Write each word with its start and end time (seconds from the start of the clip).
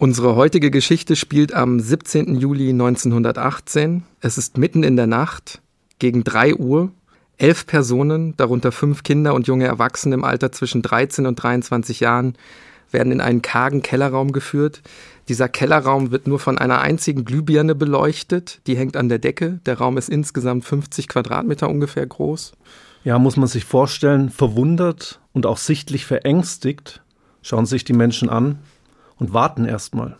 Unsere 0.00 0.34
heutige 0.34 0.70
Geschichte 0.70 1.14
spielt 1.14 1.52
am 1.52 1.78
17. 1.78 2.34
Juli 2.36 2.70
1918. 2.70 4.02
Es 4.22 4.38
ist 4.38 4.56
mitten 4.56 4.82
in 4.82 4.96
der 4.96 5.06
Nacht, 5.06 5.60
gegen 5.98 6.24
3 6.24 6.54
Uhr. 6.54 6.90
Elf 7.36 7.66
Personen, 7.66 8.34
darunter 8.38 8.72
fünf 8.72 9.02
Kinder 9.02 9.34
und 9.34 9.46
junge 9.46 9.66
Erwachsene 9.66 10.14
im 10.14 10.24
Alter 10.24 10.52
zwischen 10.52 10.80
13 10.80 11.26
und 11.26 11.34
23 11.34 12.00
Jahren, 12.00 12.32
werden 12.90 13.12
in 13.12 13.20
einen 13.20 13.42
kargen 13.42 13.82
Kellerraum 13.82 14.32
geführt. 14.32 14.80
Dieser 15.28 15.50
Kellerraum 15.50 16.10
wird 16.10 16.26
nur 16.26 16.38
von 16.38 16.56
einer 16.56 16.80
einzigen 16.80 17.26
Glühbirne 17.26 17.74
beleuchtet. 17.74 18.62
Die 18.66 18.78
hängt 18.78 18.96
an 18.96 19.10
der 19.10 19.18
Decke. 19.18 19.60
Der 19.66 19.76
Raum 19.76 19.98
ist 19.98 20.08
insgesamt 20.08 20.64
50 20.64 21.08
Quadratmeter 21.08 21.68
ungefähr 21.68 22.06
groß. 22.06 22.52
Ja, 23.04 23.18
muss 23.18 23.36
man 23.36 23.48
sich 23.48 23.66
vorstellen, 23.66 24.30
verwundert 24.30 25.20
und 25.34 25.44
auch 25.44 25.58
sichtlich 25.58 26.06
verängstigt 26.06 27.02
schauen 27.42 27.66
sich 27.66 27.84
die 27.84 27.92
Menschen 27.92 28.30
an 28.30 28.60
und 29.20 29.32
warten 29.32 29.64
erstmal. 29.64 30.16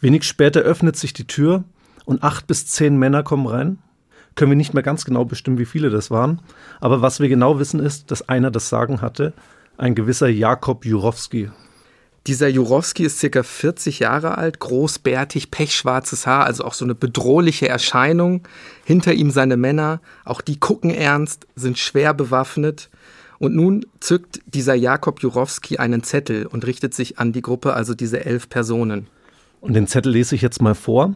Wenig 0.00 0.24
später 0.24 0.60
öffnet 0.60 0.96
sich 0.96 1.14
die 1.14 1.26
Tür 1.26 1.64
und 2.04 2.22
acht 2.22 2.46
bis 2.46 2.66
zehn 2.66 2.98
Männer 2.98 3.22
kommen 3.22 3.46
rein. 3.46 3.78
Können 4.34 4.50
wir 4.50 4.56
nicht 4.56 4.74
mehr 4.74 4.82
ganz 4.82 5.04
genau 5.04 5.24
bestimmen, 5.24 5.58
wie 5.58 5.64
viele 5.64 5.90
das 5.90 6.10
waren. 6.10 6.40
Aber 6.80 7.02
was 7.02 7.18
wir 7.18 7.28
genau 7.28 7.58
wissen 7.58 7.80
ist, 7.80 8.10
dass 8.10 8.28
einer 8.28 8.50
das 8.50 8.68
Sagen 8.68 9.00
hatte, 9.00 9.32
ein 9.78 9.94
gewisser 9.94 10.28
Jakob 10.28 10.84
Jurowski. 10.84 11.50
Dieser 12.26 12.48
Jurowski 12.48 13.04
ist 13.04 13.20
circa 13.20 13.42
40 13.42 14.00
Jahre 14.00 14.36
alt, 14.36 14.58
großbärtig, 14.58 15.50
pechschwarzes 15.50 16.26
Haar, 16.26 16.44
also 16.44 16.64
auch 16.64 16.74
so 16.74 16.84
eine 16.84 16.94
bedrohliche 16.94 17.68
Erscheinung. 17.68 18.46
Hinter 18.84 19.14
ihm 19.14 19.30
seine 19.30 19.56
Männer, 19.56 20.00
auch 20.24 20.40
die 20.40 20.60
gucken 20.60 20.90
ernst, 20.90 21.46
sind 21.56 21.78
schwer 21.78 22.12
bewaffnet. 22.12 22.90
Und 23.38 23.54
nun 23.54 23.86
zückt 24.00 24.40
dieser 24.46 24.74
Jakob 24.74 25.22
Jurowski 25.22 25.78
einen 25.78 26.02
Zettel 26.02 26.46
und 26.46 26.66
richtet 26.66 26.94
sich 26.94 27.18
an 27.18 27.32
die 27.32 27.42
Gruppe, 27.42 27.74
also 27.74 27.94
diese 27.94 28.24
elf 28.24 28.48
Personen. 28.48 29.06
Und 29.60 29.74
den 29.74 29.86
Zettel 29.86 30.12
lese 30.12 30.34
ich 30.34 30.42
jetzt 30.42 30.60
mal 30.60 30.74
vor. 30.74 31.14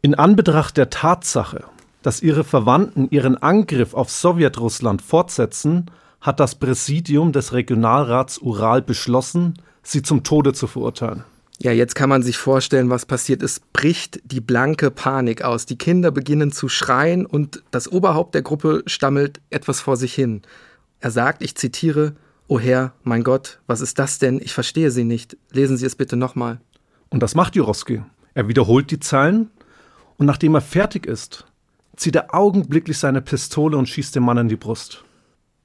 In 0.00 0.14
Anbetracht 0.14 0.76
der 0.76 0.90
Tatsache, 0.90 1.64
dass 2.02 2.22
ihre 2.22 2.42
Verwandten 2.42 3.08
ihren 3.10 3.36
Angriff 3.36 3.94
auf 3.94 4.10
Sowjetrussland 4.10 5.02
fortsetzen, 5.02 5.86
hat 6.20 6.40
das 6.40 6.56
Präsidium 6.56 7.32
des 7.32 7.52
Regionalrats 7.52 8.38
Ural 8.38 8.82
beschlossen, 8.82 9.54
sie 9.82 10.02
zum 10.02 10.22
Tode 10.24 10.52
zu 10.52 10.66
verurteilen. 10.66 11.24
Ja, 11.58 11.70
jetzt 11.70 11.94
kann 11.94 12.08
man 12.08 12.22
sich 12.22 12.38
vorstellen, 12.38 12.90
was 12.90 13.06
passiert. 13.06 13.42
Es 13.42 13.60
bricht 13.60 14.20
die 14.24 14.40
blanke 14.40 14.90
Panik 14.90 15.42
aus. 15.42 15.66
Die 15.66 15.78
Kinder 15.78 16.10
beginnen 16.10 16.50
zu 16.50 16.68
schreien 16.68 17.24
und 17.24 17.62
das 17.70 17.90
Oberhaupt 17.90 18.34
der 18.34 18.42
Gruppe 18.42 18.82
stammelt 18.86 19.40
etwas 19.50 19.80
vor 19.80 19.96
sich 19.96 20.12
hin. 20.12 20.42
Er 21.02 21.10
sagt, 21.10 21.42
ich 21.42 21.56
zitiere, 21.56 22.14
O 22.46 22.60
Herr, 22.60 22.92
mein 23.02 23.24
Gott, 23.24 23.58
was 23.66 23.80
ist 23.80 23.98
das 23.98 24.20
denn? 24.20 24.40
Ich 24.40 24.52
verstehe 24.52 24.92
Sie 24.92 25.02
nicht. 25.02 25.36
Lesen 25.50 25.76
Sie 25.76 25.84
es 25.84 25.96
bitte 25.96 26.16
nochmal. 26.16 26.60
Und 27.10 27.24
das 27.24 27.34
macht 27.34 27.56
Jurowski. 27.56 28.02
Er 28.34 28.46
wiederholt 28.46 28.92
die 28.92 29.00
Zeilen 29.00 29.50
und 30.16 30.26
nachdem 30.26 30.54
er 30.54 30.60
fertig 30.60 31.06
ist, 31.06 31.44
zieht 31.96 32.14
er 32.14 32.32
augenblicklich 32.32 32.98
seine 32.98 33.20
Pistole 33.20 33.76
und 33.76 33.88
schießt 33.88 34.14
dem 34.14 34.22
Mann 34.22 34.38
in 34.38 34.48
die 34.48 34.56
Brust. 34.56 35.02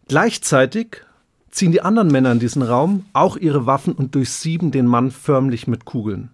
Gleichzeitig 0.08 1.04
ziehen 1.52 1.72
die 1.72 1.84
anderen 1.84 2.08
Männer 2.08 2.32
in 2.32 2.40
diesen 2.40 2.64
Raum 2.64 3.06
auch 3.14 3.38
ihre 3.38 3.68
Waffen 3.68 3.94
und 3.94 4.16
durchsieben 4.16 4.72
den 4.72 4.88
Mann 4.88 5.12
förmlich 5.12 5.68
mit 5.68 5.86
Kugeln. 5.86 6.32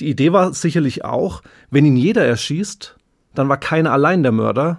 Die 0.00 0.08
Idee 0.08 0.32
war 0.32 0.52
sicherlich 0.52 1.02
auch, 1.02 1.42
wenn 1.70 1.86
ihn 1.86 1.96
jeder 1.96 2.26
erschießt, 2.26 2.94
dann 3.34 3.48
war 3.48 3.56
keiner 3.56 3.92
allein 3.92 4.22
der 4.22 4.32
Mörder. 4.32 4.78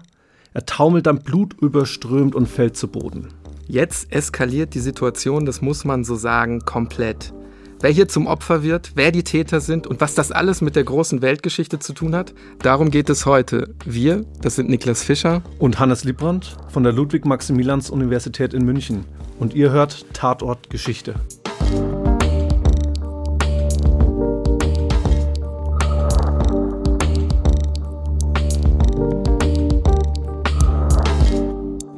Er 0.53 0.67
taumelt 0.67 1.07
dann 1.07 1.23
blutüberströmt 1.23 2.35
und 2.35 2.47
fällt 2.47 2.77
zu 2.77 2.87
Boden. 2.87 3.38
Jetzt 3.71 4.11
eskaliert 4.11 4.73
die 4.73 4.79
Situation, 4.79 5.45
das 5.45 5.61
muss 5.61 5.85
man 5.85 6.03
so 6.03 6.15
sagen, 6.15 6.61
komplett. 6.61 7.35
Wer 7.81 7.91
hier 7.91 8.07
zum 8.07 8.25
Opfer 8.25 8.63
wird, 8.63 8.93
wer 8.95 9.11
die 9.11 9.23
Täter 9.23 9.61
sind 9.61 9.85
und 9.85 10.01
was 10.01 10.15
das 10.15 10.31
alles 10.31 10.61
mit 10.61 10.75
der 10.75 10.83
großen 10.83 11.21
Weltgeschichte 11.21 11.77
zu 11.77 11.93
tun 11.93 12.15
hat, 12.15 12.33
darum 12.63 12.89
geht 12.89 13.11
es 13.11 13.27
heute. 13.27 13.75
Wir, 13.85 14.25
das 14.41 14.55
sind 14.55 14.71
Niklas 14.71 15.03
Fischer 15.03 15.43
und 15.59 15.79
Hannes 15.79 16.03
Liebrandt 16.03 16.57
von 16.69 16.81
der 16.81 16.93
Ludwig-Maximilians-Universität 16.93 18.55
in 18.55 18.65
München. 18.65 19.05
Und 19.37 19.53
ihr 19.53 19.69
hört 19.69 20.03
Tatort 20.13 20.71
Geschichte. 20.71 21.13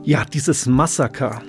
Ja, 0.04 0.26
dieses 0.26 0.66
Massaker 0.66 1.42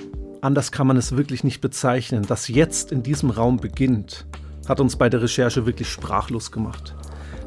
anders 0.43 0.73
kann 0.73 0.87
man 0.87 0.97
es 0.97 1.17
wirklich 1.17 1.45
nicht 1.45 1.61
bezeichnen, 1.61 2.25
das 2.27 2.49
jetzt 2.49 2.93
in 2.93 3.03
diesem 3.03 3.31
Raum 3.31 3.59
beginnt, 3.59 4.27
hat 4.69 4.81
uns 4.81 4.97
bei 4.97 5.09
der 5.09 5.23
Recherche 5.23 5.67
wirklich 5.67 5.89
sprachlos 5.89 6.51
gemacht. 6.51 6.95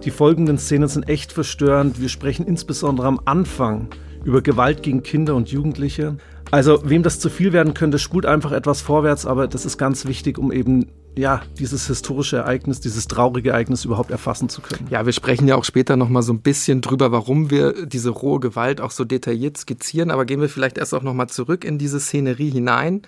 Die 0.04 0.12
folgenden 0.12 0.58
Szenen 0.58 0.88
sind 0.88 1.10
echt 1.10 1.32
verstörend. 1.32 2.00
Wir 2.00 2.10
sprechen 2.10 2.46
insbesondere 2.46 3.08
am 3.08 3.20
Anfang 3.26 3.90
über 4.24 4.42
Gewalt 4.42 4.84
gegen 4.84 5.04
Kinder 5.04 5.36
und 5.36 5.50
Jugendliche. 5.50 6.18
Also, 6.52 6.82
wem 6.86 7.04
das 7.04 7.20
zu 7.20 7.30
viel 7.30 7.54
werden 7.54 7.74
könnte, 7.74 8.00
spult 8.00 8.26
einfach 8.26 8.52
etwas 8.52 8.82
vorwärts, 8.82 9.26
aber 9.26 9.48
das 9.48 9.66
ist 9.66 9.78
ganz 9.78 10.06
wichtig, 10.06 10.38
um 10.38 10.52
eben 10.52 10.88
ja, 11.16 11.42
dieses 11.58 11.88
historische 11.88 12.38
Ereignis, 12.38 12.82
dieses 12.82 13.08
traurige 13.08 13.52
Ereignis 13.52 13.86
überhaupt 13.86 14.12
erfassen 14.12 14.50
zu 14.50 14.62
können. 14.62 14.88
Ja, 14.90 15.06
wir 15.06 15.14
sprechen 15.14 15.48
ja 15.48 15.56
auch 15.56 15.64
später 15.64 15.96
nochmal 15.96 16.24
so 16.24 16.34
ein 16.34 16.42
bisschen 16.42 16.82
drüber, 16.82 17.12
warum 17.12 17.50
wir 17.50 17.86
diese 17.86 18.10
rohe 18.10 18.40
Gewalt 18.40 18.82
auch 18.82 18.92
so 18.92 19.06
detailliert 19.06 19.58
skizzieren, 19.58 20.12
aber 20.12 20.26
gehen 20.26 20.42
wir 20.42 20.50
vielleicht 20.50 20.78
erst 20.78 20.94
auch 20.94 21.04
nochmal 21.04 21.28
zurück 21.28 21.64
in 21.64 21.78
diese 21.78 22.00
Szenerie 22.00 22.52
hinein. 22.52 23.02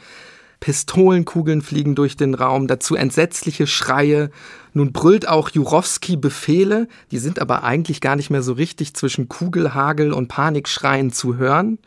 Pistolenkugeln 0.60 1.62
fliegen 1.62 1.96
durch 1.96 2.18
den 2.18 2.34
Raum, 2.34 2.68
dazu 2.68 2.96
entsetzliche 2.96 3.68
Schreie. 3.68 4.32
Nun 4.74 4.92
brüllt 4.92 5.28
auch 5.28 5.50
Jurowski 5.50 6.18
Befehle, 6.18 6.88
die 7.12 7.20
sind 7.20 7.40
aber 7.40 7.64
eigentlich 7.64 8.02
gar 8.02 8.16
nicht 8.16 8.30
mehr 8.30 8.42
so 8.42 8.54
richtig 8.54 8.96
zwischen 8.96 9.28
Kugelhagel 9.28 10.14
und 10.14 10.30
Panikschreien 10.30 11.12
zu 11.12 11.36
hören. 11.36 11.78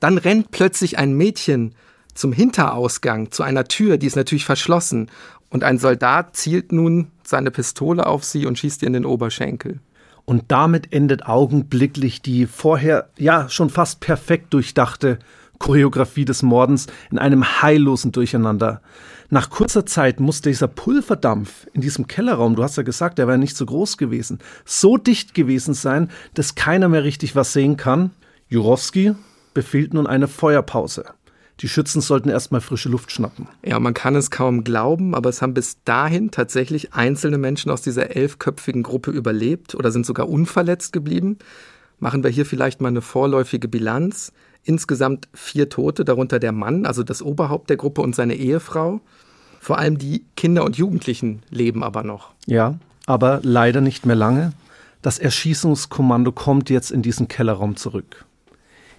Dann 0.00 0.18
rennt 0.18 0.50
plötzlich 0.50 0.98
ein 0.98 1.14
Mädchen 1.14 1.74
zum 2.14 2.32
Hinterausgang, 2.32 3.30
zu 3.30 3.42
einer 3.42 3.64
Tür, 3.64 3.96
die 3.96 4.06
ist 4.06 4.16
natürlich 4.16 4.44
verschlossen. 4.44 5.10
Und 5.52 5.64
ein 5.64 5.76
Soldat 5.76 6.34
zielt 6.34 6.72
nun 6.72 7.08
seine 7.22 7.50
Pistole 7.50 8.06
auf 8.06 8.24
sie 8.24 8.46
und 8.46 8.58
schießt 8.58 8.82
ihr 8.82 8.86
in 8.86 8.94
den 8.94 9.04
Oberschenkel. 9.04 9.80
Und 10.24 10.44
damit 10.48 10.94
endet 10.94 11.26
augenblicklich 11.26 12.22
die 12.22 12.46
vorher 12.46 13.10
ja 13.18 13.50
schon 13.50 13.68
fast 13.68 14.00
perfekt 14.00 14.54
durchdachte 14.54 15.18
Choreografie 15.58 16.24
des 16.24 16.42
Mordens 16.42 16.86
in 17.10 17.18
einem 17.18 17.60
heillosen 17.60 18.12
Durcheinander. 18.12 18.80
Nach 19.28 19.50
kurzer 19.50 19.84
Zeit 19.84 20.20
muss 20.20 20.40
dieser 20.40 20.68
Pulverdampf 20.68 21.66
in 21.74 21.82
diesem 21.82 22.06
Kellerraum, 22.06 22.56
du 22.56 22.62
hast 22.62 22.76
ja 22.76 22.82
gesagt, 22.82 23.18
der 23.18 23.28
wäre 23.28 23.38
nicht 23.38 23.56
so 23.56 23.66
groß 23.66 23.98
gewesen, 23.98 24.38
so 24.64 24.96
dicht 24.96 25.34
gewesen 25.34 25.74
sein, 25.74 26.10
dass 26.32 26.54
keiner 26.54 26.88
mehr 26.88 27.04
richtig 27.04 27.36
was 27.36 27.52
sehen 27.52 27.76
kann. 27.76 28.10
Jurowski 28.48 29.14
befiehlt 29.52 29.92
nun 29.92 30.06
eine 30.06 30.28
Feuerpause. 30.28 31.04
Die 31.62 31.68
Schützen 31.68 32.00
sollten 32.00 32.28
erstmal 32.28 32.60
frische 32.60 32.88
Luft 32.88 33.12
schnappen. 33.12 33.46
Ja, 33.64 33.78
man 33.78 33.94
kann 33.94 34.16
es 34.16 34.32
kaum 34.32 34.64
glauben, 34.64 35.14
aber 35.14 35.30
es 35.30 35.42
haben 35.42 35.54
bis 35.54 35.76
dahin 35.84 36.32
tatsächlich 36.32 36.92
einzelne 36.92 37.38
Menschen 37.38 37.70
aus 37.70 37.82
dieser 37.82 38.16
elfköpfigen 38.16 38.82
Gruppe 38.82 39.12
überlebt 39.12 39.76
oder 39.76 39.92
sind 39.92 40.04
sogar 40.04 40.28
unverletzt 40.28 40.92
geblieben. 40.92 41.38
Machen 42.00 42.24
wir 42.24 42.30
hier 42.30 42.46
vielleicht 42.46 42.80
mal 42.80 42.88
eine 42.88 43.00
vorläufige 43.00 43.68
Bilanz. 43.68 44.32
Insgesamt 44.64 45.28
vier 45.34 45.68
Tote, 45.68 46.04
darunter 46.04 46.40
der 46.40 46.50
Mann, 46.50 46.84
also 46.84 47.04
das 47.04 47.22
Oberhaupt 47.22 47.70
der 47.70 47.76
Gruppe 47.76 48.00
und 48.02 48.16
seine 48.16 48.34
Ehefrau. 48.34 49.00
Vor 49.60 49.78
allem 49.78 49.98
die 49.98 50.24
Kinder 50.36 50.64
und 50.64 50.76
Jugendlichen 50.76 51.44
leben 51.48 51.84
aber 51.84 52.02
noch. 52.02 52.32
Ja, 52.46 52.74
aber 53.06 53.38
leider 53.44 53.80
nicht 53.80 54.04
mehr 54.04 54.16
lange. 54.16 54.52
Das 55.00 55.20
Erschießungskommando 55.20 56.32
kommt 56.32 56.70
jetzt 56.70 56.90
in 56.90 57.02
diesen 57.02 57.28
Kellerraum 57.28 57.76
zurück. 57.76 58.24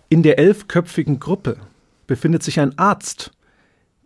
In 0.08 0.24
der 0.24 0.40
elfköpfigen 0.40 1.20
Gruppe 1.20 1.58
befindet 2.08 2.44
sich 2.44 2.60
ein 2.60 2.78
Arzt, 2.78 3.32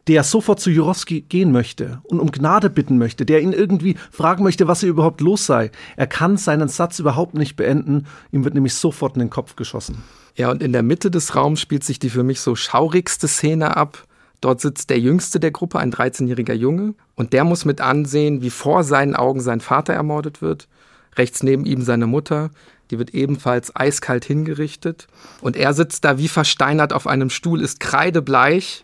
der 0.07 0.23
sofort 0.23 0.59
zu 0.59 0.69
Jurowski 0.69 1.21
gehen 1.21 1.51
möchte 1.51 2.01
und 2.03 2.19
um 2.19 2.31
Gnade 2.31 2.69
bitten 2.69 2.97
möchte, 2.97 3.25
der 3.25 3.41
ihn 3.41 3.51
irgendwie 3.51 3.95
fragen 4.11 4.43
möchte, 4.43 4.67
was 4.67 4.79
hier 4.79 4.89
überhaupt 4.89 5.21
los 5.21 5.45
sei. 5.45 5.71
Er 5.97 6.07
kann 6.07 6.37
seinen 6.37 6.69
Satz 6.69 6.99
überhaupt 6.99 7.33
nicht 7.33 7.55
beenden, 7.55 8.05
ihm 8.31 8.43
wird 8.43 8.53
nämlich 8.53 8.73
sofort 8.73 9.15
in 9.15 9.19
den 9.19 9.29
Kopf 9.29 9.55
geschossen. 9.55 10.03
Ja, 10.35 10.51
und 10.51 10.63
in 10.63 10.71
der 10.71 10.83
Mitte 10.83 11.11
des 11.11 11.35
Raums 11.35 11.59
spielt 11.59 11.83
sich 11.83 11.99
die 11.99 12.09
für 12.09 12.23
mich 12.23 12.39
so 12.39 12.55
schaurigste 12.55 13.27
Szene 13.27 13.75
ab. 13.75 14.05
Dort 14.39 14.61
sitzt 14.61 14.91
der 14.91 14.99
jüngste 14.99 15.39
der 15.39 15.51
Gruppe, 15.51 15.79
ein 15.79 15.91
13-jähriger 15.91 16.53
Junge, 16.53 16.93
und 17.15 17.33
der 17.33 17.43
muss 17.43 17.65
mit 17.65 17.81
ansehen, 17.81 18.41
wie 18.41 18.51
vor 18.51 18.83
seinen 18.83 19.15
Augen 19.15 19.41
sein 19.41 19.61
Vater 19.61 19.93
ermordet 19.93 20.41
wird. 20.41 20.67
Rechts 21.15 21.41
neben 21.41 21.65
ihm 21.65 21.81
seine 21.81 22.05
Mutter, 22.05 22.51
die 22.91 22.99
wird 22.99 23.13
ebenfalls 23.13 23.75
eiskalt 23.75 24.25
hingerichtet. 24.25 25.07
Und 25.41 25.55
er 25.55 25.73
sitzt 25.73 26.05
da 26.05 26.17
wie 26.17 26.27
versteinert 26.27 26.93
auf 26.93 27.07
einem 27.07 27.29
Stuhl, 27.29 27.61
ist 27.61 27.79
kreidebleich. 27.79 28.83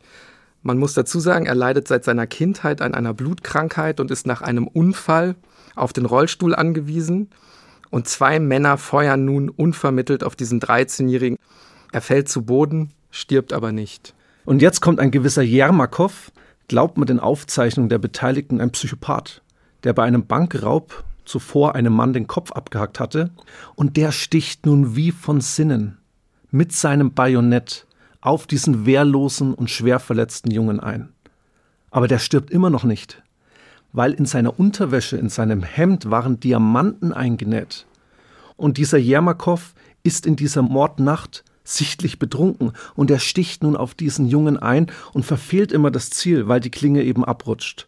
Man 0.61 0.77
muss 0.77 0.93
dazu 0.93 1.19
sagen, 1.19 1.45
er 1.45 1.55
leidet 1.55 1.87
seit 1.87 2.03
seiner 2.03 2.27
Kindheit 2.27 2.81
an 2.81 2.93
einer 2.93 3.13
Blutkrankheit 3.13 3.99
und 3.99 4.11
ist 4.11 4.27
nach 4.27 4.41
einem 4.41 4.67
Unfall 4.67 5.35
auf 5.75 5.93
den 5.93 6.05
Rollstuhl 6.05 6.55
angewiesen. 6.55 7.29
Und 7.89 8.07
zwei 8.07 8.39
Männer 8.39 8.77
feuern 8.77 9.25
nun 9.25 9.49
unvermittelt 9.49 10.23
auf 10.23 10.35
diesen 10.35 10.59
13-Jährigen. 10.59 11.37
Er 11.91 12.01
fällt 12.01 12.27
zu 12.27 12.43
Boden, 12.43 12.91
stirbt 13.11 13.53
aber 13.53 13.71
nicht. 13.71 14.15
Und 14.45 14.61
jetzt 14.61 14.81
kommt 14.81 14.99
ein 14.99 15.11
gewisser 15.11 15.43
Jermakow, 15.43 16.31
glaubt 16.67 16.97
man 16.97 17.07
den 17.07 17.19
Aufzeichnungen 17.19 17.89
der 17.89 17.99
Beteiligten 17.99 18.59
ein 18.59 18.71
Psychopath, 18.71 19.41
der 19.83 19.93
bei 19.93 20.03
einem 20.03 20.25
Bankraub 20.25 21.03
zuvor 21.25 21.75
einem 21.75 21.93
Mann 21.93 22.13
den 22.13 22.27
Kopf 22.27 22.51
abgehackt 22.51 22.99
hatte, 22.99 23.31
und 23.75 23.97
der 23.97 24.11
sticht 24.11 24.65
nun 24.65 24.95
wie 24.95 25.11
von 25.11 25.41
Sinnen 25.41 25.97
mit 26.51 26.71
seinem 26.71 27.13
Bajonett 27.13 27.87
auf 28.21 28.47
diesen 28.47 28.85
wehrlosen 28.85 29.53
und 29.53 29.69
schwer 29.69 29.99
verletzten 29.99 30.51
Jungen 30.51 30.79
ein. 30.79 31.09
Aber 31.91 32.07
der 32.07 32.19
stirbt 32.19 32.51
immer 32.51 32.69
noch 32.69 32.83
nicht, 32.83 33.21
weil 33.91 34.13
in 34.13 34.25
seiner 34.25 34.59
Unterwäsche, 34.59 35.17
in 35.17 35.29
seinem 35.29 35.63
Hemd 35.63 36.09
waren 36.09 36.39
Diamanten 36.39 37.13
eingenäht. 37.13 37.85
Und 38.55 38.77
dieser 38.77 38.97
Jermakow 38.97 39.73
ist 40.03 40.25
in 40.25 40.35
dieser 40.35 40.61
Mordnacht 40.61 41.43
sichtlich 41.63 42.19
betrunken 42.19 42.73
und 42.95 43.09
er 43.09 43.19
sticht 43.19 43.63
nun 43.63 43.75
auf 43.75 43.93
diesen 43.93 44.27
Jungen 44.27 44.57
ein 44.57 44.91
und 45.13 45.25
verfehlt 45.25 45.71
immer 45.71 45.91
das 45.91 46.09
Ziel, 46.09 46.47
weil 46.47 46.59
die 46.59 46.71
Klinge 46.71 47.03
eben 47.03 47.23
abrutscht. 47.23 47.87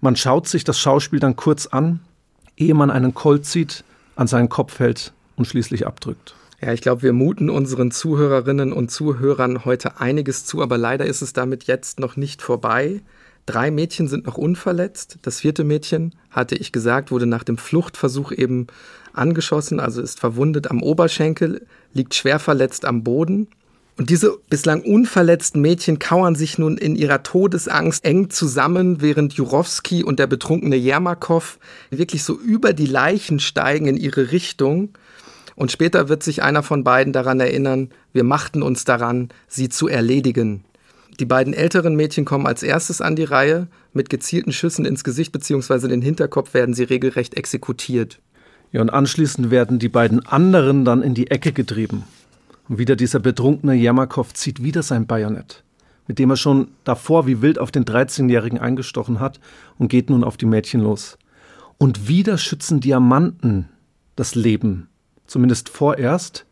Man 0.00 0.14
schaut 0.14 0.46
sich 0.46 0.64
das 0.64 0.78
Schauspiel 0.78 1.18
dann 1.18 1.36
kurz 1.36 1.66
an, 1.66 2.00
ehe 2.60 2.74
man 2.74 2.90
einen 2.90 3.14
Colt 3.14 3.46
zieht, 3.46 3.84
an 4.16 4.26
seinen 4.26 4.48
Kopf 4.48 4.78
hält 4.78 5.12
und 5.36 5.46
schließlich 5.46 5.86
abdrückt. 5.86 6.34
Ja, 6.60 6.72
ich 6.72 6.80
glaube, 6.80 7.02
wir 7.02 7.12
muten 7.12 7.50
unseren 7.50 7.92
Zuhörerinnen 7.92 8.72
und 8.72 8.90
Zuhörern 8.90 9.64
heute 9.64 10.00
einiges 10.00 10.44
zu, 10.44 10.60
aber 10.60 10.76
leider 10.76 11.06
ist 11.06 11.22
es 11.22 11.32
damit 11.32 11.64
jetzt 11.64 12.00
noch 12.00 12.16
nicht 12.16 12.42
vorbei. 12.42 13.00
Drei 13.46 13.70
Mädchen 13.70 14.08
sind 14.08 14.26
noch 14.26 14.36
unverletzt. 14.36 15.18
Das 15.22 15.40
vierte 15.40 15.62
Mädchen, 15.62 16.14
hatte 16.30 16.56
ich 16.56 16.72
gesagt, 16.72 17.12
wurde 17.12 17.26
nach 17.26 17.44
dem 17.44 17.58
Fluchtversuch 17.58 18.32
eben 18.32 18.66
angeschossen, 19.12 19.78
also 19.78 20.02
ist 20.02 20.18
verwundet 20.18 20.70
am 20.70 20.82
Oberschenkel, 20.82 21.66
liegt 21.92 22.14
schwer 22.14 22.40
verletzt 22.40 22.84
am 22.84 23.04
Boden. 23.04 23.46
Und 23.98 24.10
diese 24.10 24.38
bislang 24.48 24.82
unverletzten 24.82 25.60
Mädchen 25.60 25.98
kauern 25.98 26.36
sich 26.36 26.56
nun 26.56 26.78
in 26.78 26.94
ihrer 26.94 27.24
Todesangst 27.24 28.04
eng 28.04 28.30
zusammen, 28.30 29.00
während 29.00 29.32
Jurowski 29.32 30.04
und 30.04 30.20
der 30.20 30.28
betrunkene 30.28 30.76
Jermakow 30.76 31.58
wirklich 31.90 32.22
so 32.22 32.38
über 32.38 32.72
die 32.72 32.86
Leichen 32.86 33.40
steigen 33.40 33.86
in 33.86 33.96
ihre 33.96 34.30
Richtung. 34.30 34.90
Und 35.56 35.72
später 35.72 36.08
wird 36.08 36.22
sich 36.22 36.44
einer 36.44 36.62
von 36.62 36.84
beiden 36.84 37.12
daran 37.12 37.40
erinnern, 37.40 37.90
wir 38.12 38.22
machten 38.22 38.62
uns 38.62 38.84
daran, 38.84 39.30
sie 39.48 39.68
zu 39.68 39.88
erledigen. 39.88 40.62
Die 41.18 41.26
beiden 41.26 41.52
älteren 41.52 41.96
Mädchen 41.96 42.24
kommen 42.24 42.46
als 42.46 42.62
erstes 42.62 43.00
an 43.00 43.16
die 43.16 43.24
Reihe. 43.24 43.66
Mit 43.92 44.10
gezielten 44.10 44.52
Schüssen 44.52 44.84
ins 44.84 45.02
Gesicht 45.02 45.32
bzw. 45.32 45.88
den 45.88 46.02
Hinterkopf 46.02 46.54
werden 46.54 46.72
sie 46.72 46.84
regelrecht 46.84 47.36
exekutiert. 47.36 48.20
Ja, 48.70 48.80
und 48.80 48.90
anschließend 48.90 49.50
werden 49.50 49.80
die 49.80 49.88
beiden 49.88 50.24
anderen 50.24 50.84
dann 50.84 51.02
in 51.02 51.14
die 51.14 51.32
Ecke 51.32 51.50
getrieben. 51.50 52.04
Und 52.68 52.78
wieder 52.78 52.96
dieser 52.96 53.18
betrunkene 53.18 53.74
Jermakow 53.74 54.32
zieht 54.34 54.62
wieder 54.62 54.82
sein 54.82 55.06
Bajonett, 55.06 55.64
mit 56.06 56.18
dem 56.18 56.30
er 56.30 56.36
schon 56.36 56.68
davor 56.84 57.26
wie 57.26 57.40
wild 57.40 57.58
auf 57.58 57.70
den 57.70 57.84
13-Jährigen 57.84 58.58
eingestochen 58.58 59.20
hat 59.20 59.40
und 59.78 59.88
geht 59.88 60.10
nun 60.10 60.24
auf 60.24 60.36
die 60.36 60.46
Mädchen 60.46 60.80
los. 60.80 61.18
Und 61.78 62.08
wieder 62.08 62.38
schützen 62.38 62.80
Diamanten 62.80 63.68
das 64.16 64.34
Leben, 64.34 64.88
zumindest 65.26 65.68
vorerst. 65.68 66.44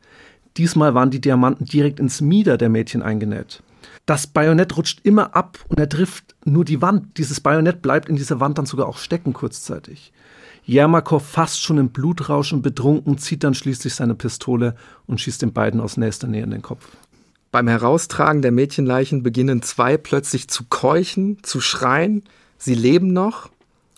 Diesmal 0.56 0.94
waren 0.94 1.10
die 1.10 1.20
Diamanten 1.20 1.66
direkt 1.66 2.00
ins 2.00 2.20
Mieder 2.20 2.56
der 2.56 2.68
Mädchen 2.68 3.02
eingenäht. 3.02 3.62
Das 4.06 4.26
Bajonett 4.26 4.76
rutscht 4.76 5.00
immer 5.02 5.34
ab 5.34 5.58
und 5.68 5.80
er 5.80 5.88
trifft 5.88 6.36
nur 6.44 6.64
die 6.64 6.80
Wand. 6.80 7.18
Dieses 7.18 7.40
Bajonett 7.40 7.82
bleibt 7.82 8.08
in 8.08 8.16
dieser 8.16 8.40
Wand 8.40 8.56
dann 8.56 8.66
sogar 8.66 8.86
auch 8.86 8.98
stecken 8.98 9.32
kurzzeitig. 9.32 10.12
Jermakow 10.66 11.24
fast 11.24 11.62
schon 11.62 11.78
im 11.78 11.90
Blutrausch 11.90 12.52
und 12.52 12.62
betrunken, 12.62 13.18
zieht 13.18 13.44
dann 13.44 13.54
schließlich 13.54 13.94
seine 13.94 14.16
Pistole 14.16 14.74
und 15.06 15.20
schießt 15.20 15.42
den 15.42 15.52
beiden 15.52 15.80
aus 15.80 15.96
nächster 15.96 16.26
Nähe 16.26 16.42
in 16.42 16.50
den 16.50 16.62
Kopf. 16.62 16.88
Beim 17.52 17.68
Heraustragen 17.68 18.42
der 18.42 18.50
Mädchenleichen 18.50 19.22
beginnen 19.22 19.62
zwei 19.62 19.96
plötzlich 19.96 20.48
zu 20.48 20.64
keuchen, 20.68 21.38
zu 21.42 21.60
schreien. 21.60 22.24
Sie 22.58 22.74
leben 22.74 23.12
noch. 23.12 23.48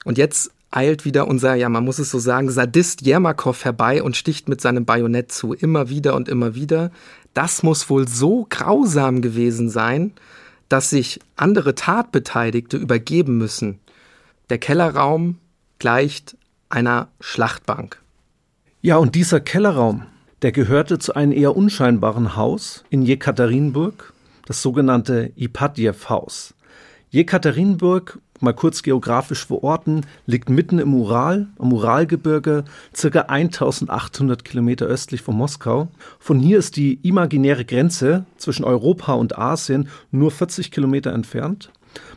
Und 0.04 0.18
jetzt 0.18 0.52
eilt 0.70 1.04
wieder 1.04 1.26
unser, 1.26 1.54
ja, 1.54 1.68
man 1.70 1.84
muss 1.84 1.98
es 1.98 2.10
so 2.10 2.18
sagen, 2.18 2.50
Sadist 2.50 3.00
Jermakow 3.00 3.64
herbei 3.64 4.02
und 4.02 4.16
sticht 4.16 4.48
mit 4.48 4.60
seinem 4.60 4.84
Bajonett 4.84 5.32
zu. 5.32 5.54
Immer 5.54 5.88
wieder 5.88 6.14
und 6.14 6.28
immer 6.28 6.54
wieder. 6.54 6.92
Das 7.32 7.62
muss 7.62 7.88
wohl 7.88 8.06
so 8.06 8.46
grausam 8.48 9.22
gewesen 9.22 9.70
sein, 9.70 10.12
dass 10.68 10.90
sich 10.90 11.18
andere 11.34 11.74
Tatbeteiligte 11.74 12.76
übergeben 12.76 13.38
müssen. 13.38 13.80
Der 14.50 14.58
Kellerraum 14.58 15.38
gleicht 15.78 16.36
einer 16.68 17.08
Schlachtbank. 17.20 18.00
Ja, 18.80 18.96
und 18.96 19.14
dieser 19.14 19.40
Kellerraum, 19.40 20.04
der 20.42 20.52
gehörte 20.52 20.98
zu 20.98 21.14
einem 21.14 21.32
eher 21.32 21.56
unscheinbaren 21.56 22.36
Haus 22.36 22.84
in 22.90 23.02
Jekaterinburg, 23.02 24.12
das 24.46 24.62
sogenannte 24.62 25.32
Ipadjew-Haus. 25.36 26.54
Jekaterinburg, 27.10 28.18
mal 28.40 28.52
kurz 28.52 28.82
geografisch 28.82 29.46
verorten, 29.46 30.06
liegt 30.26 30.50
mitten 30.50 30.78
im 30.78 30.94
Ural, 30.94 31.48
am 31.58 31.72
Uralgebirge, 31.72 32.64
circa 32.94 33.22
1800 33.22 34.44
Kilometer 34.44 34.86
östlich 34.86 35.22
von 35.22 35.36
Moskau. 35.36 35.88
Von 36.18 36.38
hier 36.38 36.58
ist 36.58 36.76
die 36.76 37.00
imaginäre 37.02 37.64
Grenze 37.64 38.26
zwischen 38.36 38.64
Europa 38.64 39.14
und 39.14 39.38
Asien 39.38 39.88
nur 40.10 40.30
40 40.30 40.70
Kilometer 40.70 41.12
entfernt. 41.12 41.70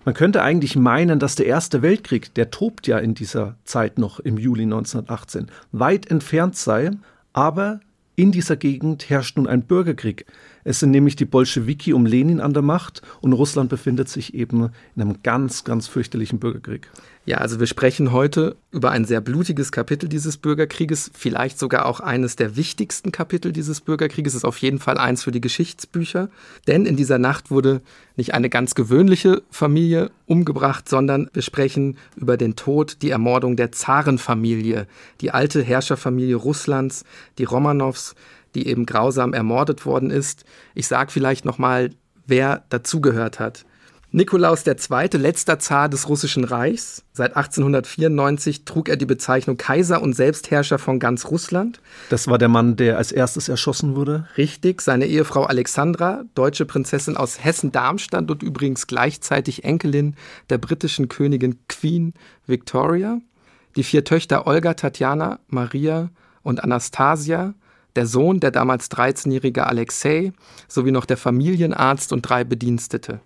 Man 0.03 0.15
könnte 0.15 0.41
eigentlich 0.41 0.75
meinen, 0.75 1.19
dass 1.19 1.35
der 1.35 1.45
Erste 1.45 1.83
Weltkrieg, 1.83 2.33
der 2.33 2.49
tobt 2.49 2.87
ja 2.87 2.97
in 2.97 3.13
dieser 3.13 3.55
Zeit 3.65 3.99
noch 3.99 4.19
im 4.19 4.37
Juli 4.37 4.63
1918, 4.63 5.47
weit 5.71 6.09
entfernt 6.09 6.55
sei, 6.55 6.91
aber 7.33 7.81
in 8.15 8.31
dieser 8.31 8.55
Gegend 8.55 9.09
herrscht 9.09 9.37
nun 9.37 9.47
ein 9.47 9.61
Bürgerkrieg. 9.61 10.25
Es 10.63 10.79
sind 10.79 10.91
nämlich 10.91 11.15
die 11.15 11.25
Bolschewiki 11.25 11.93
um 11.93 12.05
Lenin 12.05 12.39
an 12.39 12.53
der 12.53 12.63
Macht 12.63 13.01
und 13.21 13.33
Russland 13.33 13.69
befindet 13.69 14.09
sich 14.09 14.33
eben 14.33 14.69
in 14.95 15.01
einem 15.01 15.23
ganz, 15.23 15.63
ganz 15.63 15.87
fürchterlichen 15.87 16.39
Bürgerkrieg. 16.39 16.89
Ja, 17.23 17.37
also 17.37 17.59
wir 17.59 17.67
sprechen 17.67 18.11
heute 18.11 18.55
über 18.71 18.89
ein 18.89 19.05
sehr 19.05 19.21
blutiges 19.21 19.71
Kapitel 19.71 20.09
dieses 20.09 20.37
Bürgerkrieges, 20.37 21.11
vielleicht 21.13 21.59
sogar 21.59 21.85
auch 21.85 21.99
eines 21.99 22.35
der 22.35 22.55
wichtigsten 22.55 23.11
Kapitel 23.11 23.51
dieses 23.51 23.79
Bürgerkrieges, 23.79 24.33
ist 24.33 24.43
auf 24.43 24.57
jeden 24.57 24.79
Fall 24.79 24.97
eins 24.97 25.23
für 25.23 25.31
die 25.31 25.39
Geschichtsbücher. 25.39 26.29
Denn 26.65 26.87
in 26.87 26.95
dieser 26.95 27.19
Nacht 27.19 27.51
wurde 27.51 27.81
nicht 28.15 28.33
eine 28.33 28.49
ganz 28.49 28.73
gewöhnliche 28.73 29.43
Familie 29.51 30.09
umgebracht, 30.25 30.89
sondern 30.89 31.29
wir 31.31 31.43
sprechen 31.43 31.97
über 32.15 32.37
den 32.37 32.55
Tod, 32.55 32.97
die 33.03 33.11
Ermordung 33.11 33.55
der 33.55 33.71
Zarenfamilie, 33.71 34.87
die 35.21 35.29
alte 35.29 35.61
Herrscherfamilie 35.61 36.35
Russlands, 36.35 37.05
die 37.37 37.43
Romanows, 37.43 38.15
die 38.55 38.65
eben 38.65 38.87
grausam 38.87 39.33
ermordet 39.33 39.85
worden 39.85 40.09
ist. 40.09 40.43
Ich 40.73 40.87
sage 40.87 41.11
vielleicht 41.11 41.45
nochmal, 41.45 41.91
wer 42.25 42.63
dazugehört 42.69 43.39
hat. 43.39 43.63
Nikolaus 44.13 44.67
II., 44.67 45.17
letzter 45.17 45.57
Zar 45.57 45.87
des 45.87 46.09
Russischen 46.09 46.43
Reichs. 46.43 47.03
Seit 47.13 47.37
1894 47.37 48.65
trug 48.65 48.89
er 48.89 48.97
die 48.97 49.05
Bezeichnung 49.05 49.55
Kaiser 49.55 50.01
und 50.01 50.13
Selbstherrscher 50.13 50.79
von 50.79 50.99
ganz 50.99 51.27
Russland. 51.27 51.79
Das 52.09 52.27
war 52.27 52.37
der 52.37 52.49
Mann, 52.49 52.75
der 52.75 52.97
als 52.97 53.13
erstes 53.13 53.47
erschossen 53.47 53.95
wurde? 53.95 54.27
Richtig. 54.35 54.81
Seine 54.81 55.05
Ehefrau 55.05 55.45
Alexandra, 55.45 56.25
deutsche 56.35 56.65
Prinzessin 56.65 57.15
aus 57.15 57.41
Hessen-Darmstadt 57.41 58.29
und 58.29 58.43
übrigens 58.43 58.85
gleichzeitig 58.85 59.63
Enkelin 59.63 60.15
der 60.49 60.57
britischen 60.57 61.07
Königin 61.07 61.59
Queen 61.69 62.13
Victoria. 62.45 63.21
Die 63.77 63.83
vier 63.83 64.03
Töchter 64.03 64.45
Olga, 64.45 64.73
Tatjana, 64.73 65.39
Maria 65.47 66.09
und 66.43 66.61
Anastasia 66.61 67.53
der 67.95 68.05
Sohn, 68.05 68.39
der 68.39 68.51
damals 68.51 68.89
13-jährige 68.89 69.67
Alexei, 69.67 70.31
sowie 70.67 70.91
noch 70.91 71.05
der 71.05 71.17
Familienarzt 71.17 72.13
und 72.13 72.21
drei 72.21 72.43
Bedienstete. 72.43 73.19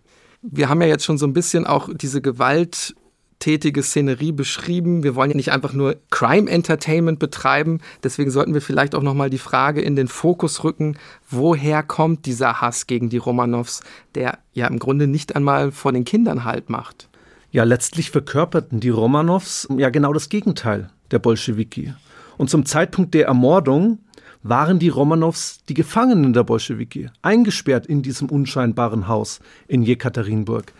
Wir 0.52 0.70
haben 0.70 0.82
ja 0.82 0.88
jetzt 0.88 1.06
schon 1.06 1.18
so 1.18 1.26
ein 1.26 1.34
bisschen 1.34 1.66
auch 1.66 1.90
diese 1.94 2.22
gewalttätige 2.22 3.82
Szenerie 3.82 4.32
beschrieben. 4.32 5.04
Wir 5.04 5.16
wollen 5.16 5.32
ja 5.32 5.36
nicht 5.36 5.52
einfach 5.52 5.74
nur 5.74 5.96
Crime 6.12 6.50
Entertainment 6.50 7.20
betreiben. 7.20 7.80
Deswegen 8.04 8.30
sollten 8.30 8.54
wir 8.54 8.62
vielleicht 8.62 8.94
auch 8.94 9.02
nochmal 9.02 9.30
die 9.30 9.40
Frage 9.40 9.82
in 9.82 9.96
den 9.96 10.08
Fokus 10.08 10.64
rücken, 10.64 10.98
woher 11.30 11.82
kommt 11.84 12.26
dieser 12.26 12.62
Hass 12.62 12.86
gegen 12.88 13.10
die 13.10 13.18
Romanows, 13.18 13.82
der 14.14 14.40
ja 14.54 14.68
im 14.68 14.80
Grunde 14.80 15.08
nicht 15.08 15.36
einmal 15.36 15.72
vor 15.72 15.92
den 15.92 16.06
Kindern 16.06 16.44
Halt 16.44 16.70
macht? 16.70 17.10
Ja, 17.52 17.64
letztlich 17.64 18.12
verkörperten 18.12 18.80
die 18.80 18.90
Romanows 18.90 19.68
ja 19.78 19.90
genau 19.90 20.14
das 20.14 20.30
Gegenteil 20.30 20.90
der 21.12 21.20
Bolschewiki. 21.20 21.94
Und 22.38 22.50
zum 22.50 22.66
Zeitpunkt 22.66 23.14
der 23.14 23.28
Ermordung 23.28 24.00
waren 24.48 24.78
die 24.78 24.90
Romanows 24.90 25.62
die 25.70 25.74
Gefangenen 25.74 26.32
der 26.32 26.44
Bolschewiki, 26.44 27.10
eingesperrt 27.24 27.88
in 27.88 28.04
diesem 28.04 28.30
unscheinbaren 28.30 29.08
Haus 29.08 29.40
in 29.68 29.82
Jekaterinburg. 29.82 30.72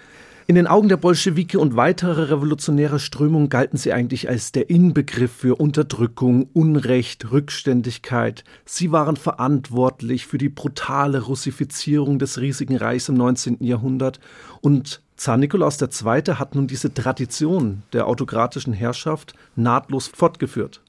In 0.46 0.54
den 0.54 0.68
Augen 0.68 0.88
der 0.88 0.98
Bolschewiki 0.98 1.58
und 1.58 1.76
weiterer 1.76 2.30
revolutionärer 2.30 3.00
Strömungen 3.00 3.50
galten 3.50 3.78
sie 3.78 3.92
eigentlich 3.92 4.30
als 4.30 4.52
der 4.52 4.70
Inbegriff 4.70 5.32
für 5.32 5.56
Unterdrückung, 5.56 6.48
Unrecht, 6.54 7.32
Rückständigkeit. 7.32 8.44
Sie 8.66 8.92
waren 8.92 9.16
verantwortlich 9.16 10.28
für 10.28 10.38
die 10.38 10.50
brutale 10.50 11.24
Russifizierung 11.24 12.20
des 12.20 12.40
riesigen 12.40 12.78
Reichs 12.78 13.10
im 13.10 13.16
19. 13.16 13.58
Jahrhundert 13.62 14.20
und 14.62 15.02
Zar 15.16 15.38
Nikolaus 15.38 15.82
II. 15.82 16.36
hat 16.36 16.54
nun 16.54 16.68
diese 16.68 16.94
Tradition 16.94 17.82
der 17.94 18.06
autokratischen 18.06 18.74
Herrschaft 18.74 19.34
nahtlos 19.56 20.08
fortgeführt. 20.08 20.82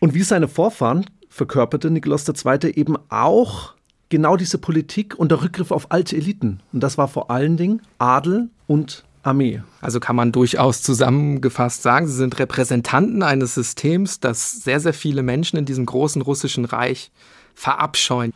Und 0.00 0.14
wie 0.14 0.22
seine 0.22 0.48
Vorfahren 0.48 1.06
verkörperte 1.34 1.90
Nikolaus 1.90 2.28
II. 2.28 2.70
eben 2.76 2.96
auch 3.08 3.74
genau 4.08 4.36
diese 4.36 4.56
Politik 4.56 5.16
und 5.18 5.32
der 5.32 5.42
Rückgriff 5.42 5.72
auf 5.72 5.90
alte 5.90 6.16
Eliten. 6.16 6.60
Und 6.72 6.80
das 6.80 6.96
war 6.96 7.08
vor 7.08 7.28
allen 7.28 7.56
Dingen 7.56 7.82
Adel 7.98 8.50
und 8.68 9.04
Armee. 9.24 9.60
Also 9.80 9.98
kann 9.98 10.14
man 10.14 10.30
durchaus 10.30 10.82
zusammengefasst 10.82 11.82
sagen, 11.82 12.06
sie 12.06 12.14
sind 12.14 12.38
Repräsentanten 12.38 13.24
eines 13.24 13.54
Systems, 13.54 14.20
das 14.20 14.52
sehr, 14.62 14.78
sehr 14.78 14.94
viele 14.94 15.24
Menschen 15.24 15.58
in 15.58 15.64
diesem 15.64 15.86
großen 15.86 16.22
russischen 16.22 16.66
Reich 16.66 17.10
verabscheuen. 17.56 18.32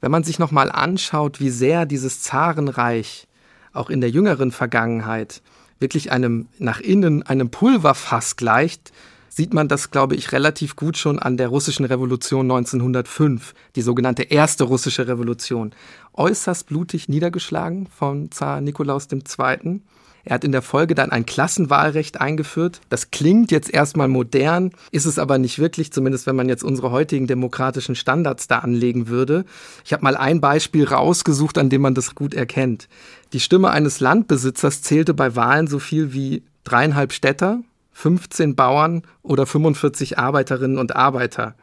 Wenn 0.00 0.10
man 0.10 0.24
sich 0.24 0.40
nochmal 0.40 0.72
anschaut, 0.72 1.38
wie 1.38 1.50
sehr 1.50 1.86
dieses 1.86 2.20
Zarenreich 2.20 3.28
auch 3.72 3.90
in 3.90 4.00
der 4.00 4.10
jüngeren 4.10 4.50
Vergangenheit 4.50 5.40
wirklich 5.78 6.10
einem 6.10 6.48
nach 6.58 6.80
innen 6.80 7.22
einem 7.22 7.50
Pulverfass 7.50 8.34
gleicht, 8.34 8.90
sieht 9.34 9.52
man 9.52 9.66
das, 9.66 9.90
glaube 9.90 10.14
ich, 10.14 10.30
relativ 10.30 10.76
gut 10.76 10.96
schon 10.96 11.18
an 11.18 11.36
der 11.36 11.48
russischen 11.48 11.84
Revolution 11.84 12.48
1905, 12.50 13.54
die 13.74 13.82
sogenannte 13.82 14.22
erste 14.22 14.62
russische 14.64 15.08
Revolution. 15.08 15.72
Äußerst 16.12 16.68
blutig 16.68 17.08
niedergeschlagen 17.08 17.88
von 17.88 18.30
Zar 18.30 18.60
Nikolaus 18.60 19.08
II. 19.10 19.80
Er 20.26 20.34
hat 20.34 20.44
in 20.44 20.52
der 20.52 20.62
Folge 20.62 20.94
dann 20.94 21.10
ein 21.10 21.26
Klassenwahlrecht 21.26 22.20
eingeführt. 22.20 22.80
Das 22.88 23.10
klingt 23.10 23.50
jetzt 23.50 23.74
erstmal 23.74 24.06
modern, 24.06 24.70
ist 24.92 25.04
es 25.04 25.18
aber 25.18 25.38
nicht 25.38 25.58
wirklich, 25.58 25.92
zumindest 25.92 26.26
wenn 26.28 26.36
man 26.36 26.48
jetzt 26.48 26.62
unsere 26.62 26.92
heutigen 26.92 27.26
demokratischen 27.26 27.96
Standards 27.96 28.46
da 28.46 28.60
anlegen 28.60 29.08
würde. 29.08 29.44
Ich 29.84 29.92
habe 29.92 30.04
mal 30.04 30.16
ein 30.16 30.40
Beispiel 30.40 30.84
rausgesucht, 30.84 31.58
an 31.58 31.70
dem 31.70 31.82
man 31.82 31.94
das 31.94 32.14
gut 32.14 32.34
erkennt. 32.34 32.88
Die 33.32 33.40
Stimme 33.40 33.70
eines 33.70 33.98
Landbesitzers 33.98 34.80
zählte 34.82 35.12
bei 35.12 35.34
Wahlen 35.34 35.66
so 35.66 35.80
viel 35.80 36.12
wie 36.12 36.44
dreieinhalb 36.62 37.12
Städter, 37.12 37.60
15 37.94 38.54
Bauern 38.54 39.02
oder 39.22 39.46
45 39.46 40.18
Arbeiterinnen 40.18 40.78
und 40.78 40.94
Arbeiter. 40.94 41.54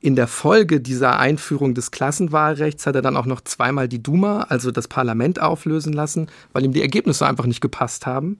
In 0.00 0.14
der 0.14 0.28
Folge 0.28 0.80
dieser 0.80 1.18
Einführung 1.18 1.74
des 1.74 1.90
Klassenwahlrechts 1.90 2.86
hat 2.86 2.94
er 2.94 3.02
dann 3.02 3.16
auch 3.16 3.26
noch 3.26 3.40
zweimal 3.40 3.88
die 3.88 4.02
Duma, 4.02 4.42
also 4.42 4.70
das 4.70 4.86
Parlament, 4.86 5.40
auflösen 5.40 5.92
lassen, 5.92 6.28
weil 6.52 6.64
ihm 6.64 6.72
die 6.72 6.82
Ergebnisse 6.82 7.26
einfach 7.26 7.46
nicht 7.46 7.60
gepasst 7.60 8.06
haben. 8.06 8.38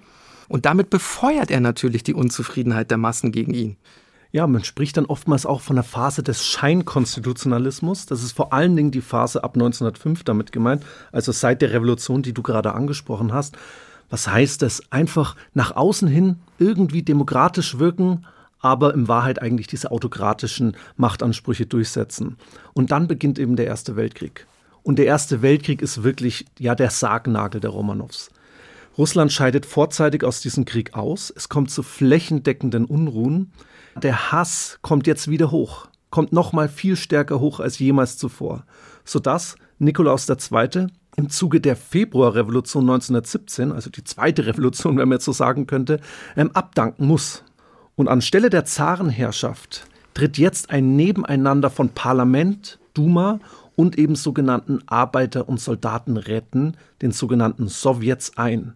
Und 0.49 0.67
damit 0.67 0.91
befeuert 0.91 1.51
er 1.51 1.61
natürlich 1.61 2.03
die 2.03 2.15
Unzufriedenheit 2.15 2.91
der 2.91 2.99
Massen 2.99 3.33
gegen 3.33 3.55
ihn. 3.55 3.77
Ja, 4.31 4.47
man 4.47 4.63
spricht 4.63 4.97
dann 4.97 5.07
oftmals 5.07 5.47
auch 5.47 5.61
von 5.61 5.77
der 5.77 5.85
Phase 5.85 6.23
des 6.23 6.47
Scheinkonstitutionalismus. 6.47 8.07
Das 8.07 8.23
ist 8.23 8.33
vor 8.33 8.53
allen 8.53 8.77
Dingen 8.77 8.91
die 8.91 9.01
Phase 9.01 9.43
ab 9.43 9.55
1905 9.55 10.23
damit 10.23 10.53
gemeint, 10.53 10.85
also 11.13 11.33
seit 11.33 11.63
der 11.63 11.73
Revolution, 11.73 12.23
die 12.23 12.35
du 12.35 12.43
gerade 12.43 12.75
angesprochen 12.75 13.33
hast. 13.33 13.57
Was 14.11 14.29
heißt 14.29 14.63
das? 14.63 14.83
Einfach 14.91 15.37
nach 15.55 15.77
außen 15.77 16.09
hin 16.09 16.37
irgendwie 16.59 17.03
demokratisch 17.03 17.79
wirken, 17.79 18.27
aber 18.61 18.95
in 18.95 19.09
Wahrheit 19.09 19.41
eigentlich 19.41 19.67
diese 19.67 19.91
autokratischen 19.91 20.77
Machtansprüche 20.97 21.67
durchsetzen. 21.67 22.37
Und 22.73 22.91
dann 22.91 23.07
beginnt 23.07 23.39
eben 23.39 23.57
der 23.57 23.67
Erste 23.67 23.97
Weltkrieg. 23.97 24.47
Und 24.83 24.99
der 24.99 25.07
Erste 25.07 25.43
Weltkrieg 25.43 25.83
ist 25.83 26.03
wirklich 26.03 26.47
ja 26.59 26.75
der 26.75 26.91
Sargnagel 26.91 27.61
der 27.61 27.71
Romanows. 27.71 28.31
Russland 28.97 29.33
scheidet 29.33 29.65
vorzeitig 29.65 30.25
aus 30.25 30.41
diesem 30.41 30.65
Krieg 30.65 30.95
aus. 30.95 31.33
Es 31.35 31.49
kommt 31.49 31.71
zu 31.71 31.85
flächendeckenden 31.85 32.85
Unruhen. 32.85 33.53
Der 34.03 34.33
Hass 34.33 34.79
kommt 34.83 35.07
jetzt 35.07 35.29
wieder 35.29 35.51
hoch, 35.53 35.87
kommt 36.11 36.33
noch 36.33 36.53
mal 36.53 36.69
viel 36.69 36.97
stärker 36.97 37.39
hoch 37.39 37.61
als 37.61 37.79
jemals 37.79 38.17
zuvor, 38.17 38.65
sodass 39.05 39.55
Nikolaus 39.79 40.29
II. 40.29 40.89
Im 41.19 41.29
Zuge 41.29 41.61
der 41.61 41.75
Februarrevolution 41.75 42.85
1917, 42.85 43.73
also 43.73 43.91
die 43.91 44.05
zweite 44.05 44.47
Revolution, 44.47 44.97
wenn 44.97 45.09
man 45.09 45.17
jetzt 45.17 45.25
so 45.25 45.33
sagen 45.33 45.67
könnte, 45.67 46.01
ähm, 46.37 46.53
abdanken 46.55 47.07
muss. 47.07 47.43
Und 47.97 48.07
anstelle 48.07 48.51
der 48.51 48.65
Zarenherrschaft 48.65 49.89
tritt 50.15 50.39
jetzt 50.39 50.71
ein 50.71 50.95
Nebeneinander 50.95 51.71
von 51.71 51.89
Parlament, 51.89 52.79
Duma 52.95 53.41
und 53.75 53.99
eben 53.99 54.15
sogenannten 54.15 54.81
Arbeiter- 54.87 55.49
und 55.49 55.59
Soldatenräten, 55.59 56.77
den 57.03 57.11
sogenannten 57.11 57.67
Sowjets, 57.67 58.37
ein. 58.37 58.75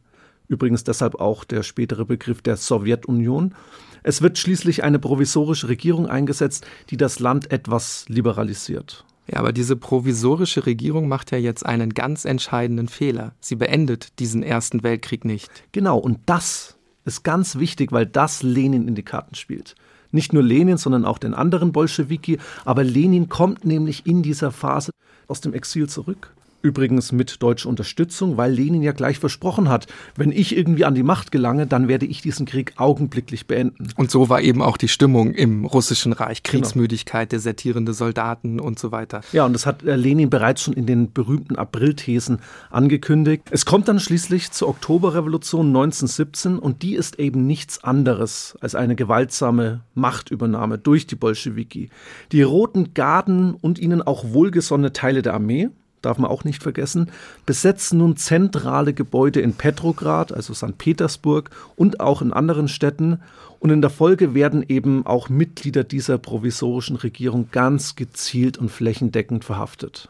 Übrigens 0.48 0.82
deshalb 0.82 1.20
auch 1.20 1.44
der 1.44 1.62
spätere 1.62 2.04
Begriff 2.04 2.42
der 2.42 2.56
Sowjetunion. 2.56 3.54
Es 4.02 4.20
wird 4.20 4.36
schließlich 4.36 4.82
eine 4.82 4.98
provisorische 4.98 5.68
Regierung 5.68 6.08
eingesetzt, 6.08 6.66
die 6.90 6.96
das 6.96 7.20
Land 7.20 7.52
etwas 7.52 8.04
liberalisiert. 8.08 9.04
Ja, 9.30 9.38
aber 9.38 9.52
diese 9.52 9.76
provisorische 9.76 10.66
Regierung 10.66 11.08
macht 11.08 11.30
ja 11.30 11.38
jetzt 11.38 11.64
einen 11.64 11.94
ganz 11.94 12.24
entscheidenden 12.24 12.88
Fehler. 12.88 13.32
Sie 13.40 13.54
beendet 13.54 14.18
diesen 14.18 14.42
Ersten 14.42 14.82
Weltkrieg 14.82 15.24
nicht. 15.24 15.50
Genau, 15.70 15.98
und 15.98 16.18
das 16.26 16.76
ist 17.04 17.22
ganz 17.22 17.56
wichtig, 17.56 17.92
weil 17.92 18.06
das 18.06 18.42
Lenin 18.42 18.88
in 18.88 18.94
die 18.94 19.04
Karten 19.04 19.34
spielt. 19.34 19.74
Nicht 20.10 20.32
nur 20.32 20.42
Lenin, 20.42 20.76
sondern 20.76 21.04
auch 21.04 21.18
den 21.18 21.34
anderen 21.34 21.72
Bolschewiki. 21.72 22.38
Aber 22.64 22.84
Lenin 22.84 23.28
kommt 23.28 23.64
nämlich 23.64 24.06
in 24.06 24.22
dieser 24.22 24.50
Phase 24.50 24.90
aus 25.26 25.40
dem 25.40 25.54
Exil 25.54 25.88
zurück. 25.88 26.34
Übrigens 26.62 27.12
mit 27.12 27.42
deutscher 27.42 27.68
Unterstützung, 27.68 28.36
weil 28.36 28.52
Lenin 28.52 28.82
ja 28.82 28.92
gleich 28.92 29.18
versprochen 29.18 29.68
hat, 29.68 29.86
wenn 30.16 30.32
ich 30.32 30.56
irgendwie 30.56 30.84
an 30.84 30.94
die 30.94 31.02
Macht 31.02 31.32
gelange, 31.32 31.66
dann 31.66 31.88
werde 31.88 32.06
ich 32.06 32.22
diesen 32.22 32.46
Krieg 32.46 32.74
augenblicklich 32.76 33.46
beenden. 33.46 33.88
Und 33.96 34.10
so 34.10 34.28
war 34.28 34.40
eben 34.40 34.62
auch 34.62 34.76
die 34.76 34.88
Stimmung 34.88 35.34
im 35.34 35.64
russischen 35.64 36.12
Reich. 36.12 36.42
Genau. 36.42 36.52
Kriegsmüdigkeit, 36.52 37.30
genau. 37.30 37.38
desertierende 37.38 37.92
Soldaten 37.94 38.60
und 38.60 38.78
so 38.78 38.92
weiter. 38.92 39.22
Ja, 39.32 39.44
und 39.44 39.52
das 39.52 39.66
hat 39.66 39.82
äh, 39.82 39.96
Lenin 39.96 40.30
bereits 40.30 40.62
schon 40.62 40.74
in 40.74 40.86
den 40.86 41.12
berühmten 41.12 41.56
Aprilthesen 41.56 42.38
angekündigt. 42.70 43.44
Es 43.50 43.66
kommt 43.66 43.88
dann 43.88 44.00
schließlich 44.00 44.50
zur 44.52 44.68
Oktoberrevolution 44.68 45.66
1917 45.66 46.58
und 46.58 46.82
die 46.82 46.94
ist 46.94 47.18
eben 47.18 47.46
nichts 47.46 47.82
anderes 47.82 48.56
als 48.60 48.74
eine 48.74 48.94
gewaltsame 48.94 49.80
Machtübernahme 49.94 50.78
durch 50.78 51.06
die 51.06 51.16
Bolschewiki. 51.16 51.90
Die 52.32 52.42
Roten 52.42 52.94
Garden 52.94 53.54
und 53.54 53.78
ihnen 53.78 54.02
auch 54.02 54.24
wohlgesonnene 54.32 54.92
Teile 54.92 55.22
der 55.22 55.34
Armee, 55.34 55.70
darf 56.02 56.18
man 56.18 56.30
auch 56.30 56.44
nicht 56.44 56.62
vergessen, 56.62 57.10
besetzen 57.46 57.98
nun 57.98 58.16
zentrale 58.16 58.92
Gebäude 58.92 59.40
in 59.40 59.54
Petrograd, 59.54 60.32
also 60.32 60.52
St. 60.54 60.76
Petersburg 60.76 61.50
und 61.76 62.00
auch 62.00 62.22
in 62.22 62.32
anderen 62.32 62.68
Städten. 62.68 63.20
Und 63.58 63.70
in 63.70 63.80
der 63.80 63.90
Folge 63.90 64.34
werden 64.34 64.64
eben 64.68 65.06
auch 65.06 65.28
Mitglieder 65.28 65.84
dieser 65.84 66.18
provisorischen 66.18 66.96
Regierung 66.96 67.48
ganz 67.52 67.96
gezielt 67.96 68.58
und 68.58 68.70
flächendeckend 68.70 69.44
verhaftet. 69.44 70.08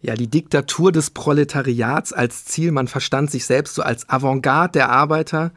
Ja, 0.00 0.14
die 0.14 0.28
Diktatur 0.28 0.92
des 0.92 1.10
Proletariats 1.10 2.12
als 2.12 2.44
Ziel, 2.44 2.72
man 2.72 2.88
verstand 2.88 3.30
sich 3.30 3.46
selbst 3.46 3.74
so 3.74 3.82
als 3.82 4.08
Avantgarde 4.08 4.72
der 4.72 4.90
Arbeiter. 4.90 5.50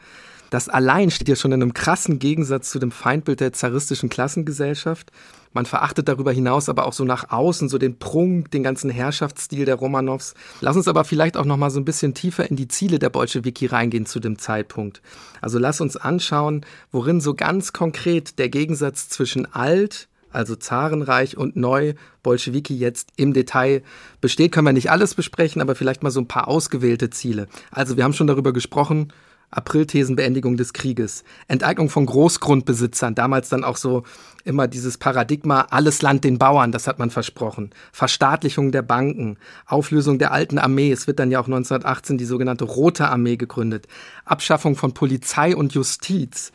Das 0.49 0.69
allein 0.69 1.11
steht 1.11 1.29
ja 1.29 1.35
schon 1.35 1.51
in 1.51 1.61
einem 1.61 1.73
krassen 1.73 2.19
Gegensatz 2.19 2.69
zu 2.69 2.79
dem 2.79 2.91
Feindbild 2.91 3.39
der 3.39 3.53
zaristischen 3.53 4.09
Klassengesellschaft. 4.09 5.11
Man 5.53 5.65
verachtet 5.65 6.07
darüber 6.07 6.31
hinaus 6.31 6.69
aber 6.69 6.85
auch 6.85 6.93
so 6.93 7.03
nach 7.03 7.31
außen 7.31 7.67
so 7.67 7.77
den 7.77 7.97
Prunk, 7.99 8.51
den 8.51 8.63
ganzen 8.63 8.89
Herrschaftsstil 8.89 9.65
der 9.65 9.75
Romanows. 9.75 10.35
Lass 10.61 10.77
uns 10.77 10.87
aber 10.87 11.03
vielleicht 11.03 11.35
auch 11.35 11.45
noch 11.45 11.57
mal 11.57 11.71
so 11.71 11.79
ein 11.79 11.85
bisschen 11.85 12.13
tiefer 12.13 12.49
in 12.49 12.55
die 12.55 12.67
Ziele 12.67 12.99
der 12.99 13.09
Bolschewiki 13.09 13.65
reingehen 13.65 14.05
zu 14.05 14.19
dem 14.19 14.37
Zeitpunkt. 14.37 15.01
Also 15.41 15.59
lass 15.59 15.81
uns 15.81 15.97
anschauen, 15.97 16.65
worin 16.91 17.21
so 17.21 17.33
ganz 17.33 17.73
konkret 17.73 18.39
der 18.39 18.49
Gegensatz 18.49 19.09
zwischen 19.09 19.51
alt 19.51 20.07
also 20.29 20.55
Zarenreich 20.55 21.37
und 21.37 21.55
Neu 21.55 21.93
Bolschewiki 22.21 22.77
jetzt 22.77 23.09
im 23.15 23.33
Detail 23.33 23.81
besteht, 24.21 24.51
können 24.51 24.67
wir 24.67 24.73
nicht 24.73 24.91
alles 24.91 25.15
besprechen, 25.15 25.61
aber 25.61 25.73
vielleicht 25.73 26.03
mal 26.03 26.11
so 26.11 26.19
ein 26.19 26.27
paar 26.27 26.47
ausgewählte 26.47 27.09
Ziele. 27.09 27.47
Also 27.71 27.97
wir 27.97 28.03
haben 28.03 28.13
schon 28.13 28.27
darüber 28.27 28.53
gesprochen, 28.53 29.13
Aprilthesenbeendigung 29.49 30.57
des 30.57 30.73
Krieges, 30.73 31.23
Enteignung 31.47 31.89
von 31.89 32.05
Großgrundbesitzern, 32.05 33.15
damals 33.15 33.49
dann 33.49 33.63
auch 33.63 33.77
so 33.77 34.03
immer 34.43 34.67
dieses 34.67 34.97
Paradigma, 34.97 35.67
alles 35.69 36.01
Land 36.01 36.23
den 36.23 36.37
Bauern, 36.37 36.71
das 36.71 36.87
hat 36.87 36.99
man 36.99 37.09
versprochen, 37.09 37.71
Verstaatlichung 37.91 38.71
der 38.71 38.81
Banken, 38.81 39.37
Auflösung 39.65 40.19
der 40.19 40.31
alten 40.31 40.57
Armee, 40.57 40.91
es 40.91 41.07
wird 41.07 41.19
dann 41.19 41.31
ja 41.31 41.39
auch 41.39 41.47
1918 41.47 42.17
die 42.17 42.25
sogenannte 42.25 42.65
Rote 42.65 43.07
Armee 43.07 43.37
gegründet, 43.37 43.87
Abschaffung 44.25 44.75
von 44.75 44.93
Polizei 44.93 45.55
und 45.55 45.73
Justiz. 45.73 46.51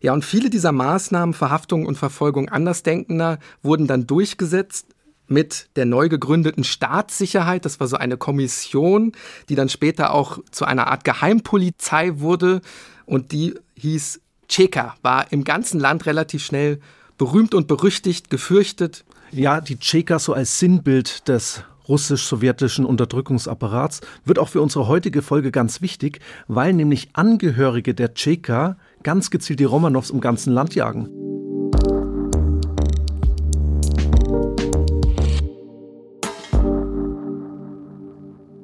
Ja, 0.00 0.12
und 0.12 0.24
viele 0.24 0.50
dieser 0.50 0.72
Maßnahmen, 0.72 1.34
Verhaftung 1.34 1.86
und 1.86 1.98
Verfolgung 1.98 2.48
Andersdenkender, 2.48 3.38
wurden 3.62 3.86
dann 3.86 4.06
durchgesetzt, 4.06 4.95
mit 5.28 5.68
der 5.76 5.86
neu 5.86 6.08
gegründeten 6.08 6.64
Staatssicherheit. 6.64 7.64
Das 7.64 7.80
war 7.80 7.88
so 7.88 7.96
eine 7.96 8.16
Kommission, 8.16 9.12
die 9.48 9.54
dann 9.54 9.68
später 9.68 10.12
auch 10.12 10.38
zu 10.50 10.64
einer 10.64 10.86
Art 10.88 11.04
Geheimpolizei 11.04 12.20
wurde 12.20 12.60
und 13.04 13.32
die 13.32 13.54
hieß 13.74 14.20
Cheka, 14.48 14.94
war 15.02 15.32
im 15.32 15.44
ganzen 15.44 15.80
Land 15.80 16.06
relativ 16.06 16.44
schnell 16.44 16.80
berühmt 17.18 17.54
und 17.54 17.66
berüchtigt, 17.66 18.30
gefürchtet. 18.30 19.04
Ja, 19.32 19.60
die 19.60 19.78
Cheka 19.78 20.18
so 20.18 20.32
als 20.32 20.58
Sinnbild 20.58 21.28
des 21.28 21.64
russisch-sowjetischen 21.88 22.84
Unterdrückungsapparats 22.84 24.00
wird 24.24 24.38
auch 24.38 24.48
für 24.48 24.60
unsere 24.60 24.88
heutige 24.88 25.22
Folge 25.22 25.50
ganz 25.50 25.80
wichtig, 25.82 26.20
weil 26.48 26.72
nämlich 26.72 27.10
Angehörige 27.12 27.94
der 27.94 28.14
Cheka 28.14 28.76
ganz 29.02 29.30
gezielt 29.30 29.60
die 29.60 29.64
Romanows 29.64 30.10
im 30.10 30.20
ganzen 30.20 30.52
Land 30.52 30.74
jagen. 30.74 31.35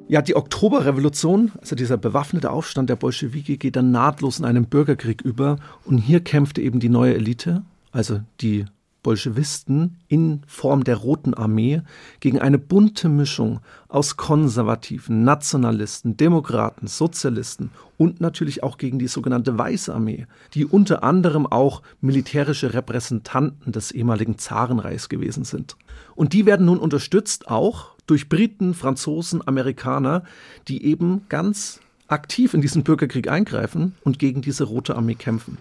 Ja, 0.07 0.21
die 0.21 0.35
Oktoberrevolution, 0.35 1.51
also 1.59 1.75
dieser 1.75 1.97
bewaffnete 1.97 2.51
Aufstand 2.51 2.89
der 2.89 2.97
Bolschewiki, 2.97 3.57
geht 3.57 3.75
dann 3.75 3.91
nahtlos 3.91 4.39
in 4.39 4.45
einen 4.45 4.65
Bürgerkrieg 4.65 5.21
über. 5.21 5.57
Und 5.85 5.97
hier 5.97 6.19
kämpfte 6.19 6.61
eben 6.61 6.79
die 6.79 6.89
neue 6.89 7.15
Elite, 7.15 7.63
also 7.91 8.19
die 8.41 8.65
Bolschewisten 9.03 9.97
in 10.07 10.41
Form 10.47 10.83
der 10.85 10.95
Roten 10.95 11.33
Armee 11.33 11.81
gegen 12.21 12.39
eine 12.39 12.57
bunte 12.57 13.09
Mischung 13.09 13.59
aus 13.89 14.17
Konservativen, 14.17 15.23
Nationalisten, 15.23 16.17
Demokraten, 16.17 16.87
Sozialisten 16.87 17.69
und 17.97 18.21
natürlich 18.21 18.63
auch 18.63 18.77
gegen 18.77 18.97
die 18.97 19.07
sogenannte 19.07 19.57
Weiße 19.57 19.93
Armee, 19.93 20.25
die 20.53 20.65
unter 20.65 21.03
anderem 21.03 21.45
auch 21.45 21.83
militärische 22.01 22.73
Repräsentanten 22.73 23.71
des 23.71 23.91
ehemaligen 23.91 24.37
Zarenreichs 24.37 25.09
gewesen 25.09 25.43
sind. 25.43 25.75
Und 26.15 26.33
die 26.33 26.45
werden 26.45 26.65
nun 26.65 26.79
unterstützt 26.79 27.49
auch 27.49 27.91
durch 28.07 28.29
Briten, 28.29 28.73
Franzosen, 28.73 29.45
Amerikaner, 29.45 30.23
die 30.67 30.83
eben 30.85 31.25
ganz 31.29 31.79
aktiv 32.07 32.53
in 32.53 32.61
diesen 32.61 32.83
Bürgerkrieg 32.83 33.27
eingreifen 33.29 33.95
und 34.03 34.19
gegen 34.19 34.41
diese 34.41 34.65
Rote 34.65 34.95
Armee 34.95 35.15
kämpfen. 35.15 35.57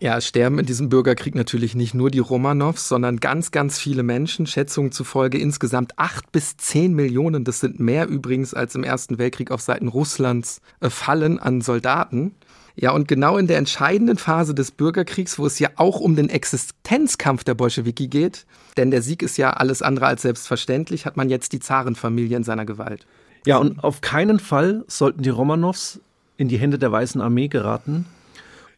Ja, 0.00 0.18
es 0.18 0.26
sterben 0.26 0.58
in 0.58 0.66
diesem 0.66 0.88
Bürgerkrieg 0.88 1.34
natürlich 1.34 1.74
nicht 1.74 1.94
nur 1.94 2.10
die 2.10 2.18
Romanows, 2.18 2.88
sondern 2.88 3.20
ganz, 3.20 3.52
ganz 3.52 3.78
viele 3.78 4.02
Menschen. 4.02 4.46
Schätzungen 4.46 4.92
zufolge 4.92 5.38
insgesamt 5.38 5.98
acht 5.98 6.32
bis 6.32 6.56
zehn 6.56 6.94
Millionen, 6.94 7.44
das 7.44 7.60
sind 7.60 7.78
mehr 7.78 8.08
übrigens 8.08 8.54
als 8.54 8.74
im 8.74 8.82
Ersten 8.82 9.18
Weltkrieg 9.18 9.50
auf 9.50 9.60
Seiten 9.60 9.88
Russlands, 9.88 10.60
äh, 10.80 10.90
fallen 10.90 11.38
an 11.38 11.60
Soldaten. 11.60 12.34
Ja, 12.76 12.90
und 12.90 13.06
genau 13.06 13.38
in 13.38 13.46
der 13.46 13.58
entscheidenden 13.58 14.18
Phase 14.18 14.52
des 14.52 14.72
Bürgerkriegs, 14.72 15.38
wo 15.38 15.46
es 15.46 15.60
ja 15.60 15.70
auch 15.76 16.00
um 16.00 16.16
den 16.16 16.28
Existenzkampf 16.28 17.44
der 17.44 17.54
Bolschewiki 17.54 18.08
geht, 18.08 18.46
denn 18.76 18.90
der 18.90 19.00
Sieg 19.00 19.22
ist 19.22 19.36
ja 19.36 19.50
alles 19.50 19.80
andere 19.80 20.06
als 20.06 20.22
selbstverständlich, 20.22 21.06
hat 21.06 21.16
man 21.16 21.30
jetzt 21.30 21.52
die 21.52 21.60
Zarenfamilie 21.60 22.36
in 22.36 22.42
seiner 22.42 22.64
Gewalt. 22.64 23.06
Ja, 23.46 23.58
und 23.58 23.84
auf 23.84 24.00
keinen 24.00 24.40
Fall 24.40 24.84
sollten 24.88 25.22
die 25.22 25.30
Romanows 25.30 26.00
in 26.36 26.48
die 26.48 26.56
Hände 26.56 26.78
der 26.78 26.90
Weißen 26.90 27.20
Armee 27.20 27.46
geraten. 27.46 28.06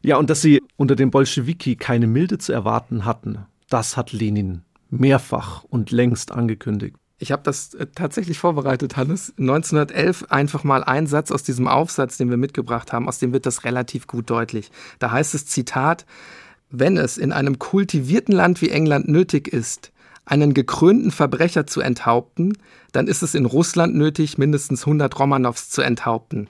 Ja, 0.06 0.18
und 0.18 0.30
dass 0.30 0.40
sie 0.40 0.62
unter 0.76 0.94
den 0.94 1.10
Bolschewiki 1.10 1.74
keine 1.74 2.06
Milde 2.06 2.38
zu 2.38 2.52
erwarten 2.52 3.04
hatten, 3.04 3.38
das 3.68 3.96
hat 3.96 4.12
Lenin 4.12 4.62
mehrfach 4.88 5.64
und 5.64 5.90
längst 5.90 6.30
angekündigt. 6.30 6.94
Ich 7.18 7.32
habe 7.32 7.42
das 7.42 7.74
äh, 7.74 7.88
tatsächlich 7.92 8.38
vorbereitet, 8.38 8.96
Hannes. 8.96 9.34
1911 9.36 10.26
einfach 10.30 10.62
mal 10.62 10.84
ein 10.84 11.08
Satz 11.08 11.32
aus 11.32 11.42
diesem 11.42 11.66
Aufsatz, 11.66 12.18
den 12.18 12.30
wir 12.30 12.36
mitgebracht 12.36 12.92
haben, 12.92 13.08
aus 13.08 13.18
dem 13.18 13.32
wird 13.32 13.46
das 13.46 13.64
relativ 13.64 14.06
gut 14.06 14.30
deutlich. 14.30 14.70
Da 15.00 15.10
heißt 15.10 15.34
es 15.34 15.46
Zitat, 15.46 16.06
wenn 16.70 16.98
es 16.98 17.18
in 17.18 17.32
einem 17.32 17.58
kultivierten 17.58 18.32
Land 18.32 18.62
wie 18.62 18.70
England 18.70 19.08
nötig 19.08 19.48
ist, 19.48 19.90
einen 20.24 20.54
gekrönten 20.54 21.10
Verbrecher 21.10 21.66
zu 21.66 21.80
enthaupten, 21.80 22.56
dann 22.92 23.08
ist 23.08 23.24
es 23.24 23.34
in 23.34 23.44
Russland 23.44 23.96
nötig, 23.96 24.38
mindestens 24.38 24.82
100 24.82 25.18
Romanows 25.18 25.68
zu 25.68 25.82
enthaupten. 25.82 26.46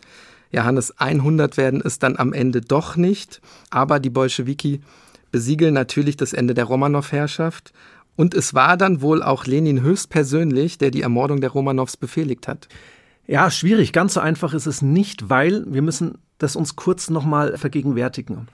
Johannes 0.57 0.99
100 0.99 1.57
werden 1.57 1.83
es 1.85 1.99
dann 1.99 2.17
am 2.17 2.33
Ende 2.33 2.61
doch 2.61 2.97
nicht, 2.97 3.41
aber 3.71 4.01
die 4.01 4.11
Bolschewiki 4.11 4.81
besiegeln 5.31 5.75
natürlich 5.75 6.17
das 6.17 6.33
Ende 6.33 6.55
der 6.55 6.65
Romanow-Herrschaft 6.65 7.73
und 8.17 8.35
es 8.35 8.55
war 8.55 8.77
dann 8.77 9.03
wohl 9.03 9.23
auch 9.23 9.45
Lenin 9.47 9.83
höchstpersönlich, 9.83 10.79
der 10.79 10.91
die 10.91 11.03
Ermordung 11.03 11.41
der 11.41 11.51
Romanows 11.51 11.97
befehligt 11.99 12.49
hat. 12.49 12.69
Ja, 13.27 13.51
schwierig. 13.51 13.93
Ganz 13.93 14.15
so 14.15 14.21
einfach 14.21 14.55
ist 14.55 14.67
es 14.67 14.83
nicht, 14.83 15.29
weil 15.29 15.65
wir 15.67 15.83
müssen 15.83 16.19
das 16.39 16.57
uns 16.57 16.77
kurz 16.77 17.11
nochmal 17.11 17.59
vergegenwärtigen. 17.59 18.49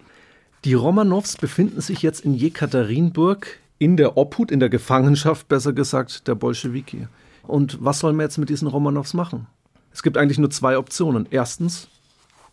Die 0.65 0.75
Romanows 0.75 1.37
befinden 1.37 1.81
sich 1.81 2.03
jetzt 2.03 2.25
in 2.25 2.35
Jekaterinburg 2.35 3.59
in 3.79 3.97
der 3.97 4.17
Obhut, 4.17 4.51
in 4.51 4.61
der 4.61 4.69
Gefangenschaft, 4.69 5.49
besser 5.49 5.73
gesagt, 5.73 6.29
der 6.29 6.37
Bolschewiki. 6.37 7.09
Und 7.43 7.79
was 7.85 7.99
sollen 7.99 8.17
wir 8.17 8.23
jetzt 8.23 8.39
mit 8.39 8.49
diesen 8.49 8.69
Romanows 8.69 9.15
machen? 9.15 9.47
Es 9.93 10.03
gibt 10.03 10.17
eigentlich 10.17 10.39
nur 10.39 10.51
zwei 10.51 10.79
Optionen. 10.79 11.27
Erstens, 11.31 11.89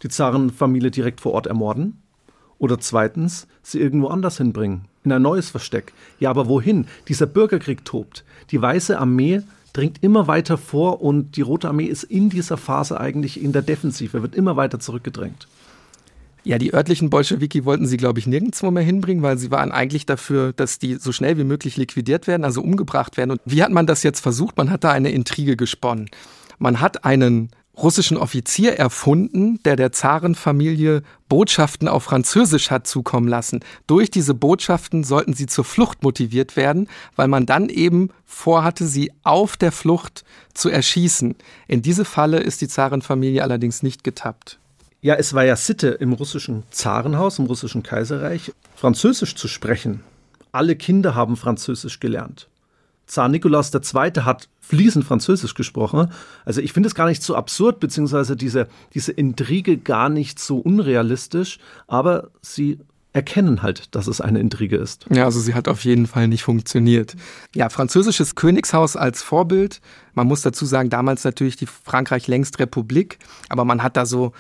die 0.03 0.09
Zarenfamilie 0.09 0.91
direkt 0.91 1.21
vor 1.21 1.33
Ort 1.33 1.47
ermorden. 1.47 2.01
Oder 2.57 2.79
zweitens, 2.79 3.47
sie 3.63 3.79
irgendwo 3.79 4.07
anders 4.07 4.37
hinbringen. 4.37 4.85
In 5.03 5.13
ein 5.13 5.21
neues 5.21 5.49
Versteck. 5.49 5.93
Ja, 6.19 6.29
aber 6.29 6.47
wohin? 6.47 6.87
Dieser 7.07 7.25
Bürgerkrieg 7.25 7.85
tobt. 7.85 8.25
Die 8.51 8.61
Weiße 8.61 8.99
Armee 8.99 9.41
dringt 9.71 10.03
immer 10.03 10.27
weiter 10.27 10.57
vor 10.57 11.01
und 11.01 11.37
die 11.37 11.41
Rote 11.41 11.69
Armee 11.69 11.85
ist 11.85 12.03
in 12.03 12.29
dieser 12.29 12.57
Phase 12.57 12.99
eigentlich 12.99 13.41
in 13.41 13.53
der 13.53 13.61
Defensive, 13.61 14.21
wird 14.21 14.35
immer 14.35 14.57
weiter 14.57 14.79
zurückgedrängt. 14.79 15.47
Ja, 16.43 16.57
die 16.57 16.73
örtlichen 16.73 17.09
Bolschewiki 17.09 17.65
wollten 17.65 17.85
sie, 17.85 17.97
glaube 17.97 18.19
ich, 18.19 18.27
nirgendwo 18.27 18.71
mehr 18.71 18.83
hinbringen, 18.83 19.21
weil 19.23 19.37
sie 19.37 19.51
waren 19.51 19.71
eigentlich 19.71 20.05
dafür, 20.05 20.53
dass 20.53 20.79
die 20.79 20.95
so 20.95 21.11
schnell 21.11 21.37
wie 21.37 21.43
möglich 21.43 21.77
liquidiert 21.77 22.27
werden, 22.27 22.43
also 22.43 22.61
umgebracht 22.61 23.17
werden. 23.17 23.31
Und 23.31 23.41
wie 23.45 23.61
hat 23.61 23.71
man 23.71 23.85
das 23.85 24.03
jetzt 24.03 24.21
versucht? 24.21 24.57
Man 24.57 24.71
hat 24.71 24.83
da 24.83 24.91
eine 24.91 25.11
Intrige 25.11 25.57
gesponnen. 25.57 26.09
Man 26.57 26.79
hat 26.79 27.05
einen 27.05 27.49
russischen 27.81 28.17
Offizier 28.17 28.73
erfunden, 28.77 29.61
der 29.63 29.75
der 29.75 29.91
Zarenfamilie 29.91 31.01
Botschaften 31.27 31.87
auf 31.87 32.03
Französisch 32.03 32.71
hat 32.71 32.87
zukommen 32.87 33.27
lassen. 33.27 33.61
Durch 33.87 34.09
diese 34.11 34.33
Botschaften 34.33 35.03
sollten 35.03 35.33
sie 35.33 35.45
zur 35.45 35.65
Flucht 35.65 36.03
motiviert 36.03 36.55
werden, 36.55 36.87
weil 37.15 37.27
man 37.27 37.45
dann 37.45 37.69
eben 37.69 38.09
vorhatte, 38.25 38.85
sie 38.85 39.11
auf 39.23 39.57
der 39.57 39.71
Flucht 39.71 40.23
zu 40.53 40.69
erschießen. 40.69 41.35
In 41.67 41.81
diese 41.81 42.05
Falle 42.05 42.39
ist 42.39 42.61
die 42.61 42.67
Zarenfamilie 42.67 43.43
allerdings 43.43 43.83
nicht 43.83 44.03
getappt. 44.03 44.59
Ja, 45.01 45.15
es 45.15 45.33
war 45.33 45.45
ja 45.45 45.55
Sitte 45.55 45.87
im 45.87 46.11
russischen 46.13 46.63
Zarenhaus, 46.71 47.39
im 47.39 47.45
russischen 47.45 47.83
Kaiserreich, 47.83 48.51
Französisch 48.75 49.35
zu 49.35 49.47
sprechen. 49.47 50.03
Alle 50.51 50.75
Kinder 50.75 51.15
haben 51.15 51.37
Französisch 51.37 51.99
gelernt. 51.99 52.49
Zar 53.09 53.27
Nikolaus 53.27 53.73
II. 53.73 54.11
hat 54.21 54.49
fließend 54.61 55.03
Französisch 55.03 55.55
gesprochen. 55.55 56.11
Also 56.45 56.61
ich 56.61 56.73
finde 56.73 56.87
es 56.87 56.95
gar 56.95 57.07
nicht 57.07 57.23
so 57.23 57.35
absurd, 57.35 57.79
beziehungsweise 57.79 58.35
diese, 58.35 58.67
diese 58.93 59.11
Intrige 59.11 59.77
gar 59.77 60.09
nicht 60.09 60.39
so 60.39 60.59
unrealistisch, 60.59 61.57
aber 61.87 62.29
sie 62.41 62.79
erkennen 63.11 63.63
halt, 63.63 63.95
dass 63.95 64.05
es 64.05 64.21
eine 64.21 64.39
Intrige 64.39 64.77
ist. 64.77 65.07
Ja, 65.09 65.25
also 65.25 65.39
sie 65.39 65.55
hat 65.55 65.67
auf 65.67 65.83
jeden 65.83 66.05
Fall 66.05 66.27
nicht 66.27 66.43
funktioniert. 66.43 67.15
Ja, 67.55 67.69
französisches 67.69 68.35
Königshaus 68.35 68.95
als 68.95 69.23
Vorbild. 69.23 69.81
Man 70.13 70.27
muss 70.27 70.43
dazu 70.43 70.65
sagen, 70.65 70.91
damals 70.91 71.23
natürlich 71.23 71.55
die 71.55 71.65
Frankreich 71.65 72.27
längst 72.27 72.59
Republik, 72.59 73.17
aber 73.49 73.65
man 73.65 73.81
hat 73.81 73.97
da 73.97 74.05
so 74.05 74.33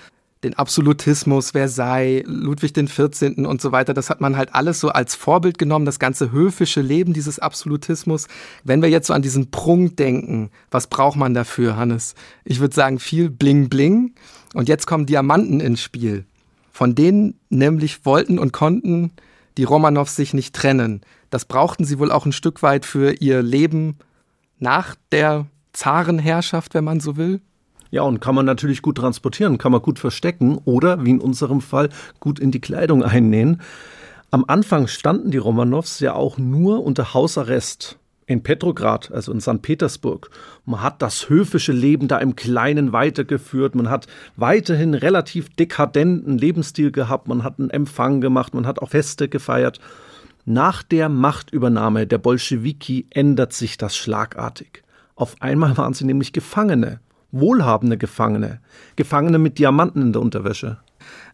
den 0.43 0.53
Absolutismus, 0.53 1.51
Versailles, 1.51 2.23
Ludwig 2.25 2.73
XIV. 2.73 3.37
und 3.37 3.61
so 3.61 3.71
weiter, 3.71 3.93
das 3.93 4.09
hat 4.09 4.21
man 4.21 4.37
halt 4.37 4.55
alles 4.55 4.79
so 4.79 4.89
als 4.89 5.15
Vorbild 5.15 5.57
genommen, 5.57 5.85
das 5.85 5.99
ganze 5.99 6.31
höfische 6.31 6.81
Leben 6.81 7.13
dieses 7.13 7.39
Absolutismus. 7.39 8.27
Wenn 8.63 8.81
wir 8.81 8.89
jetzt 8.89 9.07
so 9.07 9.13
an 9.13 9.21
diesen 9.21 9.51
Prunk 9.51 9.97
denken, 9.97 10.49
was 10.71 10.87
braucht 10.87 11.17
man 11.17 11.33
dafür, 11.33 11.75
Hannes? 11.75 12.15
Ich 12.45 12.61
würde 12.61 12.73
sagen, 12.73 12.99
viel 12.99 13.29
Bling 13.29 13.69
Bling. 13.69 14.13
Und 14.53 14.69
jetzt 14.69 14.87
kommen 14.87 15.05
Diamanten 15.05 15.59
ins 15.59 15.81
Spiel. 15.81 16.25
Von 16.71 16.95
denen 16.95 17.37
nämlich 17.49 18.05
wollten 18.05 18.39
und 18.39 18.53
konnten 18.53 19.11
die 19.57 19.65
Romanows 19.65 20.15
sich 20.15 20.33
nicht 20.33 20.55
trennen. 20.55 21.01
Das 21.29 21.43
brauchten 21.43 21.83
sie 21.83 21.99
wohl 21.99 22.11
auch 22.11 22.25
ein 22.25 22.31
Stück 22.31 22.63
weit 22.63 22.85
für 22.85 23.11
ihr 23.21 23.43
Leben 23.43 23.97
nach 24.57 24.95
der 25.11 25.47
Zarenherrschaft, 25.73 26.73
wenn 26.73 26.85
man 26.85 27.01
so 27.01 27.17
will. 27.17 27.41
Ja, 27.91 28.03
und 28.03 28.19
kann 28.19 28.35
man 28.35 28.45
natürlich 28.45 28.81
gut 28.81 28.97
transportieren, 28.97 29.57
kann 29.57 29.71
man 29.71 29.81
gut 29.81 29.99
verstecken 29.99 30.59
oder, 30.65 31.03
wie 31.03 31.11
in 31.11 31.21
unserem 31.21 31.61
Fall, 31.61 31.89
gut 32.19 32.39
in 32.39 32.51
die 32.51 32.61
Kleidung 32.61 33.03
einnähen. 33.03 33.61
Am 34.31 34.45
Anfang 34.47 34.87
standen 34.87 35.31
die 35.31 35.39
Romanows 35.39 35.99
ja 35.99 36.13
auch 36.13 36.37
nur 36.37 36.83
unter 36.83 37.15
Hausarrest 37.15 37.97
in 38.27 38.43
Petrograd, 38.43 39.11
also 39.11 39.31
in 39.31 39.41
St. 39.41 39.63
Petersburg. 39.63 40.29
Man 40.65 40.83
hat 40.83 41.01
das 41.01 41.29
höfische 41.29 41.71
Leben 41.71 42.07
da 42.07 42.19
im 42.19 42.35
Kleinen 42.35 42.93
weitergeführt. 42.93 43.73
Man 43.73 43.89
hat 43.89 44.05
weiterhin 44.35 44.93
relativ 44.93 45.49
dekadenten 45.55 46.37
Lebensstil 46.37 46.91
gehabt. 46.91 47.27
Man 47.27 47.43
hat 47.43 47.57
einen 47.57 47.71
Empfang 47.71 48.21
gemacht. 48.21 48.53
Man 48.53 48.67
hat 48.67 48.77
auch 48.83 48.89
Feste 48.89 49.29
gefeiert. 49.29 49.79
Nach 50.45 50.83
der 50.83 51.09
Machtübernahme 51.09 52.05
der 52.05 52.19
Bolschewiki 52.19 53.07
ändert 53.09 53.53
sich 53.53 53.79
das 53.79 53.97
schlagartig. 53.97 54.83
Auf 55.15 55.41
einmal 55.41 55.75
waren 55.75 55.95
sie 55.95 56.05
nämlich 56.05 56.31
Gefangene 56.31 56.99
wohlhabende 57.31 57.97
Gefangene, 57.97 58.59
Gefangene 58.95 59.37
mit 59.37 59.59
Diamanten 59.59 60.01
in 60.01 60.13
der 60.13 60.21
Unterwäsche. 60.21 60.77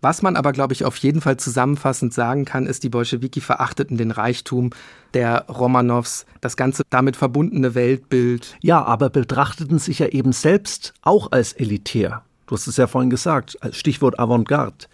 Was 0.01 0.21
man 0.21 0.36
aber, 0.36 0.51
glaube 0.51 0.73
ich, 0.73 0.86
auf 0.86 0.97
jeden 0.97 1.21
Fall 1.21 1.38
zusammenfassend 1.38 2.13
sagen 2.13 2.45
kann, 2.45 2.65
ist, 2.65 2.84
die 2.84 2.89
Bolschewiki 2.89 3.41
verachteten 3.41 3.97
den 3.97 4.12
Reichtum 4.12 4.71
der 5.13 5.45
Romanows, 5.47 6.25
das 6.41 6.58
ganze 6.58 6.84
damit 6.89 7.15
verbundene 7.15 7.75
Weltbild. 7.75 8.58
Ja, 8.62 8.84
aber 8.84 9.10
betrachteten 9.10 9.79
sich 9.79 9.99
ja 9.99 10.08
eben 10.08 10.31
selbst 10.31 10.93
auch 11.01 11.31
als 11.31 11.53
elitär. 11.53 12.23
Du 12.47 12.55
hast 12.55 12.67
es 12.67 12.77
ja 12.77 12.88
vorhin 12.88 13.10
gesagt, 13.10 13.58
als 13.62 13.77
Stichwort 13.77 14.19
Avantgarde. 14.19 14.86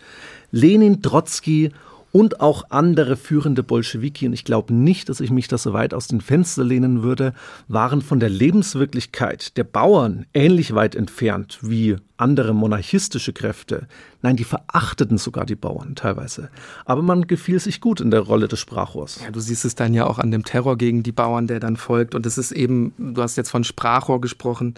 Lenin, 0.52 1.02
Trotzki 1.02 1.72
und 2.12 2.42
auch 2.42 2.66
andere 2.70 3.16
führende 3.16 3.64
Bolschewiki, 3.64 4.28
und 4.28 4.34
ich 4.34 4.44
glaube 4.44 4.74
nicht, 4.74 5.10
dass 5.10 5.20
ich 5.20 5.32
mich 5.32 5.48
da 5.48 5.58
so 5.58 5.74
weit 5.74 5.94
aus 5.94 6.08
den 6.08 6.22
Fenster 6.22 6.64
lehnen 6.64 7.04
würde, 7.04 7.34
waren 7.68 8.02
von 8.02 8.20
der 8.20 8.30
Lebenswirklichkeit 8.30 9.56
der 9.58 9.64
Bauern 9.64 10.26
ähnlich 10.34 10.76
weit 10.76 10.96
entfernt 10.96 11.60
wie 11.62 11.96
andere 12.18 12.54
monarchistische 12.54 13.34
Kräfte. 13.34 13.88
Nein, 14.22 14.36
die 14.36 14.44
verachteten 14.44 15.18
sogar 15.18 15.46
die 15.46 15.56
Bauern 15.56 15.96
teilweise. 15.96 16.50
Aber 16.86 17.02
man 17.02 17.28
gefiel 17.28 17.60
sich 17.60 17.82
gut 17.82 18.00
in 18.00 18.12
der 18.12 18.20
Rolle 18.20 18.48
des 18.48 18.60
Sprachrohrs. 18.60 19.20
Ja, 19.24 19.32
du 19.32 19.40
siehst 19.40 19.66
es 19.66 19.76
dann 19.76 19.94
ja 19.94 20.06
auch 20.06 20.20
an 20.20 20.32
dem 20.32 20.44
Terror 20.44 20.78
gegen 20.78 21.02
die 21.02 21.12
Bauern, 21.12 21.48
der 21.48 21.60
dann 21.60 21.78
folgt. 21.78 22.14
Und 22.14 22.26
es 22.26 22.38
ist 22.38 22.52
eben, 22.52 22.94
du 22.98 23.22
hast 23.22 23.38
jetzt 23.38 23.50
von 23.50 23.64
Sprachrohr 23.64 24.22
gesprochen, 24.22 24.76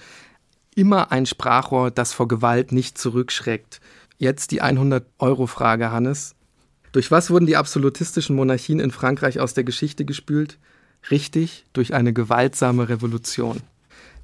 immer 0.75 1.11
ein 1.11 1.25
Sprachrohr, 1.25 1.91
das 1.91 2.13
vor 2.13 2.27
Gewalt 2.27 2.71
nicht 2.71 2.97
zurückschreckt. 2.97 3.81
Jetzt 4.17 4.51
die 4.51 4.61
100-Euro-Frage, 4.63 5.91
Hannes. 5.91 6.35
Durch 6.93 7.09
was 7.09 7.31
wurden 7.31 7.47
die 7.47 7.57
absolutistischen 7.57 8.35
Monarchien 8.35 8.79
in 8.79 8.91
Frankreich 8.91 9.39
aus 9.39 9.55
der 9.55 9.63
Geschichte 9.63 10.05
gespült? 10.05 10.59
Richtig, 11.09 11.65
durch 11.73 11.93
eine 11.93 12.13
gewaltsame 12.13 12.87
Revolution. 12.87 13.57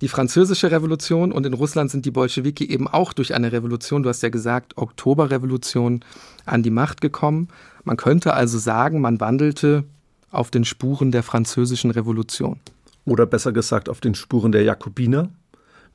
Die 0.02 0.08
französische 0.08 0.72
Revolution 0.72 1.32
und 1.32 1.46
in 1.46 1.54
Russland 1.54 1.92
sind 1.92 2.06
die 2.06 2.12
Bolschewiki 2.12 2.70
eben 2.70 2.88
auch 2.88 3.12
durch 3.12 3.34
eine 3.34 3.52
Revolution, 3.52 4.04
du 4.04 4.10
hast 4.10 4.22
ja 4.22 4.30
gesagt, 4.30 4.78
Oktoberrevolution, 4.78 6.06
an 6.46 6.64
die 6.64 6.70
Macht 6.70 7.02
gekommen. 7.02 7.50
Man 7.84 7.98
könnte 7.98 8.34
also 8.36 8.58
sagen, 8.60 9.02
man 9.02 9.20
wandelte 9.20 9.84
auf 10.32 10.52
den 10.52 10.64
Spuren 10.64 11.12
der 11.12 11.24
französischen 11.24 11.92
Revolution. 11.92 12.60
Oder 13.04 13.26
besser 13.26 13.52
gesagt 13.52 13.90
auf 13.90 14.00
den 14.00 14.14
Spuren 14.14 14.52
der 14.52 14.62
Jakobiner, 14.62 15.30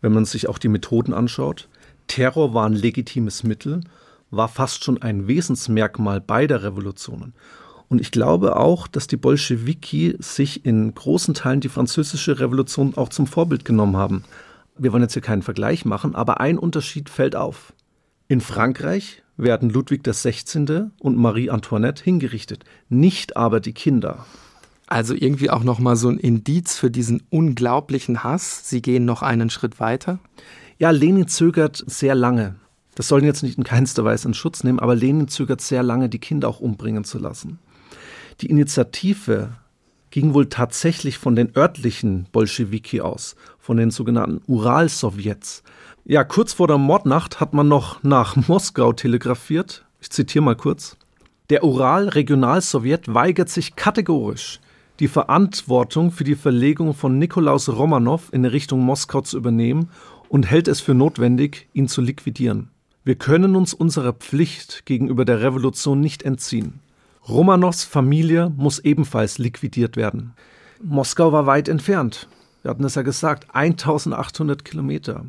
wenn 0.00 0.12
man 0.12 0.24
sich 0.24 0.48
auch 0.48 0.58
die 0.58 0.68
Methoden 0.68 1.14
anschaut. 1.14 1.68
Terror 2.08 2.52
war 2.52 2.66
ein 2.66 2.74
legitimes 2.74 3.44
Mittel, 3.44 3.80
war 4.36 4.48
fast 4.48 4.84
schon 4.84 5.00
ein 5.00 5.26
Wesensmerkmal 5.26 6.20
beider 6.20 6.62
Revolutionen. 6.62 7.34
Und 7.88 8.00
ich 8.00 8.10
glaube 8.10 8.56
auch, 8.56 8.88
dass 8.88 9.06
die 9.06 9.16
Bolschewiki 9.16 10.16
sich 10.18 10.64
in 10.64 10.94
großen 10.94 11.34
Teilen 11.34 11.60
die 11.60 11.68
französische 11.68 12.40
Revolution 12.40 12.94
auch 12.96 13.08
zum 13.08 13.26
Vorbild 13.26 13.64
genommen 13.64 13.96
haben. 13.96 14.24
Wir 14.76 14.92
wollen 14.92 15.02
jetzt 15.02 15.12
hier 15.12 15.22
keinen 15.22 15.42
Vergleich 15.42 15.84
machen, 15.84 16.14
aber 16.14 16.40
ein 16.40 16.58
Unterschied 16.58 17.08
fällt 17.08 17.36
auf. 17.36 17.72
In 18.26 18.40
Frankreich 18.40 19.22
werden 19.36 19.70
Ludwig 19.70 20.02
XVI. 20.02 20.90
und 20.98 21.16
Marie 21.16 21.50
Antoinette 21.50 22.02
hingerichtet, 22.02 22.64
nicht 22.88 23.36
aber 23.36 23.60
die 23.60 23.74
Kinder. 23.74 24.24
Also 24.86 25.14
irgendwie 25.14 25.50
auch 25.50 25.64
noch 25.64 25.78
mal 25.78 25.96
so 25.96 26.08
ein 26.08 26.18
Indiz 26.18 26.76
für 26.76 26.90
diesen 26.90 27.22
unglaublichen 27.30 28.22
Hass. 28.22 28.68
Sie 28.68 28.82
gehen 28.82 29.04
noch 29.04 29.22
einen 29.22 29.50
Schritt 29.50 29.80
weiter. 29.80 30.18
Ja, 30.78 30.90
Lenin 30.90 31.28
zögert 31.28 31.82
sehr 31.86 32.14
lange. 32.14 32.56
Das 32.94 33.08
sollen 33.08 33.24
jetzt 33.24 33.42
nicht 33.42 33.58
in 33.58 33.64
keinster 33.64 34.04
Weise 34.04 34.28
in 34.28 34.34
Schutz 34.34 34.64
nehmen, 34.64 34.78
aber 34.78 34.94
Lenin 34.94 35.28
zögert 35.28 35.60
sehr 35.60 35.82
lange, 35.82 36.08
die 36.08 36.18
Kinder 36.20 36.48
auch 36.48 36.60
umbringen 36.60 37.04
zu 37.04 37.18
lassen. 37.18 37.58
Die 38.40 38.50
Initiative 38.50 39.54
ging 40.10 40.32
wohl 40.32 40.48
tatsächlich 40.48 41.18
von 41.18 41.34
den 41.34 41.56
örtlichen 41.56 42.28
Bolschewiki 42.30 43.00
aus, 43.00 43.34
von 43.58 43.76
den 43.76 43.90
sogenannten 43.90 44.42
Ural-Sowjets. 44.46 45.64
Ja, 46.04 46.22
kurz 46.22 46.52
vor 46.52 46.68
der 46.68 46.78
Mordnacht 46.78 47.40
hat 47.40 47.52
man 47.52 47.66
noch 47.66 48.02
nach 48.04 48.36
Moskau 48.48 48.92
telegrafiert. 48.92 49.84
Ich 50.00 50.10
zitiere 50.10 50.44
mal 50.44 50.54
kurz. 50.54 50.96
Der 51.50 51.64
Ural-Regionalsowjet 51.64 53.12
weigert 53.12 53.48
sich 53.48 53.74
kategorisch, 53.74 54.60
die 55.00 55.08
Verantwortung 55.08 56.10
für 56.10 56.24
die 56.24 56.36
Verlegung 56.36 56.94
von 56.94 57.18
Nikolaus 57.18 57.68
Romanow 57.68 58.32
in 58.32 58.44
Richtung 58.44 58.80
Moskau 58.80 59.20
zu 59.20 59.36
übernehmen 59.36 59.90
und 60.28 60.48
hält 60.48 60.68
es 60.68 60.80
für 60.80 60.94
notwendig, 60.94 61.68
ihn 61.72 61.88
zu 61.88 62.00
liquidieren. 62.00 62.70
Wir 63.06 63.16
können 63.16 63.54
uns 63.54 63.74
unserer 63.74 64.14
Pflicht 64.14 64.86
gegenüber 64.86 65.26
der 65.26 65.42
Revolution 65.42 66.00
nicht 66.00 66.22
entziehen. 66.22 66.80
Romanows 67.28 67.84
Familie 67.84 68.50
muss 68.56 68.78
ebenfalls 68.78 69.36
liquidiert 69.36 69.98
werden. 69.98 70.32
Moskau 70.82 71.30
war 71.30 71.44
weit 71.44 71.68
entfernt. 71.68 72.28
Wir 72.62 72.70
hatten 72.70 72.84
es 72.84 72.94
ja 72.94 73.02
gesagt, 73.02 73.54
1800 73.54 74.64
Kilometer. 74.64 75.26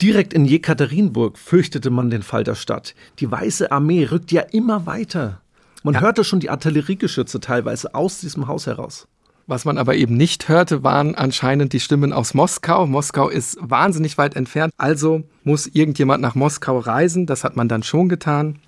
Direkt 0.00 0.34
in 0.34 0.44
Jekaterinburg 0.44 1.36
fürchtete 1.36 1.90
man 1.90 2.10
den 2.10 2.22
Fall 2.22 2.44
der 2.44 2.54
Stadt. 2.54 2.94
Die 3.18 3.28
Weiße 3.28 3.72
Armee 3.72 4.04
rückt 4.04 4.30
ja 4.30 4.42
immer 4.42 4.86
weiter. 4.86 5.40
Man 5.82 5.94
ja. 5.94 6.02
hörte 6.02 6.22
schon 6.22 6.38
die 6.38 6.50
Artilleriegeschütze 6.50 7.40
teilweise 7.40 7.92
aus 7.96 8.20
diesem 8.20 8.46
Haus 8.46 8.66
heraus. 8.66 9.08
Was 9.46 9.64
man 9.64 9.78
aber 9.78 9.94
eben 9.94 10.16
nicht 10.16 10.48
hörte, 10.48 10.82
waren 10.82 11.14
anscheinend 11.14 11.72
die 11.72 11.80
Stimmen 11.80 12.12
aus 12.12 12.34
Moskau. 12.34 12.86
Moskau 12.86 13.28
ist 13.28 13.56
wahnsinnig 13.60 14.18
weit 14.18 14.34
entfernt, 14.34 14.72
also 14.76 15.22
muss 15.44 15.68
irgendjemand 15.68 16.20
nach 16.20 16.34
Moskau 16.34 16.78
reisen. 16.78 17.26
Das 17.26 17.44
hat 17.44 17.56
man 17.56 17.68
dann 17.68 17.82
schon 17.82 18.08
getan 18.08 18.58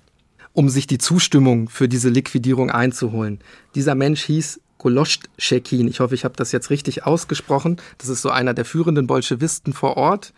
um 0.53 0.69
sich 0.69 0.87
die 0.87 0.97
Zustimmung 0.97 1.69
für 1.69 1.87
diese 1.87 2.09
Liquidierung 2.09 2.69
einzuholen. 2.69 3.39
Dieser 3.75 3.95
Mensch 3.95 4.23
hieß 4.23 4.59
Goloschschekin. 4.77 5.87
Ich 5.87 5.99
hoffe, 5.99 6.15
ich 6.15 6.25
habe 6.25 6.35
das 6.35 6.51
jetzt 6.51 6.69
richtig 6.69 7.05
ausgesprochen. 7.05 7.77
Das 7.97 8.09
ist 8.09 8.21
so 8.21 8.29
einer 8.29 8.53
der 8.53 8.65
führenden 8.65 9.07
Bolschewisten 9.07 9.73
vor 9.73 9.97
Ort. 9.97 10.33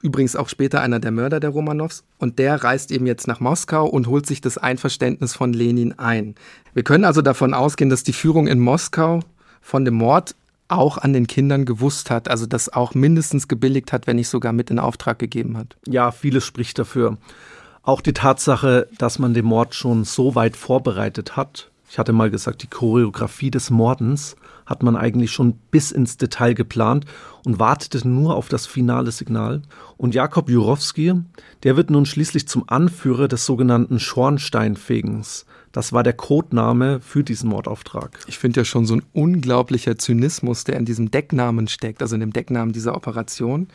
Übrigens 0.00 0.34
auch 0.34 0.48
später 0.48 0.80
einer 0.80 0.98
der 0.98 1.10
Mörder 1.12 1.38
der 1.38 1.50
Romanows. 1.50 2.04
Und 2.18 2.38
der 2.38 2.64
reist 2.64 2.90
eben 2.90 3.06
jetzt 3.06 3.28
nach 3.28 3.40
Moskau 3.40 3.86
und 3.86 4.06
holt 4.08 4.26
sich 4.26 4.40
das 4.40 4.58
Einverständnis 4.58 5.34
von 5.34 5.52
Lenin 5.52 5.98
ein. 5.98 6.34
Wir 6.74 6.82
können 6.82 7.04
also 7.04 7.22
davon 7.22 7.54
ausgehen, 7.54 7.90
dass 7.90 8.02
die 8.02 8.12
Führung 8.12 8.46
in 8.46 8.58
Moskau 8.58 9.20
von 9.62 9.84
dem 9.86 9.94
Mord 9.94 10.34
auch 10.68 10.98
an 10.98 11.12
den 11.12 11.26
Kindern 11.26 11.64
gewusst 11.64 12.10
hat, 12.10 12.28
also 12.28 12.46
das 12.46 12.72
auch 12.72 12.94
mindestens 12.94 13.48
gebilligt 13.48 13.92
hat, 13.92 14.06
wenn 14.06 14.16
nicht 14.16 14.28
sogar 14.28 14.52
mit 14.52 14.70
in 14.70 14.78
Auftrag 14.78 15.18
gegeben 15.18 15.56
hat. 15.56 15.76
Ja, 15.86 16.10
vieles 16.10 16.44
spricht 16.44 16.78
dafür. 16.78 17.18
Auch 17.82 18.00
die 18.00 18.12
Tatsache, 18.12 18.88
dass 18.98 19.18
man 19.18 19.34
den 19.34 19.44
Mord 19.44 19.74
schon 19.74 20.04
so 20.04 20.34
weit 20.34 20.56
vorbereitet 20.56 21.36
hat. 21.36 21.70
Ich 21.90 21.98
hatte 21.98 22.12
mal 22.12 22.30
gesagt, 22.30 22.62
die 22.62 22.68
Choreografie 22.68 23.50
des 23.50 23.70
Mordens 23.70 24.36
hat 24.64 24.82
man 24.82 24.96
eigentlich 24.96 25.32
schon 25.32 25.54
bis 25.70 25.90
ins 25.90 26.16
Detail 26.16 26.54
geplant 26.54 27.04
und 27.44 27.58
wartete 27.58 28.06
nur 28.08 28.36
auf 28.36 28.48
das 28.48 28.66
finale 28.66 29.10
Signal. 29.10 29.62
Und 29.98 30.14
Jakob 30.14 30.48
Jurowski, 30.48 31.14
der 31.64 31.76
wird 31.76 31.90
nun 31.90 32.06
schließlich 32.06 32.48
zum 32.48 32.68
Anführer 32.68 33.28
des 33.28 33.44
sogenannten 33.44 33.98
Schornsteinfegens. 33.98 35.44
Das 35.72 35.92
war 35.92 36.02
der 36.02 36.12
Codename 36.12 37.00
für 37.00 37.24
diesen 37.24 37.48
Mordauftrag. 37.48 38.18
Ich 38.26 38.38
finde 38.38 38.60
ja 38.60 38.64
schon 38.64 38.86
so 38.86 38.94
ein 38.94 39.02
unglaublicher 39.12 39.96
Zynismus, 39.98 40.64
der 40.64 40.76
in 40.76 40.84
diesem 40.84 41.10
Decknamen 41.10 41.66
steckt, 41.66 42.02
also 42.02 42.14
in 42.14 42.20
dem 42.20 42.32
Decknamen 42.32 42.72
dieser 42.72 42.94
Operation. 42.94 43.68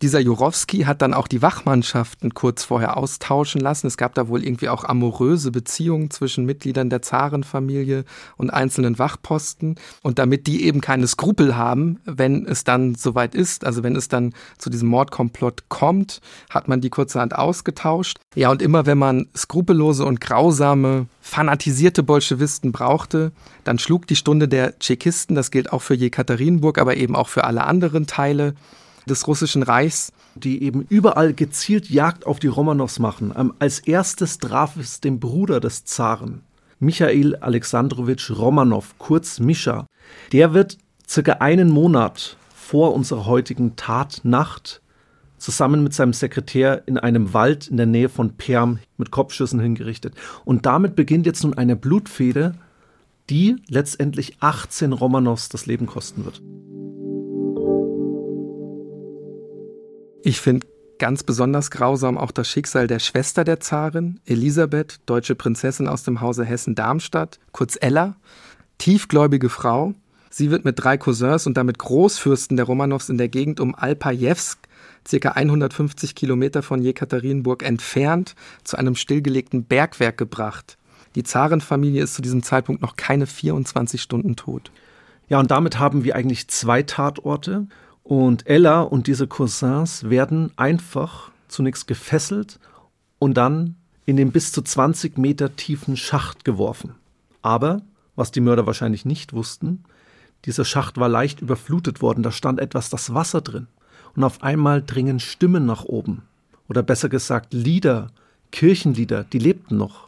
Dieser 0.00 0.20
Jurowski 0.20 0.82
hat 0.82 1.02
dann 1.02 1.12
auch 1.12 1.26
die 1.26 1.42
Wachmannschaften 1.42 2.32
kurz 2.32 2.62
vorher 2.62 2.96
austauschen 2.96 3.60
lassen. 3.60 3.88
Es 3.88 3.96
gab 3.96 4.14
da 4.14 4.28
wohl 4.28 4.44
irgendwie 4.44 4.68
auch 4.68 4.84
amoröse 4.84 5.50
Beziehungen 5.50 6.10
zwischen 6.10 6.44
Mitgliedern 6.44 6.88
der 6.88 7.02
Zarenfamilie 7.02 8.04
und 8.36 8.50
einzelnen 8.50 9.00
Wachposten. 9.00 9.74
Und 10.02 10.20
damit 10.20 10.46
die 10.46 10.64
eben 10.64 10.80
keine 10.80 11.08
Skrupel 11.08 11.56
haben, 11.56 11.98
wenn 12.04 12.46
es 12.46 12.62
dann 12.62 12.94
soweit 12.94 13.34
ist, 13.34 13.64
also 13.64 13.82
wenn 13.82 13.96
es 13.96 14.06
dann 14.06 14.34
zu 14.56 14.70
diesem 14.70 14.88
Mordkomplott 14.88 15.64
kommt, 15.68 16.20
hat 16.48 16.68
man 16.68 16.80
die 16.80 16.90
kurzerhand 16.90 17.34
ausgetauscht. 17.34 18.18
Ja, 18.36 18.50
und 18.52 18.62
immer 18.62 18.86
wenn 18.86 18.98
man 18.98 19.26
skrupellose 19.36 20.04
und 20.04 20.20
grausame, 20.20 21.06
fanatisierte 21.20 22.04
Bolschewisten 22.04 22.70
brauchte, 22.70 23.32
dann 23.64 23.80
schlug 23.80 24.06
die 24.06 24.16
Stunde 24.16 24.46
der 24.46 24.78
Tschechisten, 24.78 25.34
das 25.34 25.50
gilt 25.50 25.72
auch 25.72 25.82
für 25.82 25.94
Jekaterinburg, 25.94 26.78
aber 26.78 26.96
eben 26.96 27.16
auch 27.16 27.28
für 27.28 27.42
alle 27.42 27.64
anderen 27.64 28.06
Teile 28.06 28.54
des 29.08 29.26
Russischen 29.26 29.64
Reichs. 29.64 30.12
Die 30.36 30.62
eben 30.62 30.82
überall 30.88 31.34
gezielt 31.34 31.90
Jagd 31.90 32.24
auf 32.24 32.38
die 32.38 32.46
Romanows 32.46 33.00
machen. 33.00 33.34
Ähm, 33.36 33.52
als 33.58 33.80
erstes 33.80 34.38
traf 34.38 34.76
es 34.76 35.00
den 35.00 35.18
Bruder 35.18 35.58
des 35.58 35.84
Zaren, 35.84 36.42
Michail 36.78 37.34
Alexandrowitsch 37.36 38.30
Romanow, 38.30 38.94
kurz 38.98 39.40
Mischa. 39.40 39.86
Der 40.30 40.54
wird 40.54 40.78
circa 41.08 41.32
einen 41.32 41.70
Monat 41.70 42.36
vor 42.54 42.94
unserer 42.94 43.26
heutigen 43.26 43.74
Tatnacht 43.74 44.80
zusammen 45.38 45.82
mit 45.82 45.94
seinem 45.94 46.12
Sekretär 46.12 46.82
in 46.86 46.98
einem 46.98 47.32
Wald 47.32 47.68
in 47.68 47.76
der 47.76 47.86
Nähe 47.86 48.08
von 48.08 48.36
Perm 48.36 48.78
mit 48.96 49.10
Kopfschüssen 49.10 49.60
hingerichtet. 49.60 50.14
Und 50.44 50.66
damit 50.66 50.94
beginnt 50.94 51.26
jetzt 51.26 51.44
nun 51.44 51.54
eine 51.54 51.76
Blutfehde, 51.76 52.54
die 53.30 53.56
letztendlich 53.68 54.36
18 54.40 54.92
Romanows 54.92 55.48
das 55.48 55.66
Leben 55.66 55.86
kosten 55.86 56.24
wird. 56.24 56.42
Ich 60.22 60.40
finde 60.40 60.66
ganz 60.98 61.22
besonders 61.22 61.70
grausam 61.70 62.18
auch 62.18 62.32
das 62.32 62.48
Schicksal 62.48 62.86
der 62.86 62.98
Schwester 62.98 63.44
der 63.44 63.60
Zarin, 63.60 64.20
Elisabeth, 64.26 64.98
deutsche 65.06 65.36
Prinzessin 65.36 65.86
aus 65.86 66.02
dem 66.02 66.20
Hause 66.20 66.44
Hessen-Darmstadt, 66.44 67.38
kurz 67.52 67.78
Ella, 67.80 68.16
tiefgläubige 68.78 69.48
Frau. 69.48 69.94
Sie 70.28 70.50
wird 70.50 70.64
mit 70.64 70.82
drei 70.82 70.98
Cousins 70.98 71.46
und 71.46 71.56
damit 71.56 71.78
Großfürsten 71.78 72.56
der 72.56 72.66
Romanows 72.66 73.08
in 73.08 73.18
der 73.18 73.28
Gegend 73.28 73.60
um 73.60 73.74
Alpajewsk, 73.74 74.58
circa 75.06 75.30
150 75.30 76.14
Kilometer 76.14 76.62
von 76.62 76.82
Jekaterinburg 76.82 77.62
entfernt, 77.62 78.34
zu 78.64 78.76
einem 78.76 78.96
stillgelegten 78.96 79.64
Bergwerk 79.64 80.18
gebracht. 80.18 80.78
Die 81.14 81.22
Zarenfamilie 81.22 82.02
ist 82.02 82.14
zu 82.14 82.22
diesem 82.22 82.42
Zeitpunkt 82.42 82.82
noch 82.82 82.96
keine 82.96 83.26
24 83.26 84.02
Stunden 84.02 84.36
tot. 84.36 84.70
Ja, 85.28 85.38
und 85.38 85.50
damit 85.50 85.78
haben 85.78 86.04
wir 86.04 86.16
eigentlich 86.16 86.48
zwei 86.48 86.82
Tatorte. 86.82 87.66
Und 88.08 88.46
Ella 88.46 88.80
und 88.80 89.06
diese 89.06 89.26
Cousins 89.26 90.08
werden 90.08 90.50
einfach 90.56 91.30
zunächst 91.46 91.86
gefesselt 91.86 92.58
und 93.18 93.34
dann 93.34 93.76
in 94.06 94.16
den 94.16 94.32
bis 94.32 94.50
zu 94.50 94.62
20 94.62 95.18
Meter 95.18 95.56
tiefen 95.56 95.94
Schacht 95.94 96.42
geworfen. 96.46 96.94
Aber, 97.42 97.82
was 98.16 98.30
die 98.30 98.40
Mörder 98.40 98.66
wahrscheinlich 98.66 99.04
nicht 99.04 99.34
wussten, 99.34 99.84
dieser 100.46 100.64
Schacht 100.64 100.96
war 100.96 101.10
leicht 101.10 101.42
überflutet 101.42 102.00
worden, 102.00 102.22
da 102.22 102.32
stand 102.32 102.60
etwas 102.60 102.88
das 102.88 103.12
Wasser 103.12 103.42
drin. 103.42 103.66
Und 104.16 104.24
auf 104.24 104.42
einmal 104.42 104.82
dringen 104.82 105.20
Stimmen 105.20 105.66
nach 105.66 105.84
oben. 105.84 106.22
Oder 106.66 106.82
besser 106.82 107.10
gesagt 107.10 107.52
Lieder, 107.52 108.10
Kirchenlieder, 108.52 109.24
die 109.24 109.38
lebten 109.38 109.76
noch 109.76 110.07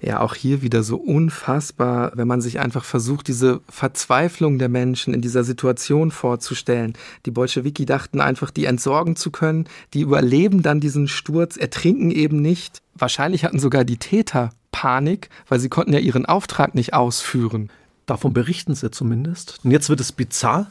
ja 0.00 0.20
auch 0.20 0.34
hier 0.34 0.62
wieder 0.62 0.82
so 0.82 0.96
unfassbar, 0.96 2.12
wenn 2.14 2.28
man 2.28 2.40
sich 2.40 2.60
einfach 2.60 2.84
versucht, 2.84 3.28
diese 3.28 3.60
Verzweiflung 3.68 4.58
der 4.58 4.68
Menschen 4.68 5.14
in 5.14 5.20
dieser 5.20 5.44
Situation 5.44 6.10
vorzustellen. 6.10 6.94
Die 7.26 7.30
Bolschewiki 7.30 7.86
dachten 7.86 8.20
einfach, 8.20 8.50
die 8.50 8.64
entsorgen 8.64 9.16
zu 9.16 9.30
können, 9.30 9.66
die 9.94 10.00
überleben 10.00 10.62
dann 10.62 10.80
diesen 10.80 11.08
Sturz, 11.08 11.56
ertrinken 11.56 12.10
eben 12.10 12.40
nicht. 12.40 12.82
Wahrscheinlich 12.94 13.44
hatten 13.44 13.58
sogar 13.58 13.84
die 13.84 13.96
Täter 13.96 14.50
Panik, 14.72 15.28
weil 15.48 15.60
sie 15.60 15.68
konnten 15.68 15.92
ja 15.92 16.00
ihren 16.00 16.26
Auftrag 16.26 16.74
nicht 16.74 16.94
ausführen. 16.94 17.70
Davon 18.06 18.32
berichten 18.32 18.74
sie 18.74 18.90
zumindest. 18.90 19.60
Und 19.62 19.70
jetzt 19.70 19.88
wird 19.88 20.00
es 20.00 20.10
bizarr. 20.10 20.66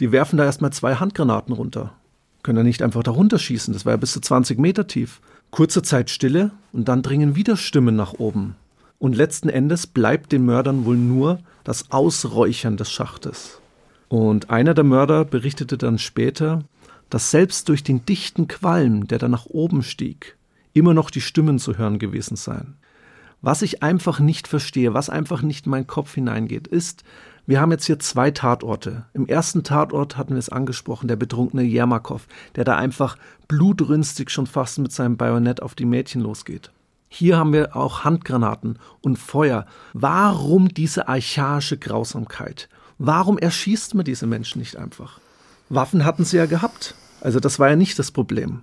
Die 0.00 0.10
werfen 0.10 0.36
da 0.36 0.44
erstmal 0.44 0.72
zwei 0.72 0.96
Handgranaten 0.96 1.54
runter. 1.54 1.92
Können 2.42 2.58
ja 2.58 2.64
nicht 2.64 2.82
einfach 2.82 3.02
da 3.02 3.12
runterschießen. 3.12 3.72
Das 3.72 3.86
war 3.86 3.92
ja 3.92 3.96
bis 3.96 4.12
zu 4.12 4.20
20 4.20 4.58
Meter 4.58 4.86
tief. 4.86 5.20
Kurze 5.54 5.82
Zeit 5.82 6.10
Stille 6.10 6.50
und 6.72 6.88
dann 6.88 7.02
dringen 7.02 7.36
wieder 7.36 7.56
Stimmen 7.56 7.94
nach 7.94 8.14
oben. 8.14 8.56
Und 8.98 9.14
letzten 9.14 9.48
Endes 9.48 9.86
bleibt 9.86 10.32
den 10.32 10.44
Mördern 10.44 10.84
wohl 10.84 10.96
nur 10.96 11.38
das 11.62 11.92
Ausräuchern 11.92 12.76
des 12.76 12.90
Schachtes. 12.90 13.60
Und 14.08 14.50
einer 14.50 14.74
der 14.74 14.82
Mörder 14.82 15.24
berichtete 15.24 15.78
dann 15.78 15.98
später, 16.00 16.64
dass 17.08 17.30
selbst 17.30 17.68
durch 17.68 17.84
den 17.84 18.04
dichten 18.04 18.48
Qualm, 18.48 19.06
der 19.06 19.18
da 19.18 19.28
nach 19.28 19.46
oben 19.46 19.84
stieg, 19.84 20.36
immer 20.72 20.92
noch 20.92 21.08
die 21.08 21.20
Stimmen 21.20 21.60
zu 21.60 21.78
hören 21.78 22.00
gewesen 22.00 22.34
seien. 22.34 22.74
Was 23.40 23.62
ich 23.62 23.80
einfach 23.80 24.18
nicht 24.18 24.48
verstehe, 24.48 24.92
was 24.92 25.08
einfach 25.08 25.42
nicht 25.42 25.66
in 25.66 25.70
meinen 25.70 25.86
Kopf 25.86 26.14
hineingeht, 26.14 26.66
ist, 26.66 27.04
wir 27.46 27.60
haben 27.60 27.72
jetzt 27.72 27.84
hier 27.84 27.98
zwei 27.98 28.30
Tatorte. 28.30 29.04
Im 29.12 29.26
ersten 29.26 29.64
Tatort 29.64 30.16
hatten 30.16 30.34
wir 30.34 30.38
es 30.38 30.48
angesprochen, 30.48 31.08
der 31.08 31.16
betrunkene 31.16 31.62
Jermakow, 31.62 32.26
der 32.56 32.64
da 32.64 32.76
einfach 32.76 33.16
blutrünstig 33.48 34.30
schon 34.30 34.46
fast 34.46 34.78
mit 34.78 34.92
seinem 34.92 35.16
Bajonett 35.16 35.62
auf 35.62 35.74
die 35.74 35.84
Mädchen 35.84 36.22
losgeht. 36.22 36.70
Hier 37.08 37.36
haben 37.36 37.52
wir 37.52 37.76
auch 37.76 38.02
Handgranaten 38.02 38.78
und 39.02 39.18
Feuer. 39.18 39.66
Warum 39.92 40.68
diese 40.68 41.06
archaische 41.06 41.76
Grausamkeit? 41.78 42.68
Warum 42.98 43.38
erschießt 43.38 43.94
man 43.94 44.04
diese 44.04 44.26
Menschen 44.26 44.58
nicht 44.58 44.76
einfach? 44.76 45.20
Waffen 45.68 46.04
hatten 46.04 46.24
sie 46.24 46.38
ja 46.38 46.46
gehabt. 46.46 46.94
Also 47.20 47.40
das 47.40 47.58
war 47.58 47.68
ja 47.68 47.76
nicht 47.76 47.98
das 47.98 48.10
Problem. 48.10 48.62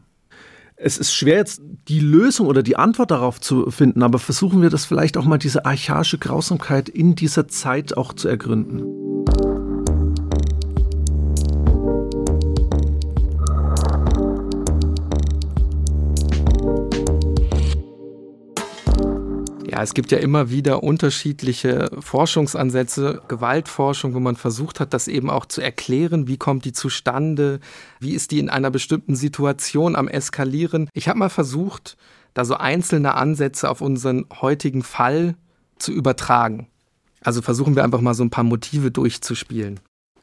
Es 0.83 0.97
ist 0.97 1.13
schwer 1.13 1.37
jetzt 1.37 1.61
die 1.89 1.99
Lösung 1.99 2.47
oder 2.47 2.63
die 2.63 2.75
Antwort 2.75 3.11
darauf 3.11 3.39
zu 3.39 3.69
finden, 3.69 4.01
aber 4.01 4.17
versuchen 4.17 4.63
wir 4.63 4.71
das 4.71 4.83
vielleicht 4.83 5.15
auch 5.15 5.25
mal 5.25 5.37
diese 5.37 5.63
archaische 5.63 6.17
Grausamkeit 6.17 6.89
in 6.89 7.13
dieser 7.13 7.47
Zeit 7.47 7.95
auch 7.95 8.13
zu 8.13 8.27
ergründen. 8.27 8.81
Es 19.83 19.93
gibt 19.93 20.11
ja 20.11 20.19
immer 20.19 20.49
wieder 20.49 20.83
unterschiedliche 20.83 21.89
Forschungsansätze, 21.99 23.21
Gewaltforschung, 23.27 24.13
wo 24.13 24.19
man 24.19 24.35
versucht 24.35 24.79
hat, 24.79 24.93
das 24.93 25.07
eben 25.07 25.29
auch 25.29 25.45
zu 25.45 25.61
erklären, 25.61 26.27
wie 26.27 26.37
kommt 26.37 26.65
die 26.65 26.73
zustande, 26.73 27.59
wie 27.99 28.13
ist 28.13 28.31
die 28.31 28.39
in 28.39 28.49
einer 28.49 28.69
bestimmten 28.69 29.15
Situation 29.15 29.95
am 29.95 30.07
Eskalieren. 30.07 30.89
Ich 30.93 31.07
habe 31.07 31.19
mal 31.19 31.29
versucht, 31.29 31.97
da 32.33 32.45
so 32.45 32.55
einzelne 32.55 33.15
Ansätze 33.15 33.69
auf 33.69 33.81
unseren 33.81 34.25
heutigen 34.41 34.83
Fall 34.83 35.35
zu 35.79 35.91
übertragen. 35.91 36.67
Also 37.21 37.41
versuchen 37.41 37.75
wir 37.75 37.83
einfach 37.83 38.01
mal 38.01 38.13
so 38.13 38.23
ein 38.23 38.29
paar 38.29 38.43
Motive 38.43 38.91
durchzuspielen. 38.91 39.79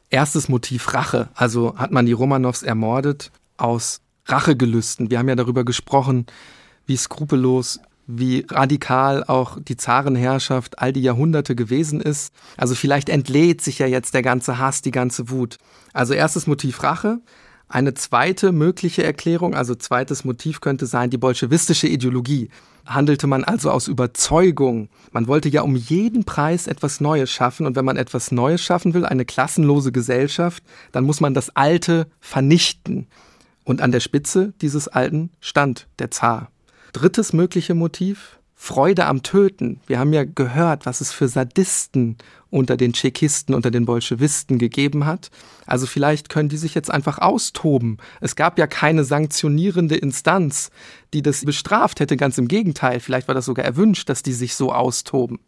Erstes 0.09 0.49
Motiv 0.49 0.93
Rache. 0.93 1.29
Also 1.35 1.77
hat 1.77 1.91
man 1.91 2.05
die 2.05 2.13
Romanows 2.13 2.63
ermordet 2.63 3.31
aus 3.57 4.01
Rachegelüsten. 4.25 5.11
Wir 5.11 5.19
haben 5.19 5.29
ja 5.29 5.35
darüber 5.35 5.63
gesprochen, 5.63 6.25
wie 6.85 6.97
skrupellos 6.97 7.79
wie 8.11 8.43
radikal 8.49 9.23
auch 9.23 9.59
die 9.61 9.77
Zarenherrschaft 9.77 10.79
all 10.79 10.91
die 10.91 11.01
Jahrhunderte 11.01 11.55
gewesen 11.55 12.01
ist. 12.01 12.33
Also 12.57 12.73
vielleicht 12.73 13.07
entlädt 13.07 13.61
sich 13.61 13.77
ja 13.77 13.85
jetzt 13.85 14.15
der 14.15 14.23
ganze 14.23 14.57
Hass, 14.57 14.81
die 14.81 14.89
ganze 14.89 15.29
Wut. 15.29 15.57
Also 15.93 16.15
erstes 16.15 16.47
Motiv 16.47 16.81
Rache. 16.81 17.19
Eine 17.67 17.93
zweite 17.93 18.51
mögliche 18.51 19.03
Erklärung, 19.03 19.53
also 19.53 19.75
zweites 19.75 20.25
Motiv 20.25 20.59
könnte 20.59 20.87
sein 20.87 21.11
die 21.11 21.19
bolschewistische 21.19 21.87
Ideologie. 21.87 22.49
Handelte 22.83 23.27
man 23.27 23.43
also 23.43 23.69
aus 23.69 23.87
Überzeugung. 23.87 24.89
Man 25.11 25.27
wollte 25.27 25.49
ja 25.49 25.61
um 25.61 25.75
jeden 25.75 26.23
Preis 26.23 26.65
etwas 26.65 26.99
Neues 27.01 27.29
schaffen 27.29 27.67
und 27.67 27.75
wenn 27.75 27.85
man 27.85 27.97
etwas 27.97 28.31
Neues 28.31 28.63
schaffen 28.63 28.95
will, 28.95 29.05
eine 29.05 29.23
klassenlose 29.23 29.91
Gesellschaft, 29.91 30.63
dann 30.91 31.03
muss 31.03 31.21
man 31.21 31.35
das 31.35 31.55
Alte 31.55 32.07
vernichten. 32.19 33.05
Und 33.65 33.81
an 33.81 33.91
der 33.91 33.99
Spitze 33.99 34.53
dieses 34.61 34.87
Alten 34.87 35.29
stand 35.39 35.87
der 35.99 36.09
Zar. 36.09 36.49
Drittes 36.93 37.33
mögliche 37.33 37.75
Motiv, 37.75 38.39
Freude 38.61 39.05
am 39.05 39.23
Töten. 39.23 39.79
Wir 39.87 39.99
haben 39.99 40.11
ja 40.11 40.25
gehört, 40.25 40.85
was 40.85 40.99
es 40.99 41.13
für 41.13 41.29
Sadisten 41.29 42.17
unter 42.49 42.75
den 42.75 42.91
Tschechisten, 42.91 43.55
unter 43.55 43.71
den 43.71 43.85
Bolschewisten 43.85 44.57
gegeben 44.57 45.05
hat. 45.05 45.31
Also 45.65 45.85
vielleicht 45.85 46.27
können 46.27 46.49
die 46.49 46.57
sich 46.57 46.75
jetzt 46.75 46.91
einfach 46.91 47.19
austoben. 47.19 47.99
Es 48.19 48.35
gab 48.35 48.59
ja 48.59 48.67
keine 48.67 49.05
sanktionierende 49.05 49.95
Instanz, 49.95 50.71
die 51.13 51.21
das 51.21 51.45
bestraft 51.45 52.01
hätte. 52.01 52.17
Ganz 52.17 52.37
im 52.37 52.49
Gegenteil. 52.49 52.99
Vielleicht 52.99 53.29
war 53.29 53.35
das 53.35 53.45
sogar 53.45 53.63
erwünscht, 53.63 54.09
dass 54.09 54.23
die 54.23 54.33
sich 54.33 54.55
so 54.55 54.73
austoben. 54.73 55.39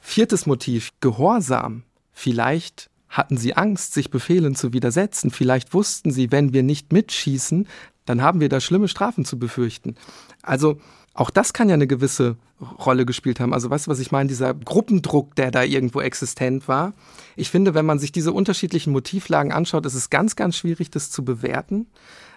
Viertes 0.00 0.46
Motiv, 0.46 0.92
Gehorsam. 1.00 1.82
Vielleicht 2.10 2.88
hatten 3.10 3.36
sie 3.36 3.54
Angst, 3.54 3.92
sich 3.92 4.10
Befehlen 4.10 4.54
zu 4.54 4.72
widersetzen. 4.72 5.30
Vielleicht 5.30 5.74
wussten 5.74 6.10
sie, 6.10 6.32
wenn 6.32 6.54
wir 6.54 6.62
nicht 6.62 6.90
mitschießen, 6.90 7.68
dann 8.06 8.22
haben 8.22 8.40
wir 8.40 8.48
da 8.48 8.60
schlimme 8.60 8.88
Strafen 8.88 9.24
zu 9.24 9.38
befürchten. 9.38 9.96
Also 10.42 10.78
auch 11.16 11.30
das 11.30 11.52
kann 11.52 11.68
ja 11.68 11.74
eine 11.74 11.86
gewisse 11.86 12.36
Rolle 12.60 13.04
gespielt 13.04 13.40
haben. 13.40 13.52
Also 13.52 13.68
weißt 13.68 13.86
du, 13.86 13.90
was 13.90 14.00
ich 14.00 14.12
meine? 14.12 14.28
Dieser 14.28 14.54
Gruppendruck, 14.54 15.34
der 15.34 15.50
da 15.50 15.62
irgendwo 15.62 16.00
existent 16.00 16.68
war. 16.68 16.94
Ich 17.36 17.50
finde, 17.50 17.74
wenn 17.74 17.84
man 17.84 17.98
sich 17.98 18.12
diese 18.12 18.32
unterschiedlichen 18.32 18.92
Motivlagen 18.92 19.52
anschaut, 19.52 19.84
ist 19.86 19.94
es 19.94 20.10
ganz, 20.10 20.36
ganz 20.36 20.56
schwierig, 20.56 20.90
das 20.90 21.10
zu 21.10 21.24
bewerten. 21.24 21.86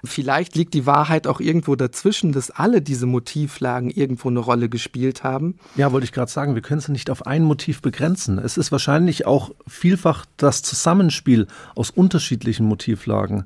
Vielleicht 0.04 0.56
liegt 0.56 0.74
die 0.74 0.86
Wahrheit 0.86 1.28
auch 1.28 1.40
irgendwo 1.42 1.76
dazwischen, 1.76 2.32
dass 2.32 2.52
alle 2.52 2.82
diese 2.82 3.06
Motivlagen 3.06 3.90
irgendwo 3.90 4.30
eine 4.30 4.40
Rolle 4.40 4.70
gespielt 4.70 5.24
haben. 5.24 5.58
Ja, 5.76 5.92
wollte 5.92 6.06
ich 6.06 6.14
gerade 6.14 6.32
sagen, 6.32 6.56
wir 6.56 6.62
können 6.62 6.80
es 6.80 6.88
nicht 6.88 7.10
auf 7.10 7.28
ein 7.28 7.44
Motiv 7.44 7.82
begrenzen. 7.82 8.40
Es 8.40 8.58
ist 8.58 8.72
wahrscheinlich 8.72 9.26
auch 9.26 9.52
vielfach 9.68 10.26
das 10.38 10.62
Zusammenspiel 10.62 11.48
aus 11.76 11.90
unterschiedlichen 11.90 12.66
Motivlagen. 12.66 13.46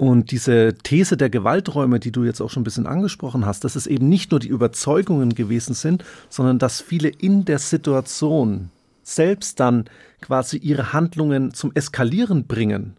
Und 0.00 0.30
diese 0.30 0.72
These 0.82 1.18
der 1.18 1.28
Gewalträume, 1.28 2.00
die 2.00 2.10
du 2.10 2.24
jetzt 2.24 2.40
auch 2.40 2.48
schon 2.48 2.62
ein 2.62 2.64
bisschen 2.64 2.86
angesprochen 2.86 3.44
hast, 3.44 3.64
dass 3.64 3.76
es 3.76 3.86
eben 3.86 4.08
nicht 4.08 4.30
nur 4.30 4.40
die 4.40 4.48
Überzeugungen 4.48 5.34
gewesen 5.34 5.74
sind, 5.74 6.06
sondern 6.30 6.58
dass 6.58 6.80
viele 6.80 7.10
in 7.10 7.44
der 7.44 7.58
Situation 7.58 8.70
selbst 9.02 9.60
dann 9.60 9.90
quasi 10.22 10.56
ihre 10.56 10.94
Handlungen 10.94 11.52
zum 11.52 11.72
Eskalieren 11.74 12.46
bringen. 12.46 12.96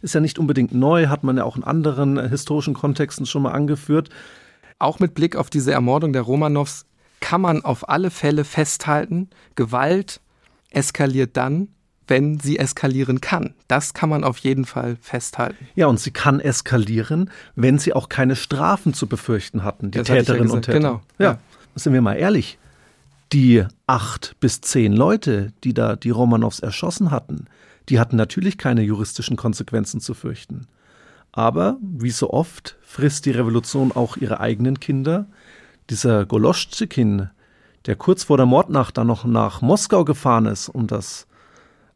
Ist 0.00 0.14
ja 0.14 0.22
nicht 0.22 0.38
unbedingt 0.38 0.72
neu, 0.72 1.08
hat 1.08 1.24
man 1.24 1.36
ja 1.36 1.44
auch 1.44 1.58
in 1.58 1.62
anderen 1.62 2.30
historischen 2.30 2.72
Kontexten 2.72 3.26
schon 3.26 3.42
mal 3.42 3.52
angeführt. 3.52 4.08
Auch 4.78 4.98
mit 4.98 5.12
Blick 5.12 5.36
auf 5.36 5.50
diese 5.50 5.72
Ermordung 5.72 6.14
der 6.14 6.22
Romanows 6.22 6.86
kann 7.20 7.42
man 7.42 7.66
auf 7.66 7.90
alle 7.90 8.10
Fälle 8.10 8.44
festhalten, 8.44 9.28
Gewalt 9.56 10.22
eskaliert 10.70 11.36
dann, 11.36 11.68
wenn 12.10 12.40
sie 12.40 12.58
eskalieren 12.58 13.20
kann. 13.20 13.54
Das 13.68 13.94
kann 13.94 14.10
man 14.10 14.24
auf 14.24 14.36
jeden 14.38 14.66
Fall 14.66 14.96
festhalten. 15.00 15.68
Ja, 15.76 15.86
und 15.86 15.98
sie 16.00 16.10
kann 16.10 16.40
eskalieren, 16.40 17.30
wenn 17.54 17.78
sie 17.78 17.94
auch 17.94 18.08
keine 18.08 18.36
Strafen 18.36 18.92
zu 18.92 19.06
befürchten 19.06 19.62
hatten, 19.62 19.92
die 19.92 19.98
das 19.98 20.08
Täterinnen 20.08 20.48
ja 20.48 20.54
und 20.54 20.62
Täter. 20.62 20.78
Genau. 20.78 21.00
Ja. 21.18 21.32
ja, 21.32 21.38
sind 21.76 21.92
wir 21.92 22.02
mal 22.02 22.14
ehrlich. 22.14 22.58
Die 23.32 23.64
acht 23.86 24.34
bis 24.40 24.60
zehn 24.60 24.92
Leute, 24.92 25.52
die 25.62 25.72
da 25.72 25.94
die 25.94 26.10
Romanows 26.10 26.58
erschossen 26.58 27.12
hatten, 27.12 27.46
die 27.88 28.00
hatten 28.00 28.16
natürlich 28.16 28.58
keine 28.58 28.82
juristischen 28.82 29.36
Konsequenzen 29.36 30.00
zu 30.00 30.14
fürchten. 30.14 30.66
Aber, 31.32 31.78
wie 31.80 32.10
so 32.10 32.30
oft, 32.30 32.76
frisst 32.82 33.24
die 33.24 33.30
Revolution 33.30 33.92
auch 33.92 34.16
ihre 34.16 34.40
eigenen 34.40 34.80
Kinder. 34.80 35.26
Dieser 35.90 36.26
Goloschzikin, 36.26 37.30
der 37.86 37.94
kurz 37.94 38.24
vor 38.24 38.36
der 38.36 38.46
Mordnacht 38.46 38.98
dann 38.98 39.06
noch 39.06 39.24
nach 39.24 39.62
Moskau 39.62 40.04
gefahren 40.04 40.46
ist, 40.46 40.68
um 40.68 40.88
das 40.88 41.28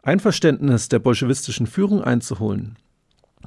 Einverständnis 0.04 0.88
der 0.88 0.98
bolschewistischen 0.98 1.66
Führung 1.66 2.02
einzuholen. 2.02 2.76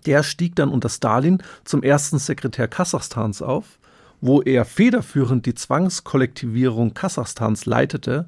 Der 0.06 0.24
stieg 0.24 0.56
dann 0.56 0.70
unter 0.70 0.90
Stalin 0.90 1.42
zum 1.64 1.84
ersten 1.84 2.18
Sekretär 2.20 2.68
Kasachstans 2.68 3.42
auf, 3.42 3.80
wo 4.22 4.42
er 4.42 4.66
federführend 4.66 5.46
die 5.46 5.54
Zwangskollektivierung 5.54 6.94
Kasachstans 6.94 7.66
leitete. 7.66 8.28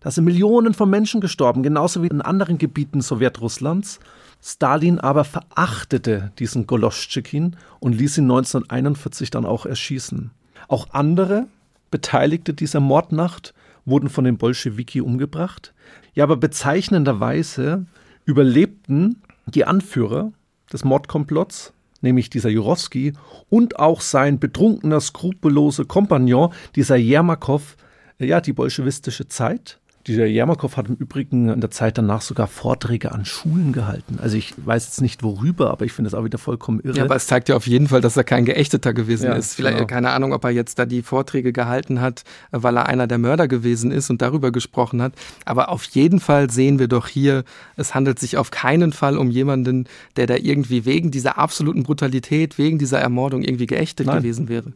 Da 0.00 0.10
sind 0.10 0.24
Millionen 0.24 0.74
von 0.74 0.90
Menschen 0.90 1.20
gestorben, 1.20 1.62
genauso 1.62 2.02
wie 2.02 2.08
in 2.08 2.20
anderen 2.20 2.58
Gebieten 2.58 3.00
Sowjetrusslands. 3.00 4.00
Stalin 4.42 4.98
aber 4.98 5.24
verachtete 5.24 6.32
diesen 6.38 6.66
Goloschczykin 6.66 7.56
und 7.80 7.94
ließ 7.94 8.18
ihn 8.18 8.24
1941 8.24 9.30
dann 9.30 9.46
auch 9.46 9.64
erschießen. 9.64 10.32
Auch 10.68 10.88
andere 10.90 11.46
Beteiligte 11.90 12.52
dieser 12.52 12.80
Mordnacht 12.80 13.54
wurden 13.84 14.08
von 14.08 14.24
den 14.24 14.38
Bolschewiki 14.38 15.00
umgebracht. 15.00 15.74
Ja, 16.14 16.24
aber 16.24 16.36
bezeichnenderweise 16.36 17.86
überlebten 18.24 19.22
die 19.46 19.64
Anführer 19.64 20.32
des 20.72 20.84
Mordkomplotts, 20.84 21.72
nämlich 22.00 22.30
dieser 22.30 22.50
Jurowski 22.50 23.12
und 23.50 23.78
auch 23.78 24.00
sein 24.00 24.38
betrunkener, 24.38 25.00
skrupellose 25.00 25.84
Kompagnon, 25.84 26.52
dieser 26.76 26.96
Jermakow, 26.96 27.76
ja, 28.18 28.40
die 28.40 28.52
bolschewistische 28.52 29.28
Zeit. 29.28 29.80
Dieser 30.06 30.26
Jermakow 30.26 30.76
hat 30.76 30.88
im 30.88 30.96
Übrigen 30.96 31.48
in 31.48 31.60
der 31.62 31.70
Zeit 31.70 31.96
danach 31.96 32.20
sogar 32.20 32.46
Vorträge 32.46 33.12
an 33.12 33.24
Schulen 33.24 33.72
gehalten. 33.72 34.18
Also 34.20 34.36
ich 34.36 34.52
weiß 34.56 34.84
jetzt 34.84 35.00
nicht 35.00 35.22
worüber, 35.22 35.70
aber 35.70 35.86
ich 35.86 35.92
finde 35.92 36.08
es 36.08 36.14
auch 36.14 36.24
wieder 36.24 36.36
vollkommen 36.36 36.80
irre. 36.80 36.98
Ja, 36.98 37.04
aber 37.04 37.16
es 37.16 37.26
zeigt 37.26 37.48
ja 37.48 37.56
auf 37.56 37.66
jeden 37.66 37.88
Fall, 37.88 38.02
dass 38.02 38.14
er 38.16 38.24
kein 38.24 38.44
Geächteter 38.44 38.92
gewesen 38.92 39.24
ja, 39.24 39.32
ist. 39.32 39.54
Vielleicht 39.54 39.78
genau. 39.78 39.86
keine 39.86 40.10
Ahnung, 40.10 40.34
ob 40.34 40.44
er 40.44 40.50
jetzt 40.50 40.78
da 40.78 40.84
die 40.84 41.00
Vorträge 41.00 41.54
gehalten 41.54 42.02
hat, 42.02 42.24
weil 42.50 42.76
er 42.76 42.86
einer 42.86 43.06
der 43.06 43.16
Mörder 43.16 43.48
gewesen 43.48 43.90
ist 43.90 44.10
und 44.10 44.20
darüber 44.20 44.52
gesprochen 44.52 45.00
hat. 45.00 45.14
Aber 45.46 45.70
auf 45.70 45.84
jeden 45.84 46.20
Fall 46.20 46.50
sehen 46.50 46.78
wir 46.78 46.88
doch 46.88 47.08
hier, 47.08 47.44
es 47.76 47.94
handelt 47.94 48.18
sich 48.18 48.36
auf 48.36 48.50
keinen 48.50 48.92
Fall 48.92 49.16
um 49.16 49.30
jemanden, 49.30 49.86
der 50.16 50.26
da 50.26 50.36
irgendwie 50.36 50.84
wegen 50.84 51.12
dieser 51.12 51.38
absoluten 51.38 51.82
Brutalität, 51.82 52.58
wegen 52.58 52.78
dieser 52.78 52.98
Ermordung 52.98 53.42
irgendwie 53.42 53.66
geächtet 53.66 54.06
Nein, 54.06 54.18
gewesen 54.18 54.48
wäre. 54.50 54.72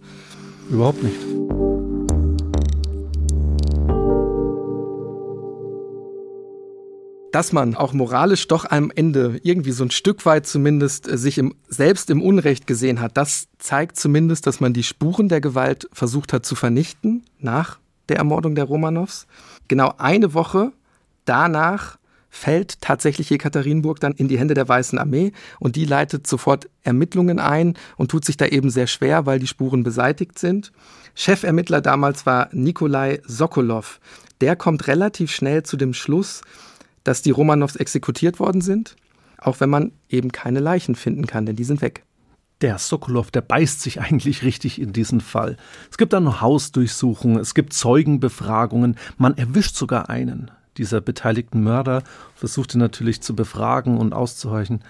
Überhaupt 0.71 1.03
nicht. 1.03 1.17
Dass 7.33 7.53
man 7.53 7.75
auch 7.75 7.93
moralisch 7.93 8.49
doch 8.49 8.65
am 8.71 8.91
Ende 8.95 9.41
irgendwie 9.43 9.73
so 9.73 9.85
ein 9.85 9.91
Stück 9.91 10.25
weit 10.27 10.47
zumindest 10.47 11.09
äh, 11.09 11.19
sich 11.19 11.39
im, 11.39 11.55
selbst 11.69 12.11
im 12.11 12.23
Unrecht 12.23 12.67
gesehen 12.67 13.01
hat, 13.01 13.17
das 13.17 13.49
zeigt 13.59 13.97
zumindest, 13.97 14.47
dass 14.47 14.61
man 14.61 14.73
die 14.73 14.83
Spuren 14.83 15.29
der 15.29 15.41
Gewalt 15.41 15.89
versucht 15.93 16.33
hat 16.33 16.47
zu 16.47 16.55
vernichten 16.55 17.25
nach 17.39 17.79
der 18.09 18.17
Ermordung 18.17 18.55
der 18.55 18.65
Romanows. 18.65 19.27
Genau 19.69 19.95
eine 19.99 20.35
Woche 20.35 20.73
danach 21.25 21.99
fällt 22.31 22.81
tatsächlich 22.81 23.31
Jekaterinburg 23.31 24.01
dann 24.01 24.13
in 24.13 24.29
die 24.29 24.39
Hände 24.39 24.55
der 24.55 24.69
Weißen 24.69 24.99
Armee 24.99 25.33
und 25.59 25.77
die 25.77 25.85
leitet 25.85 26.27
sofort 26.27 26.69
Ermittlungen 26.83 27.39
ein 27.39 27.75
und 27.97 28.11
tut 28.11 28.25
sich 28.25 28.37
da 28.37 28.47
eben 28.47 28.71
sehr 28.71 28.87
schwer, 28.87 29.27
weil 29.27 29.39
die 29.39 29.47
Spuren 29.47 29.83
beseitigt 29.83 30.39
sind. 30.39 30.73
Chefermittler 31.15 31.81
damals 31.81 32.27
war 32.27 32.49
Nikolai 32.53 33.21
Sokolov. 33.27 33.99
Der 34.41 34.57
kommt 34.57 34.87
relativ 34.87 35.33
schnell 35.33 35.65
zu 35.65 35.77
dem 35.77 35.95
Schluss, 35.95 36.43
dass 37.09 37.23
die 37.23 37.31
Romanows 37.31 37.77
exekutiert 37.77 38.39
worden 38.39 38.61
sind, 38.61 38.95
auch 39.39 39.61
wenn 39.61 39.71
man 39.71 39.93
eben 40.11 40.31
keine 40.31 40.61
Leichen 40.61 40.95
finden 40.95 41.27
kann, 41.27 41.47
denn 41.47 41.57
die 41.57 41.65
sind 41.65 41.81
weg. 41.81 42.05
Der 42.61 42.77
Sokolov, 42.77 43.31
der 43.31 43.41
beißt 43.41 43.81
sich 43.81 44.01
eigentlich 44.01 44.43
richtig 44.43 44.79
in 44.79 44.93
diesen 44.93 45.23
Fall. 45.23 45.57
Es 45.91 45.97
gibt 45.97 46.13
dann 46.13 46.43
Hausdurchsuchungen, 46.43 47.39
es 47.39 47.55
gibt 47.55 47.73
Zeugenbefragungen, 47.73 48.97
man 49.17 49.39
erwischt 49.39 49.75
sogar 49.75 50.11
einen 50.11 50.51
dieser 50.77 51.01
beteiligten 51.01 51.63
Mörder, 51.63 52.03
versucht 52.35 52.75
ihn 52.75 52.81
natürlich 52.81 53.23
zu 53.23 53.35
befragen 53.35 53.97
und 53.97 54.13
auszuhorchen. 54.13 54.85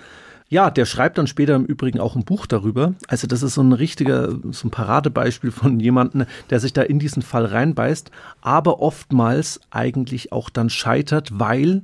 Ja, 0.48 0.70
der 0.70 0.87
schreibt 0.87 1.18
dann 1.18 1.28
später 1.28 1.54
im 1.54 1.66
Übrigen 1.66 2.00
auch 2.00 2.16
ein 2.16 2.24
Buch 2.24 2.46
darüber. 2.46 2.94
Also 3.07 3.28
das 3.28 3.44
ist 3.44 3.54
so 3.54 3.62
ein 3.62 3.72
richtiger, 3.72 4.31
so 4.50 4.66
ein 4.66 4.70
Paradebeispiel 4.70 5.52
von 5.52 5.78
jemandem, 5.78 6.26
der 6.50 6.59
sich 6.59 6.72
da 6.72 6.83
in 6.83 6.98
diesen 6.98 7.22
Fall 7.22 7.44
reinbeißt, 7.44 8.11
aber 8.40 8.81
oftmals 8.81 9.61
eigentlich 9.70 10.33
auch 10.33 10.50
dann 10.50 10.68
scheitert, 10.68 11.38
weil 11.38 11.83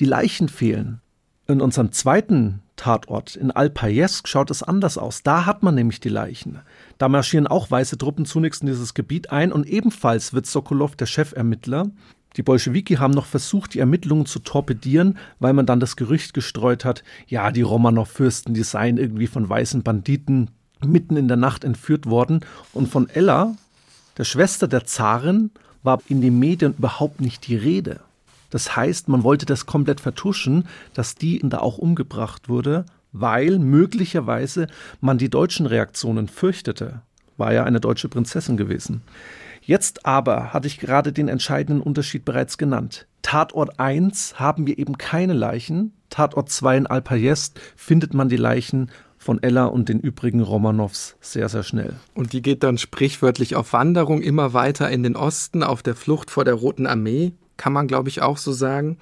die 0.00 0.06
Leichen 0.06 0.48
fehlen. 0.48 1.00
In 1.46 1.60
unserem 1.60 1.92
zweiten 1.92 2.62
Tatort 2.76 3.36
in 3.36 3.50
Alpayesk 3.50 4.26
schaut 4.26 4.50
es 4.50 4.62
anders 4.62 4.98
aus. 4.98 5.22
Da 5.22 5.46
hat 5.46 5.62
man 5.62 5.74
nämlich 5.74 6.00
die 6.00 6.08
Leichen. 6.08 6.60
Da 6.98 7.08
marschieren 7.08 7.46
auch 7.46 7.70
weiße 7.70 7.98
Truppen 7.98 8.24
zunächst 8.24 8.62
in 8.62 8.68
dieses 8.68 8.94
Gebiet 8.94 9.30
ein 9.30 9.52
und 9.52 9.66
ebenfalls 9.66 10.32
wird 10.32 10.46
Sokolov, 10.46 10.96
der 10.96 11.06
Chefermittler, 11.06 11.90
die 12.36 12.42
Bolschewiki 12.42 12.94
haben 12.94 13.12
noch 13.12 13.26
versucht, 13.26 13.74
die 13.74 13.80
Ermittlungen 13.80 14.26
zu 14.26 14.38
torpedieren, 14.38 15.18
weil 15.40 15.52
man 15.52 15.66
dann 15.66 15.80
das 15.80 15.96
Gerücht 15.96 16.32
gestreut 16.32 16.84
hat, 16.84 17.02
ja, 17.26 17.50
die 17.50 17.62
Romanow-Fürsten, 17.62 18.54
die 18.54 18.62
seien 18.62 18.98
irgendwie 18.98 19.26
von 19.26 19.48
weißen 19.48 19.82
Banditen 19.82 20.50
mitten 20.84 21.16
in 21.16 21.28
der 21.28 21.36
Nacht 21.36 21.64
entführt 21.64 22.06
worden. 22.06 22.40
Und 22.72 22.88
von 22.88 23.08
Ella, 23.08 23.56
der 24.16 24.24
Schwester 24.24 24.68
der 24.68 24.84
Zarin, 24.84 25.50
war 25.82 26.00
in 26.08 26.20
den 26.20 26.38
Medien 26.38 26.74
überhaupt 26.78 27.20
nicht 27.20 27.48
die 27.48 27.56
Rede. 27.56 28.00
Das 28.50 28.76
heißt, 28.76 29.08
man 29.08 29.22
wollte 29.22 29.46
das 29.46 29.66
komplett 29.66 30.00
vertuschen, 30.00 30.64
dass 30.94 31.14
die 31.14 31.40
da 31.42 31.58
auch 31.58 31.78
umgebracht 31.78 32.48
wurde, 32.48 32.84
weil 33.12 33.58
möglicherweise 33.58 34.66
man 35.00 35.18
die 35.18 35.30
deutschen 35.30 35.66
Reaktionen 35.66 36.28
fürchtete. 36.28 37.02
War 37.36 37.52
ja 37.52 37.64
eine 37.64 37.80
deutsche 37.80 38.08
Prinzessin 38.08 38.56
gewesen. 38.56 39.02
Jetzt 39.62 40.06
aber 40.06 40.52
hatte 40.52 40.66
ich 40.66 40.78
gerade 40.78 41.12
den 41.12 41.28
entscheidenden 41.28 41.82
Unterschied 41.82 42.24
bereits 42.24 42.58
genannt. 42.58 43.06
Tatort 43.22 43.78
1 43.78 44.38
haben 44.40 44.66
wir 44.66 44.78
eben 44.78 44.98
keine 44.98 45.34
Leichen. 45.34 45.92
Tatort 46.08 46.50
2 46.50 46.78
in 46.78 46.86
Alpajest 46.86 47.60
findet 47.76 48.14
man 48.14 48.28
die 48.28 48.36
Leichen 48.36 48.90
von 49.18 49.42
Ella 49.42 49.66
und 49.66 49.90
den 49.90 50.00
übrigen 50.00 50.40
Romanows 50.40 51.16
sehr, 51.20 51.50
sehr 51.50 51.62
schnell. 51.62 51.94
Und 52.14 52.32
die 52.32 52.40
geht 52.40 52.62
dann 52.62 52.78
sprichwörtlich 52.78 53.54
auf 53.54 53.74
Wanderung 53.74 54.22
immer 54.22 54.54
weiter 54.54 54.90
in 54.90 55.02
den 55.02 55.14
Osten, 55.14 55.62
auf 55.62 55.82
der 55.82 55.94
Flucht 55.94 56.30
vor 56.30 56.46
der 56.46 56.54
Roten 56.54 56.86
Armee 56.86 57.32
kann 57.60 57.74
man, 57.74 57.88
glaube 57.88 58.08
ich, 58.08 58.22
auch 58.22 58.38
so 58.38 58.52
sagen. 58.52 58.96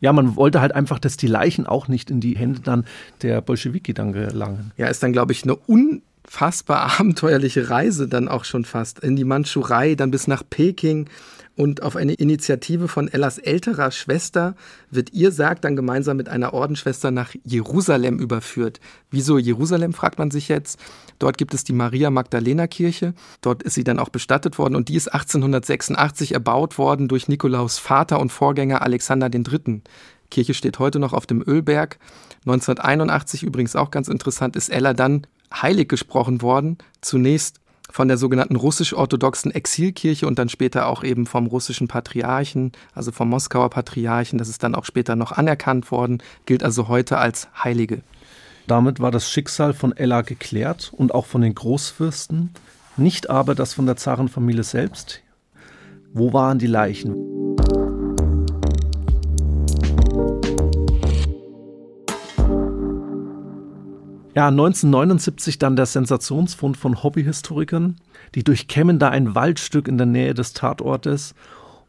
Ja, 0.00 0.12
man 0.12 0.34
wollte 0.34 0.60
halt 0.60 0.74
einfach, 0.74 0.98
dass 0.98 1.16
die 1.16 1.28
Leichen 1.28 1.68
auch 1.68 1.86
nicht 1.86 2.10
in 2.10 2.20
die 2.20 2.36
Hände 2.36 2.60
dann 2.60 2.84
der 3.22 3.40
Bolschewiki 3.40 3.94
dann 3.94 4.12
gelangen. 4.12 4.72
Ja, 4.76 4.88
ist 4.88 5.04
dann, 5.04 5.12
glaube 5.12 5.30
ich, 5.30 5.44
eine 5.44 5.54
unfassbar 5.54 6.94
abenteuerliche 6.98 7.70
Reise 7.70 8.08
dann 8.08 8.26
auch 8.26 8.44
schon 8.44 8.64
fast 8.64 8.98
in 8.98 9.14
die 9.14 9.22
Mandschurei, 9.22 9.94
dann 9.94 10.10
bis 10.10 10.26
nach 10.26 10.42
Peking 10.50 11.08
und 11.56 11.82
auf 11.82 11.96
eine 11.96 12.14
Initiative 12.14 12.88
von 12.88 13.08
Ellas 13.08 13.38
älterer 13.38 13.90
Schwester 13.90 14.54
wird 14.90 15.12
ihr 15.12 15.32
Sarg 15.32 15.60
dann 15.60 15.76
gemeinsam 15.76 16.16
mit 16.16 16.28
einer 16.28 16.54
Ordensschwester 16.54 17.10
nach 17.10 17.34
Jerusalem 17.44 18.18
überführt. 18.18 18.80
Wieso 19.10 19.38
Jerusalem, 19.38 19.92
fragt 19.92 20.18
man 20.18 20.30
sich 20.30 20.48
jetzt. 20.48 20.78
Dort 21.18 21.36
gibt 21.38 21.54
es 21.54 21.64
die 21.64 21.74
Maria 21.74 22.10
Magdalena 22.10 22.66
Kirche. 22.66 23.14
Dort 23.42 23.62
ist 23.62 23.74
sie 23.74 23.84
dann 23.84 23.98
auch 23.98 24.08
bestattet 24.08 24.58
worden 24.58 24.76
und 24.76 24.88
die 24.88 24.96
ist 24.96 25.08
1886 25.08 26.32
erbaut 26.32 26.78
worden 26.78 27.08
durch 27.08 27.28
Nikolaus 27.28 27.78
Vater 27.78 28.18
und 28.18 28.32
Vorgänger 28.32 28.82
Alexander 28.82 29.30
III. 29.32 29.82
Kirche 30.30 30.54
steht 30.54 30.78
heute 30.78 30.98
noch 30.98 31.12
auf 31.12 31.26
dem 31.26 31.42
Ölberg. 31.46 31.98
1981 32.46 33.42
übrigens 33.42 33.76
auch 33.76 33.90
ganz 33.90 34.08
interessant 34.08 34.56
ist 34.56 34.70
Ella 34.70 34.94
dann 34.94 35.26
heilig 35.52 35.88
gesprochen 35.88 36.42
worden. 36.42 36.78
Zunächst 37.02 37.60
von 37.92 38.08
der 38.08 38.16
sogenannten 38.16 38.56
russisch-orthodoxen 38.56 39.52
Exilkirche 39.52 40.26
und 40.26 40.38
dann 40.38 40.48
später 40.48 40.86
auch 40.86 41.04
eben 41.04 41.26
vom 41.26 41.46
russischen 41.46 41.88
Patriarchen, 41.88 42.72
also 42.94 43.12
vom 43.12 43.28
Moskauer 43.28 43.68
Patriarchen. 43.68 44.38
Das 44.38 44.48
ist 44.48 44.62
dann 44.62 44.74
auch 44.74 44.86
später 44.86 45.14
noch 45.14 45.32
anerkannt 45.32 45.90
worden, 45.90 46.22
gilt 46.46 46.64
also 46.64 46.88
heute 46.88 47.18
als 47.18 47.48
Heilige. 47.62 48.00
Damit 48.66 49.00
war 49.00 49.10
das 49.10 49.30
Schicksal 49.30 49.74
von 49.74 49.94
Ella 49.94 50.22
geklärt 50.22 50.90
und 50.96 51.12
auch 51.14 51.26
von 51.26 51.42
den 51.42 51.54
Großfürsten, 51.54 52.50
nicht 52.96 53.28
aber 53.28 53.54
das 53.54 53.74
von 53.74 53.84
der 53.84 53.96
Zarenfamilie 53.96 54.64
selbst. 54.64 55.20
Wo 56.14 56.32
waren 56.32 56.58
die 56.58 56.66
Leichen? 56.66 57.14
Ja, 64.34 64.48
1979 64.48 65.58
dann 65.58 65.76
der 65.76 65.84
Sensationsfund 65.84 66.78
von 66.78 67.02
Hobbyhistorikern. 67.02 67.96
Die 68.34 68.42
durchkämmen 68.42 68.98
da 68.98 69.10
ein 69.10 69.34
Waldstück 69.34 69.88
in 69.88 69.98
der 69.98 70.06
Nähe 70.06 70.32
des 70.32 70.54
Tatortes 70.54 71.34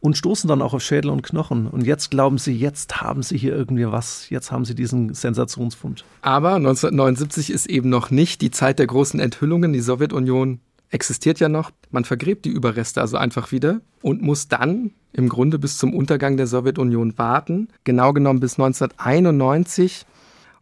und 0.02 0.18
stoßen 0.18 0.50
dann 0.50 0.62
auch 0.62 0.74
auf 0.74 0.84
Schädel 0.84 1.10
und 1.10 1.22
Knochen. 1.22 1.68
Und 1.68 1.86
jetzt 1.86 2.12
glauben 2.12 2.38
sie, 2.38 2.54
jetzt 2.54 3.00
haben 3.02 3.24
sie 3.24 3.38
hier 3.38 3.56
irgendwie 3.56 3.90
was, 3.90 4.30
jetzt 4.30 4.52
haben 4.52 4.66
sie 4.66 4.76
diesen 4.76 5.14
Sensationsfund. 5.14 6.04
Aber 6.22 6.56
1979 6.56 7.50
ist 7.50 7.68
eben 7.68 7.88
noch 7.88 8.12
nicht 8.12 8.42
die 8.42 8.52
Zeit 8.52 8.78
der 8.78 8.88
großen 8.88 9.22
Enthüllungen. 9.22 9.72
Die 9.72 9.80
Sowjetunion 9.80 10.60
existiert 10.90 11.40
ja 11.40 11.48
noch. 11.48 11.72
Man 11.92 12.04
vergräbt 12.04 12.44
die 12.44 12.50
Überreste 12.50 13.00
also 13.00 13.16
einfach 13.16 13.54
wieder 13.54 13.80
und 14.02 14.22
muss 14.22 14.50
dann 14.50 14.92
im 15.14 15.30
Grunde 15.30 15.60
bis 15.60 15.78
zum 15.78 15.94
Untergang 15.94 16.36
der 16.36 16.48
Sowjetunion 16.48 17.18
warten. 17.18 17.70
Genau 17.86 18.12
genommen 18.12 18.42
bis 18.42 18.60
1991 18.60 20.06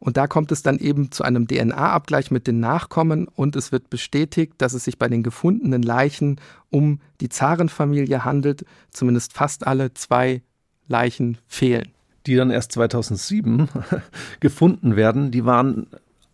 und 0.02 0.18
da 0.18 0.26
kommt 0.26 0.52
es 0.52 0.64
dann 0.64 0.80
eben 0.80 1.12
zu 1.12 1.24
einem 1.24 1.48
DNA-Abgleich 1.48 2.32
mit 2.32 2.48
den 2.48 2.60
Nachkommen 2.60 3.28
und 3.28 3.56
es 3.56 3.72
wird 3.72 3.92
bestätigt, 3.92 4.54
dass 4.58 4.74
es 4.74 4.84
sich 4.84 4.98
bei 4.98 5.08
den 5.08 5.22
gefundenen 5.22 5.84
Leichen 5.84 6.42
um 6.72 7.00
die 7.22 7.30
Zarenfamilie 7.30 8.26
handelt. 8.26 8.66
Zumindest 8.90 9.32
fast 9.32 9.68
alle 9.68 9.94
zwei 9.94 10.42
Leichen 10.88 11.38
fehlen. 11.46 11.90
Die 12.26 12.36
dann 12.36 12.50
erst 12.50 12.72
2007 12.72 13.70
gefunden 14.40 14.96
werden. 14.96 15.30
Die 15.30 15.46
waren 15.46 15.86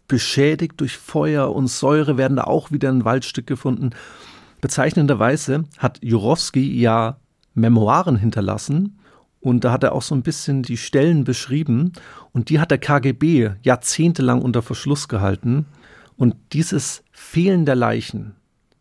beschädigt 0.07 0.75
durch 0.77 0.95
Feuer 0.95 1.53
und 1.53 1.67
Säure, 1.67 2.15
werden 2.15 2.37
da 2.37 2.45
auch 2.45 2.71
wieder 2.71 2.87
ein 2.87 3.03
Waldstück 3.03 3.47
gefunden. 3.47 3.89
Bezeichnenderweise 4.61 5.65
hat 5.77 5.99
Jurowski 6.01 6.79
ja 6.79 7.17
Memoiren 7.53 8.15
hinterlassen, 8.15 8.97
und 9.47 9.63
da 9.63 9.71
hat 9.71 9.83
er 9.83 9.93
auch 9.93 10.01
so 10.01 10.13
ein 10.13 10.23
bisschen 10.23 10.61
die 10.61 10.75
Stellen 10.75 11.23
beschrieben. 11.23 11.93
Und 12.33 12.49
die 12.49 12.59
hat 12.59 12.69
der 12.69 12.79
KGB 12.79 13.51
jahrzehntelang 13.61 14.41
unter 14.41 14.61
Verschluss 14.61 15.07
gehalten. 15.07 15.65
Und 16.17 16.35
dieses 16.51 17.01
Fehlen 17.13 17.65
der 17.65 17.75
Leichen, 17.75 18.35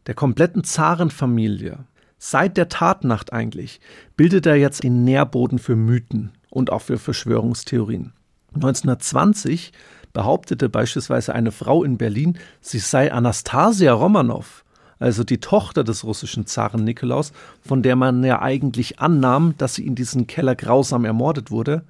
der 0.09 0.15
kompletten 0.15 0.65
Zarenfamilie, 0.65 1.85
seit 2.19 2.57
der 2.57 2.69
Tatnacht 2.69 3.33
eigentlich, 3.33 3.81
bildet 4.17 4.45
er 4.47 4.57
jetzt 4.57 4.83
den 4.83 5.05
Nährboden 5.05 5.61
für 5.61 5.77
Mythen 5.77 6.33
und 6.51 6.73
auch 6.73 6.83
für 6.83 6.99
Verschwörungstheorien. 6.99 8.13
1920 8.55 9.71
behauptete 10.13 10.69
beispielsweise 10.69 11.33
eine 11.33 11.53
Frau 11.53 11.85
in 11.85 11.97
Berlin, 11.97 12.39
sie 12.61 12.81
sei 12.81 13.13
Anastasia 13.13 13.93
Romanow, 13.93 14.65
also 14.99 15.25
die 15.25 15.39
Tochter 15.39 15.85
des 15.85 16.05
russischen 16.05 16.47
Zaren 16.47 16.85
Nikolaus, 16.85 17.33
von 17.61 17.83
der 17.83 17.97
man 17.97 18.25
ja 18.25 18.41
eigentlich 18.41 18.99
annahm, 18.99 19.55
dass 19.59 19.75
sie 19.75 19.87
in 19.87 19.95
diesem 19.95 20.27
Keller 20.27 20.55
grausam 20.55 21.05
ermordet 21.05 21.51
wurde, 21.51 21.85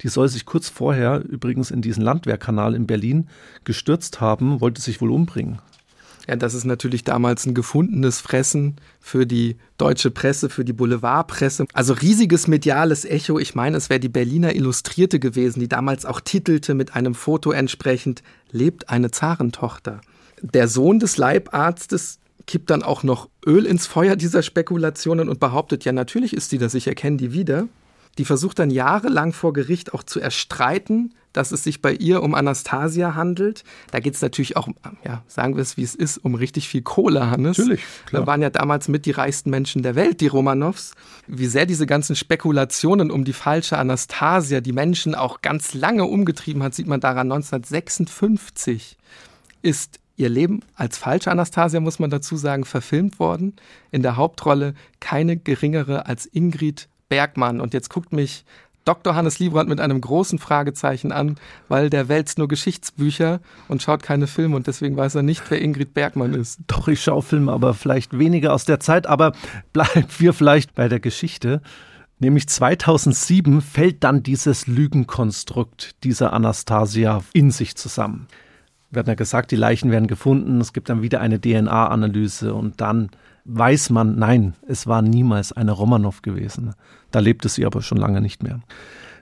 die 0.00 0.08
soll 0.08 0.28
sich 0.28 0.46
kurz 0.46 0.68
vorher 0.68 1.22
übrigens 1.24 1.70
in 1.70 1.82
diesen 1.82 2.02
Landwehrkanal 2.02 2.74
in 2.74 2.86
Berlin 2.86 3.28
gestürzt 3.64 4.20
haben, 4.20 4.60
wollte 4.60 4.80
sich 4.80 5.00
wohl 5.00 5.10
umbringen. 5.10 5.60
Ja, 6.28 6.36
das 6.36 6.54
ist 6.54 6.64
natürlich 6.64 7.02
damals 7.02 7.46
ein 7.46 7.54
gefundenes 7.54 8.20
Fressen 8.20 8.76
für 9.00 9.26
die 9.26 9.56
deutsche 9.76 10.12
Presse, 10.12 10.50
für 10.50 10.64
die 10.64 10.72
Boulevardpresse. 10.72 11.66
Also 11.72 11.94
riesiges 11.94 12.46
mediales 12.46 13.04
Echo. 13.04 13.40
Ich 13.40 13.56
meine, 13.56 13.76
es 13.76 13.90
wäre 13.90 13.98
die 13.98 14.08
Berliner 14.08 14.54
Illustrierte 14.54 15.18
gewesen, 15.18 15.58
die 15.58 15.68
damals 15.68 16.06
auch 16.06 16.20
titelte 16.20 16.74
mit 16.74 16.94
einem 16.94 17.14
Foto 17.14 17.50
entsprechend, 17.50 18.22
lebt 18.52 18.88
eine 18.88 19.10
Zarentochter. 19.10 20.00
Der 20.42 20.68
Sohn 20.68 21.00
des 21.00 21.16
Leibarztes 21.16 22.20
kippt 22.46 22.70
dann 22.70 22.82
auch 22.82 23.02
noch 23.02 23.28
Öl 23.46 23.66
ins 23.66 23.86
Feuer 23.86 24.16
dieser 24.16 24.42
Spekulationen 24.42 25.28
und 25.28 25.40
behauptet, 25.40 25.84
ja, 25.84 25.92
natürlich 25.92 26.34
ist 26.34 26.52
die 26.52 26.58
das, 26.58 26.74
ich 26.74 26.86
erkenne 26.86 27.16
die 27.16 27.32
wieder. 27.32 27.68
Die 28.18 28.24
versucht 28.26 28.58
dann 28.58 28.70
jahrelang 28.70 29.32
vor 29.32 29.54
Gericht 29.54 29.94
auch 29.94 30.02
zu 30.02 30.20
erstreiten, 30.20 31.14
dass 31.32 31.50
es 31.50 31.64
sich 31.64 31.80
bei 31.80 31.94
ihr 31.94 32.22
um 32.22 32.34
Anastasia 32.34 33.14
handelt. 33.14 33.64
Da 33.90 34.00
geht 34.00 34.14
es 34.14 34.20
natürlich 34.20 34.56
auch, 34.58 34.68
ja, 35.02 35.22
sagen 35.26 35.56
wir 35.56 35.62
es 35.62 35.78
wie 35.78 35.82
es 35.82 35.94
ist, 35.94 36.18
um 36.18 36.34
richtig 36.34 36.68
viel 36.68 36.82
Kohle, 36.82 37.30
Hannes. 37.30 37.56
Natürlich. 37.56 37.80
Klar. 38.04 38.22
Da 38.22 38.26
waren 38.26 38.42
ja 38.42 38.50
damals 38.50 38.88
mit 38.88 39.06
die 39.06 39.12
reichsten 39.12 39.48
Menschen 39.48 39.82
der 39.82 39.94
Welt, 39.94 40.20
die 40.20 40.26
Romanows. 40.26 40.92
Wie 41.26 41.46
sehr 41.46 41.64
diese 41.64 41.86
ganzen 41.86 42.14
Spekulationen 42.14 43.10
um 43.10 43.24
die 43.24 43.32
falsche 43.32 43.78
Anastasia 43.78 44.60
die 44.60 44.72
Menschen 44.72 45.14
auch 45.14 45.40
ganz 45.40 45.72
lange 45.72 46.04
umgetrieben 46.04 46.62
hat, 46.62 46.74
sieht 46.74 46.86
man 46.86 47.00
daran 47.00 47.32
1956 47.32 48.98
ist 49.62 50.00
ihr 50.16 50.28
Leben 50.28 50.60
als 50.74 50.98
falsche 50.98 51.30
Anastasia, 51.30 51.80
muss 51.80 51.98
man 51.98 52.10
dazu 52.10 52.36
sagen, 52.36 52.64
verfilmt 52.64 53.18
worden. 53.18 53.54
In 53.90 54.02
der 54.02 54.16
Hauptrolle 54.16 54.74
keine 55.00 55.36
geringere 55.36 56.06
als 56.06 56.26
Ingrid 56.26 56.88
Bergmann. 57.08 57.60
Und 57.60 57.74
jetzt 57.74 57.90
guckt 57.90 58.12
mich 58.12 58.44
Dr. 58.84 59.14
Hannes 59.14 59.38
Liebrand 59.38 59.68
mit 59.68 59.80
einem 59.80 60.00
großen 60.00 60.38
Fragezeichen 60.38 61.12
an, 61.12 61.36
weil 61.68 61.88
der 61.88 62.08
wälzt 62.08 62.38
nur 62.38 62.48
Geschichtsbücher 62.48 63.40
und 63.68 63.82
schaut 63.82 64.02
keine 64.02 64.26
Filme 64.26 64.56
und 64.56 64.66
deswegen 64.66 64.96
weiß 64.96 65.14
er 65.14 65.22
nicht, 65.22 65.42
wer 65.50 65.60
Ingrid 65.60 65.94
Bergmann 65.94 66.34
ist. 66.34 66.60
Doch, 66.66 66.88
ich 66.88 67.02
schaue 67.02 67.22
Filme, 67.22 67.52
aber 67.52 67.74
vielleicht 67.74 68.18
weniger 68.18 68.52
aus 68.52 68.64
der 68.64 68.80
Zeit, 68.80 69.06
aber 69.06 69.32
bleiben 69.72 70.06
wir 70.18 70.32
vielleicht 70.32 70.74
bei 70.74 70.88
der 70.88 71.00
Geschichte. 71.00 71.62
Nämlich 72.18 72.48
2007 72.48 73.60
fällt 73.60 74.04
dann 74.04 74.22
dieses 74.22 74.66
Lügenkonstrukt 74.66 76.02
dieser 76.04 76.32
Anastasia 76.32 77.22
in 77.32 77.50
sich 77.50 77.76
zusammen. 77.76 78.26
Wir 78.92 79.00
hatten 79.00 79.08
ja 79.08 79.14
gesagt, 79.14 79.50
die 79.50 79.56
Leichen 79.56 79.90
werden 79.90 80.06
gefunden, 80.06 80.60
es 80.60 80.74
gibt 80.74 80.90
dann 80.90 81.00
wieder 81.00 81.22
eine 81.22 81.40
DNA-Analyse 81.40 82.52
und 82.52 82.82
dann 82.82 83.08
weiß 83.46 83.88
man, 83.88 84.18
nein, 84.18 84.52
es 84.68 84.86
war 84.86 85.00
niemals 85.00 85.52
eine 85.52 85.72
Romanow 85.72 86.20
gewesen. 86.20 86.74
Da 87.10 87.20
lebte 87.20 87.48
sie 87.48 87.64
aber 87.64 87.80
schon 87.80 87.96
lange 87.96 88.20
nicht 88.20 88.42
mehr. 88.42 88.60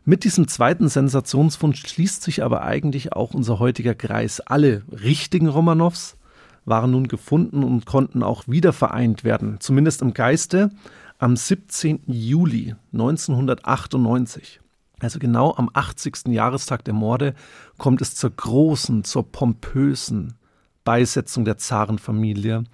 Mit 0.05 0.25
diesem 0.25 0.49
zweiten 0.49 0.89
Sensationsfund 0.89 1.79
schließt 1.79 2.21
sich 2.21 2.43
aber 2.43 2.63
eigentlich 2.63 3.13
auch 3.13 3.33
unser 3.33 3.61
heutiger 3.61 3.95
Kreis. 3.95 4.41
Alle 4.41 4.83
richtigen 4.91 5.47
Romanows 5.47 6.17
waren 6.65 6.91
nun 6.91 7.07
gefunden 7.07 7.63
und 7.63 7.87
konnten 7.87 8.25
auch 8.25 8.49
wieder 8.49 8.73
vereint 8.73 9.23
werden, 9.23 9.59
zumindest 9.61 10.03
im 10.03 10.15
Geiste, 10.15 10.71
am 11.19 11.37
17. 11.37 12.01
Juli 12.07 12.75
1998. 12.93 14.61
Also 15.01 15.19
genau 15.19 15.55
am 15.57 15.71
80. 15.73 16.29
Jahrestag 16.29 16.85
der 16.85 16.95
Morde 16.95 17.35
kommt 17.79 18.01
es 18.03 18.15
zur 18.15 18.31
großen, 18.31 19.05
zur 19.05 19.31
pompösen 19.31 20.35
Beisetzung 20.85 21.45
der 21.45 21.59
Zarenfamilie 21.59 22.65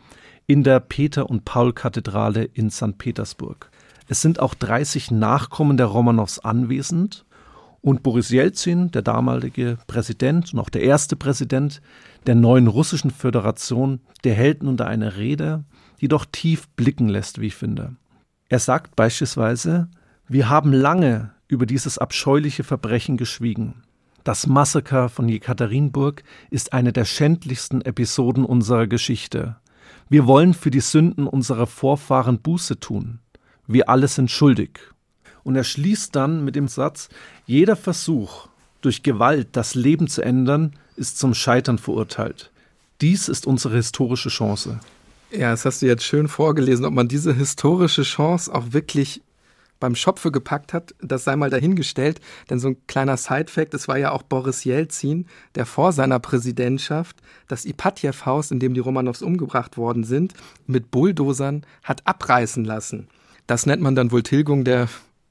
in 0.46 0.62
der 0.62 0.80
Peter- 0.80 1.28
und 1.28 1.44
Paul-Kathedrale 1.44 2.44
in 2.44 2.70
St. 2.70 2.98
Petersburg. 2.98 3.70
Es 4.08 4.20
sind 4.22 4.38
auch 4.38 4.54
30 4.54 5.10
Nachkommen 5.10 5.76
der 5.76 5.86
Romanows 5.86 6.38
anwesend 6.38 7.24
und 7.80 8.02
Boris 8.02 8.30
Jelzin, 8.30 8.90
der 8.90 9.02
damalige 9.02 9.78
Präsident 9.86 10.52
und 10.52 10.60
auch 10.60 10.70
der 10.70 10.82
erste 10.82 11.16
Präsident 11.16 11.80
der 12.26 12.34
neuen 12.34 12.66
russischen 12.66 13.10
Föderation, 13.10 14.00
der 14.24 14.34
hält 14.34 14.62
nun 14.62 14.76
da 14.76 14.86
eine 14.86 15.16
Rede, 15.16 15.64
die 16.00 16.08
doch 16.08 16.24
tief 16.24 16.68
blicken 16.70 17.08
lässt, 17.08 17.40
wie 17.40 17.46
ich 17.46 17.54
finde. 17.54 17.96
Er 18.48 18.58
sagt 18.58 18.96
beispielsweise, 18.96 19.88
wir 20.28 20.48
haben 20.48 20.72
lange 20.72 21.32
über 21.49 21.66
dieses 21.66 21.99
abscheuliche 21.99 22.64
Verbrechen 22.64 23.16
geschwiegen. 23.16 23.82
Das 24.24 24.47
Massaker 24.47 25.09
von 25.09 25.28
Jekaterinburg 25.28 26.24
ist 26.51 26.72
eine 26.72 26.92
der 26.92 27.05
schändlichsten 27.05 27.80
Episoden 27.82 28.44
unserer 28.44 28.86
Geschichte. 28.88 29.57
Wir 30.09 30.26
wollen 30.26 30.55
für 30.55 30.70
die 30.70 30.80
Sünden 30.80 31.26
unserer 31.26 31.66
Vorfahren 31.66 32.40
Buße 32.40 32.80
tun. 32.80 33.20
Wir 33.66 33.88
alle 33.88 34.09
sind 34.09 34.30
schuldig. 34.30 34.80
Und 35.44 35.55
er 35.55 35.64
schließt 35.64 36.14
dann 36.16 36.44
mit 36.44 36.57
dem 36.57 36.66
Satz, 36.66 37.09
jeder 37.47 37.76
Versuch, 37.76 38.49
durch 38.80 39.05
Gewalt 39.05 39.49
das 39.53 39.74
Leben 39.74 40.09
zu 40.09 40.22
ändern, 40.22 40.72
ist 40.97 41.18
zum 41.18 41.34
Scheitern 41.34 41.78
verurteilt. 41.78 42.51
Dies 43.01 43.28
ist 43.28 43.47
unsere 43.47 43.76
historische 43.76 44.28
Chance. 44.28 44.80
Ja, 45.30 45.51
das 45.51 45.64
hast 45.64 45.82
du 45.82 45.86
jetzt 45.86 46.05
schön 46.05 46.28
vorgelesen, 46.28 46.84
ob 46.84 46.94
man 46.94 47.09
diese 47.09 47.34
historische 47.34 48.03
Chance 48.03 48.53
auch 48.55 48.72
wirklich 48.72 49.22
beim 49.80 49.94
Schopfe 49.94 50.30
gepackt 50.32 50.72
hat, 50.72 50.94
das 51.00 51.24
sei 51.24 51.36
mal 51.36 51.50
dahingestellt. 51.50 52.20
Denn 52.50 52.58
so 52.58 52.68
ein 52.68 52.86
kleiner 52.86 53.16
Sidefact, 53.16 53.74
es 53.74 53.88
war 53.88 53.98
ja 53.98 54.12
auch 54.12 54.22
Boris 54.22 54.64
Jelzin, 54.64 55.26
der 55.54 55.66
vor 55.66 55.92
seiner 55.92 56.18
Präsidentschaft 56.18 57.16
das 57.48 57.64
Ipatjew-Haus, 57.64 58.50
in 58.50 58.58
dem 58.58 58.74
die 58.74 58.80
Romanows 58.80 59.22
umgebracht 59.22 59.76
worden 59.76 60.04
sind, 60.04 60.34
mit 60.66 60.90
Bulldozern 60.90 61.64
hat 61.82 62.06
abreißen 62.06 62.64
lassen. 62.64 63.08
Das 63.46 63.66
nennt 63.66 63.82
man 63.82 63.94
dann 63.94 64.10
wohl 64.12 64.22
Tilgung 64.22 64.64
der 64.64 64.88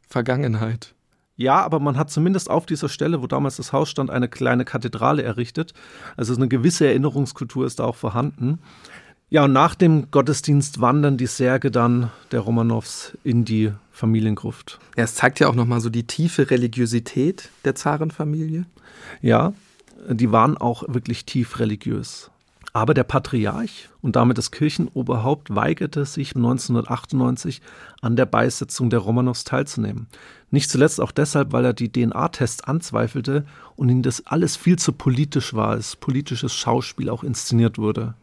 Vergangenheit. 0.07 0.95
Ja, 1.37 1.61
aber 1.65 1.81
man 1.81 1.97
hat 1.97 2.09
zumindest 2.09 2.49
auf 2.49 2.65
dieser 2.65 2.87
Stelle, 2.87 3.21
wo 3.21 3.27
damals 3.27 3.57
das 3.57 3.73
Haus 3.73 3.89
stand, 3.89 4.09
eine 4.09 4.29
kleine 4.29 4.63
Kathedrale 4.63 5.21
errichtet. 5.21 5.73
Also 6.15 6.33
eine 6.33 6.47
gewisse 6.47 6.87
Erinnerungskultur 6.87 7.65
ist 7.65 7.79
da 7.79 7.83
auch 7.83 7.95
vorhanden. 7.95 8.59
Ja, 9.29 9.45
und 9.45 9.53
nach 9.53 9.73
dem 9.73 10.11
Gottesdienst 10.11 10.81
wandern 10.81 11.17
die 11.17 11.25
Särge 11.25 11.71
dann 11.71 12.11
der 12.31 12.41
Romanows 12.41 13.17
in 13.23 13.43
die 13.43 13.71
Familiengruft. 13.91 14.79
Ja, 14.95 15.03
es 15.03 15.15
zeigt 15.15 15.39
ja 15.39 15.47
auch 15.47 15.55
nochmal 15.55 15.81
so 15.81 15.89
die 15.89 16.05
tiefe 16.05 16.51
Religiosität 16.51 17.49
der 17.63 17.73
Zarenfamilie. 17.73 18.65
Ja, 19.21 19.53
die 20.07 20.31
waren 20.31 20.57
auch 20.57 20.83
wirklich 20.87 21.25
tief 21.25 21.59
religiös. 21.59 22.29
Aber 22.71 22.93
der 22.93 23.05
Patriarch 23.05 23.89
und 24.01 24.15
damit 24.15 24.37
das 24.37 24.51
Kirchenoberhaupt 24.51 25.55
weigerte 25.55 26.05
sich 26.05 26.35
1998 26.35 27.61
an 28.01 28.17
der 28.17 28.25
Beisetzung 28.25 28.89
der 28.89 28.99
Romanows 28.99 29.43
teilzunehmen. 29.45 30.07
Nicht 30.51 30.69
zuletzt 30.69 31.01
auch 31.01 31.11
deshalb, 31.11 31.51
weil 31.51 31.65
er 31.65 31.73
die 31.73 31.91
DNA-Tests 31.91 32.65
anzweifelte 32.65 33.45
und 33.75 33.89
ihm 33.89 34.03
das 34.03 34.27
alles 34.27 34.55
viel 34.55 34.77
zu 34.77 34.91
politisch 34.91 35.53
war, 35.53 35.69
als 35.69 35.95
politisches 35.95 36.53
Schauspiel 36.53 37.09
auch 37.09 37.23
inszeniert 37.23 37.77
wurde. 37.77 38.13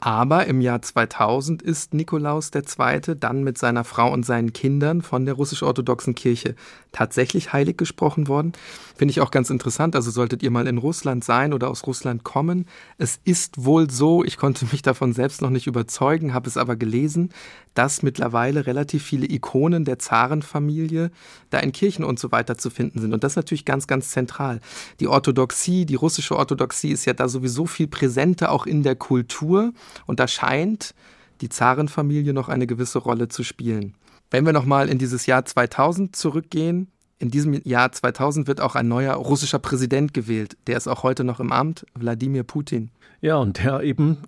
Aber 0.00 0.46
im 0.46 0.62
Jahr 0.62 0.80
2000 0.80 1.60
ist 1.60 1.92
Nikolaus 1.92 2.50
II. 2.54 3.16
dann 3.18 3.44
mit 3.44 3.58
seiner 3.58 3.84
Frau 3.84 4.10
und 4.10 4.24
seinen 4.24 4.54
Kindern 4.54 5.02
von 5.02 5.26
der 5.26 5.34
russisch-orthodoxen 5.34 6.14
Kirche 6.14 6.54
tatsächlich 6.90 7.52
heilig 7.52 7.76
gesprochen 7.76 8.26
worden. 8.26 8.52
Finde 8.96 9.12
ich 9.12 9.20
auch 9.20 9.30
ganz 9.30 9.50
interessant. 9.50 9.94
Also 9.94 10.10
solltet 10.10 10.42
ihr 10.42 10.50
mal 10.50 10.66
in 10.66 10.78
Russland 10.78 11.22
sein 11.22 11.52
oder 11.52 11.68
aus 11.68 11.86
Russland 11.86 12.24
kommen. 12.24 12.66
Es 12.96 13.20
ist 13.24 13.64
wohl 13.64 13.90
so, 13.90 14.24
ich 14.24 14.38
konnte 14.38 14.66
mich 14.72 14.80
davon 14.80 15.12
selbst 15.12 15.42
noch 15.42 15.50
nicht 15.50 15.66
überzeugen, 15.66 16.32
habe 16.32 16.48
es 16.48 16.56
aber 16.56 16.76
gelesen, 16.76 17.30
dass 17.74 18.02
mittlerweile 18.02 18.66
relativ 18.66 19.04
viele 19.04 19.30
Ikonen 19.30 19.84
der 19.84 19.98
Zarenfamilie 19.98 21.10
da 21.50 21.58
in 21.60 21.72
Kirchen 21.72 22.04
und 22.04 22.18
so 22.18 22.32
weiter 22.32 22.58
zu 22.58 22.70
finden 22.70 23.00
sind. 23.00 23.12
Und 23.12 23.22
das 23.22 23.32
ist 23.32 23.36
natürlich 23.36 23.64
ganz, 23.64 23.86
ganz 23.86 24.10
zentral. 24.10 24.60
Die 24.98 25.08
Orthodoxie, 25.08 25.86
die 25.86 25.94
russische 25.94 26.36
Orthodoxie 26.36 26.90
ist 26.90 27.04
ja 27.04 27.12
da 27.12 27.28
sowieso 27.28 27.66
viel 27.66 27.86
präsenter 27.86 28.50
auch 28.50 28.66
in 28.66 28.82
der 28.82 28.96
Kultur. 28.96 29.72
Und 30.06 30.20
da 30.20 30.28
scheint 30.28 30.94
die 31.40 31.48
Zarenfamilie 31.48 32.32
noch 32.32 32.48
eine 32.48 32.66
gewisse 32.66 32.98
Rolle 32.98 33.28
zu 33.28 33.42
spielen. 33.42 33.94
Wenn 34.30 34.46
wir 34.46 34.52
nochmal 34.52 34.88
in 34.88 34.98
dieses 34.98 35.26
Jahr 35.26 35.44
2000 35.44 36.14
zurückgehen, 36.14 36.88
in 37.18 37.30
diesem 37.30 37.52
Jahr 37.64 37.92
2000 37.92 38.46
wird 38.46 38.60
auch 38.60 38.74
ein 38.74 38.88
neuer 38.88 39.14
russischer 39.14 39.58
Präsident 39.58 40.14
gewählt. 40.14 40.56
Der 40.66 40.76
ist 40.76 40.88
auch 40.88 41.02
heute 41.02 41.22
noch 41.22 41.38
im 41.38 41.52
Amt, 41.52 41.84
Wladimir 41.94 42.44
Putin. 42.44 42.90
Ja, 43.20 43.36
und 43.36 43.62
der 43.62 43.82
eben 43.82 44.18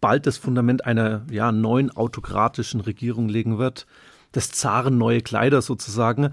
bald 0.00 0.26
das 0.26 0.38
Fundament 0.38 0.84
einer 0.84 1.24
ja, 1.30 1.52
neuen 1.52 1.90
autokratischen 1.90 2.80
Regierung 2.80 3.28
legen 3.28 3.58
wird. 3.58 3.86
Des 4.34 4.50
Zaren 4.50 4.98
neue 4.98 5.20
Kleider 5.20 5.62
sozusagen. 5.62 6.30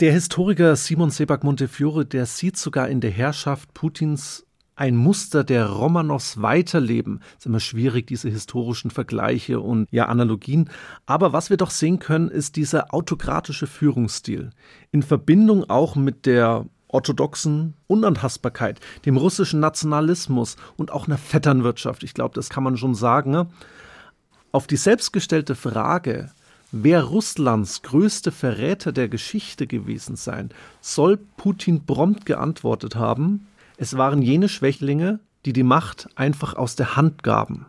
Der 0.00 0.12
Historiker 0.12 0.76
Simon 0.76 1.10
Sebag 1.10 1.42
Montefiore, 1.42 2.04
der 2.04 2.26
sieht 2.26 2.56
sogar 2.56 2.88
in 2.88 3.00
der 3.00 3.10
Herrschaft 3.10 3.74
Putins 3.74 4.46
ein 4.74 4.96
Muster 4.96 5.44
der 5.44 5.66
Romanows 5.66 6.40
weiterleben. 6.40 7.20
Es 7.32 7.40
ist 7.40 7.46
immer 7.46 7.60
schwierig, 7.60 8.06
diese 8.06 8.30
historischen 8.30 8.90
Vergleiche 8.90 9.60
und 9.60 9.86
ja 9.90 10.06
Analogien. 10.06 10.70
Aber 11.06 11.32
was 11.32 11.50
wir 11.50 11.56
doch 11.56 11.70
sehen 11.70 11.98
können, 11.98 12.28
ist 12.28 12.56
dieser 12.56 12.94
autokratische 12.94 13.66
Führungsstil. 13.66 14.50
In 14.90 15.02
Verbindung 15.02 15.68
auch 15.68 15.94
mit 15.94 16.26
der 16.26 16.66
orthodoxen 16.88 17.74
Unantastbarkeit, 17.86 18.80
dem 19.06 19.16
russischen 19.16 19.60
Nationalismus 19.60 20.56
und 20.76 20.90
auch 20.90 21.06
einer 21.06 21.18
Vetternwirtschaft. 21.18 22.02
Ich 22.02 22.14
glaube, 22.14 22.34
das 22.34 22.50
kann 22.50 22.62
man 22.62 22.76
schon 22.76 22.94
sagen. 22.94 23.30
Ne? 23.30 23.48
Auf 24.52 24.66
die 24.66 24.76
selbstgestellte 24.76 25.54
Frage, 25.54 26.30
wer 26.70 27.02
Russlands 27.04 27.82
größte 27.82 28.30
Verräter 28.30 28.92
der 28.92 29.08
Geschichte 29.08 29.66
gewesen 29.66 30.16
sein, 30.16 30.50
soll 30.80 31.16
Putin 31.16 31.84
prompt 31.86 32.26
geantwortet 32.26 32.96
haben, 32.96 33.46
es 33.82 33.96
waren 33.96 34.22
jene 34.22 34.48
Schwächlinge, 34.48 35.18
die 35.44 35.52
die 35.52 35.64
Macht 35.64 36.08
einfach 36.14 36.54
aus 36.54 36.76
der 36.76 36.94
Hand 36.94 37.24
gaben. 37.24 37.66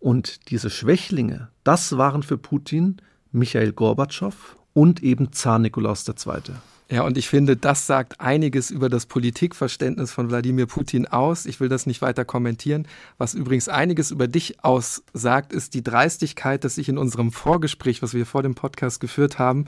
Und 0.00 0.50
diese 0.50 0.70
Schwächlinge, 0.70 1.50
das 1.62 1.96
waren 1.96 2.24
für 2.24 2.36
Putin 2.36 2.96
Michael 3.30 3.72
Gorbatschow 3.72 4.56
und 4.72 5.04
eben 5.04 5.32
Zar 5.32 5.60
Nikolaus 5.60 6.04
II. 6.08 6.56
Ja, 6.90 7.02
und 7.02 7.16
ich 7.16 7.28
finde, 7.28 7.56
das 7.56 7.86
sagt 7.86 8.20
einiges 8.20 8.72
über 8.72 8.88
das 8.88 9.06
Politikverständnis 9.06 10.10
von 10.10 10.30
Wladimir 10.30 10.66
Putin 10.66 11.06
aus. 11.06 11.46
Ich 11.46 11.60
will 11.60 11.68
das 11.68 11.86
nicht 11.86 12.02
weiter 12.02 12.24
kommentieren. 12.24 12.88
Was 13.16 13.34
übrigens 13.34 13.68
einiges 13.68 14.10
über 14.10 14.26
dich 14.26 14.64
aussagt, 14.64 15.52
ist 15.52 15.74
die 15.74 15.82
Dreistigkeit, 15.84 16.64
dass 16.64 16.76
ich 16.76 16.88
in 16.88 16.98
unserem 16.98 17.30
Vorgespräch, 17.30 18.02
was 18.02 18.14
wir 18.14 18.26
vor 18.26 18.42
dem 18.42 18.56
Podcast 18.56 18.98
geführt 18.98 19.38
haben, 19.38 19.66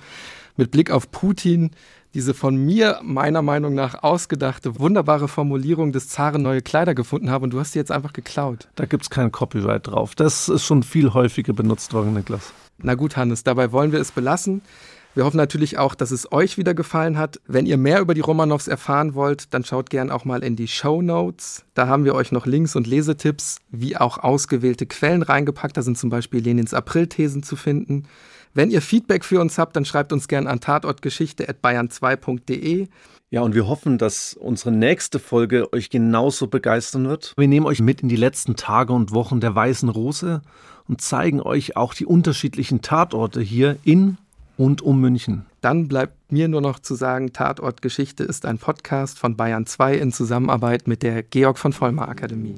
mit 0.57 0.73
Blick 0.73 0.91
auf 0.91 1.11
Putin 1.13 1.71
diese 2.15 2.35
von 2.35 2.57
mir 2.57 3.01
meiner 3.03 3.43
Meinung 3.43 3.75
nach 3.75 4.03
ausgedachte, 4.03 4.79
wunderbare 4.79 5.29
Formulierung 5.29 5.93
des 5.93 6.09
Zaren 6.09 6.43
neue 6.43 6.63
Kleider 6.63 6.95
gefunden 6.95 7.31
habe 7.31 7.45
und 7.45 7.51
du 7.51 7.61
hast 7.61 7.73
sie 7.73 7.79
jetzt 7.79 7.93
einfach 7.93 8.13
geklaut. 8.13 8.69
Da 8.77 8.87
gibt 8.87 9.05
es 9.05 9.11
kein 9.11 9.31
Copyright 9.31 9.87
drauf. 9.87 10.15
Das 10.15 10.49
ist 10.49 10.65
schon 10.65 10.83
viel 10.83 11.13
häufiger 11.13 11.53
benutzt 11.53 11.93
worden, 11.93 12.15
Niklas. 12.15 12.53
Na 12.79 12.95
gut, 12.95 13.17
Hannes, 13.17 13.43
dabei 13.43 13.73
wollen 13.73 13.93
wir 13.93 14.01
es 14.01 14.13
belassen. 14.13 14.63
Wir 15.19 15.25
hoffen 15.25 15.39
natürlich 15.39 15.79
auch, 15.79 15.97
dass 15.97 16.13
es 16.13 16.31
euch 16.31 16.59
wieder 16.59 16.75
gefallen 16.75 17.19
hat. 17.19 17.41
Wenn 17.49 17.67
ihr 17.67 17.77
mehr 17.77 18.01
über 18.01 18.15
die 18.15 18.21
Romanows 18.21 18.69
erfahren 18.69 19.15
wollt, 19.15 19.53
dann 19.53 19.65
schaut 19.65 19.91
gern 19.91 20.13
auch 20.13 20.25
mal 20.25 20.45
in 20.45 20.55
die 20.55 20.69
Show 20.69 21.03
Notes. 21.03 21.65
Da 21.75 21.89
haben 21.89 22.05
wir 22.05 22.15
euch 22.15 22.31
noch 22.31 22.47
Links 22.47 22.77
und 22.77 22.87
Lesetipps, 22.87 23.59
wie 23.69 23.97
auch 23.97 24.19
ausgewählte 24.19 24.87
Quellen 24.87 25.23
reingepackt. 25.23 25.77
Da 25.77 25.83
sind 25.83 25.99
zum 25.99 26.09
Beispiel 26.09 26.41
Lenins 26.41 26.73
Aprilthesen 26.73 27.43
zu 27.43 27.57
finden. 27.57 28.05
Wenn 28.55 28.71
ihr 28.71 28.81
Feedback 28.81 29.25
für 29.25 29.41
uns 29.41 29.59
habt, 29.59 29.75
dann 29.75 29.85
schreibt 29.85 30.13
uns 30.13 30.29
gern 30.29 30.47
an 30.47 30.61
tatortgeschichte.bayern2.de. 30.61 32.87
Ja, 33.31 33.41
und 33.41 33.57
wir 33.57 33.67
hoffen, 33.67 33.99
dass 33.99 34.35
unsere 34.35 34.71
nächste 34.71 35.19
Folge 35.19 35.73
euch 35.73 35.91
genauso 35.91 36.47
begeistern 36.47 37.09
wird. 37.09 37.35
Wir 37.37 37.49
nehmen 37.49 37.67
euch 37.67 37.81
mit 37.81 38.03
in 38.03 38.09
die 38.09 38.15
letzten 38.15 38.55
Tage 38.55 38.93
und 38.93 39.11
Wochen 39.11 39.41
der 39.41 39.53
Weißen 39.53 39.89
Rose 39.89 40.43
und 40.87 41.01
zeigen 41.01 41.43
euch 41.43 41.77
auch 41.77 41.93
die 41.93 42.07
unterschiedlichen 42.07 42.83
Tatorte 42.83 43.41
hier 43.41 43.79
in 43.83 44.17
und 44.59 44.83
um 44.83 45.01
München. 45.01 45.47
Dann 45.63 45.89
bleibt 45.89 46.31
mir 46.31 46.49
nur 46.49 46.61
noch 46.61 46.81
zu 46.81 46.95
sagen, 46.95 47.33
Tatort 47.33 47.81
Geschichte 47.81 48.25
ist 48.25 48.45
ein 48.45 48.59
Podcast 48.59 49.19
von 49.19 49.37
Bayern 49.37 49.65
2 49.65 49.95
in 49.95 50.13
Zusammenarbeit 50.13 50.87
mit 50.87 51.03
der 51.03 51.23
Georg 51.23 51.59
von 51.59 51.73
Vollmar 51.73 52.09
Akademie. 52.09 52.57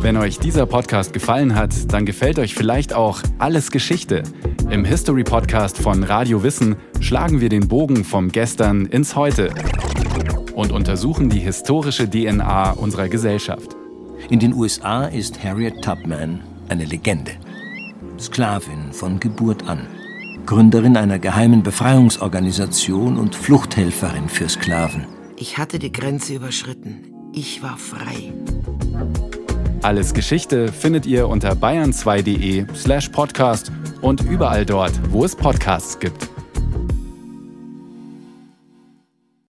Wenn 0.00 0.16
euch 0.16 0.38
dieser 0.38 0.64
Podcast 0.64 1.12
gefallen 1.12 1.54
hat, 1.54 1.92
dann 1.92 2.06
gefällt 2.06 2.38
euch 2.38 2.54
vielleicht 2.54 2.94
auch 2.94 3.20
Alles 3.38 3.70
Geschichte. 3.70 4.22
Im 4.70 4.84
History 4.84 5.24
Podcast 5.24 5.76
von 5.76 6.04
Radio 6.04 6.42
Wissen 6.42 6.76
schlagen 7.00 7.40
wir 7.40 7.48
den 7.48 7.68
Bogen 7.68 8.04
vom 8.04 8.30
Gestern 8.32 8.86
ins 8.86 9.14
Heute 9.14 9.52
und 10.60 10.72
untersuchen 10.72 11.30
die 11.30 11.38
historische 11.38 12.08
DNA 12.08 12.72
unserer 12.72 13.08
Gesellschaft. 13.08 13.74
In 14.28 14.38
den 14.38 14.52
USA 14.52 15.06
ist 15.06 15.42
Harriet 15.42 15.82
Tubman 15.82 16.40
eine 16.68 16.84
Legende. 16.84 17.32
Sklavin 18.18 18.92
von 18.92 19.18
Geburt 19.18 19.66
an. 19.66 19.86
Gründerin 20.44 20.98
einer 20.98 21.18
geheimen 21.18 21.62
Befreiungsorganisation 21.62 23.16
und 23.16 23.34
Fluchthelferin 23.34 24.28
für 24.28 24.48
Sklaven. 24.50 25.06
Ich 25.36 25.56
hatte 25.56 25.78
die 25.78 25.92
Grenze 25.92 26.34
überschritten. 26.34 27.14
Ich 27.32 27.62
war 27.62 27.78
frei. 27.78 28.32
Alles 29.80 30.12
Geschichte 30.12 30.68
findet 30.68 31.06
ihr 31.06 31.26
unter 31.26 31.52
bayern2.de 31.52 32.66
slash 32.74 33.08
podcast 33.08 33.72
und 34.02 34.20
überall 34.24 34.66
dort, 34.66 34.92
wo 35.10 35.24
es 35.24 35.34
Podcasts 35.34 35.98
gibt. 35.98 36.28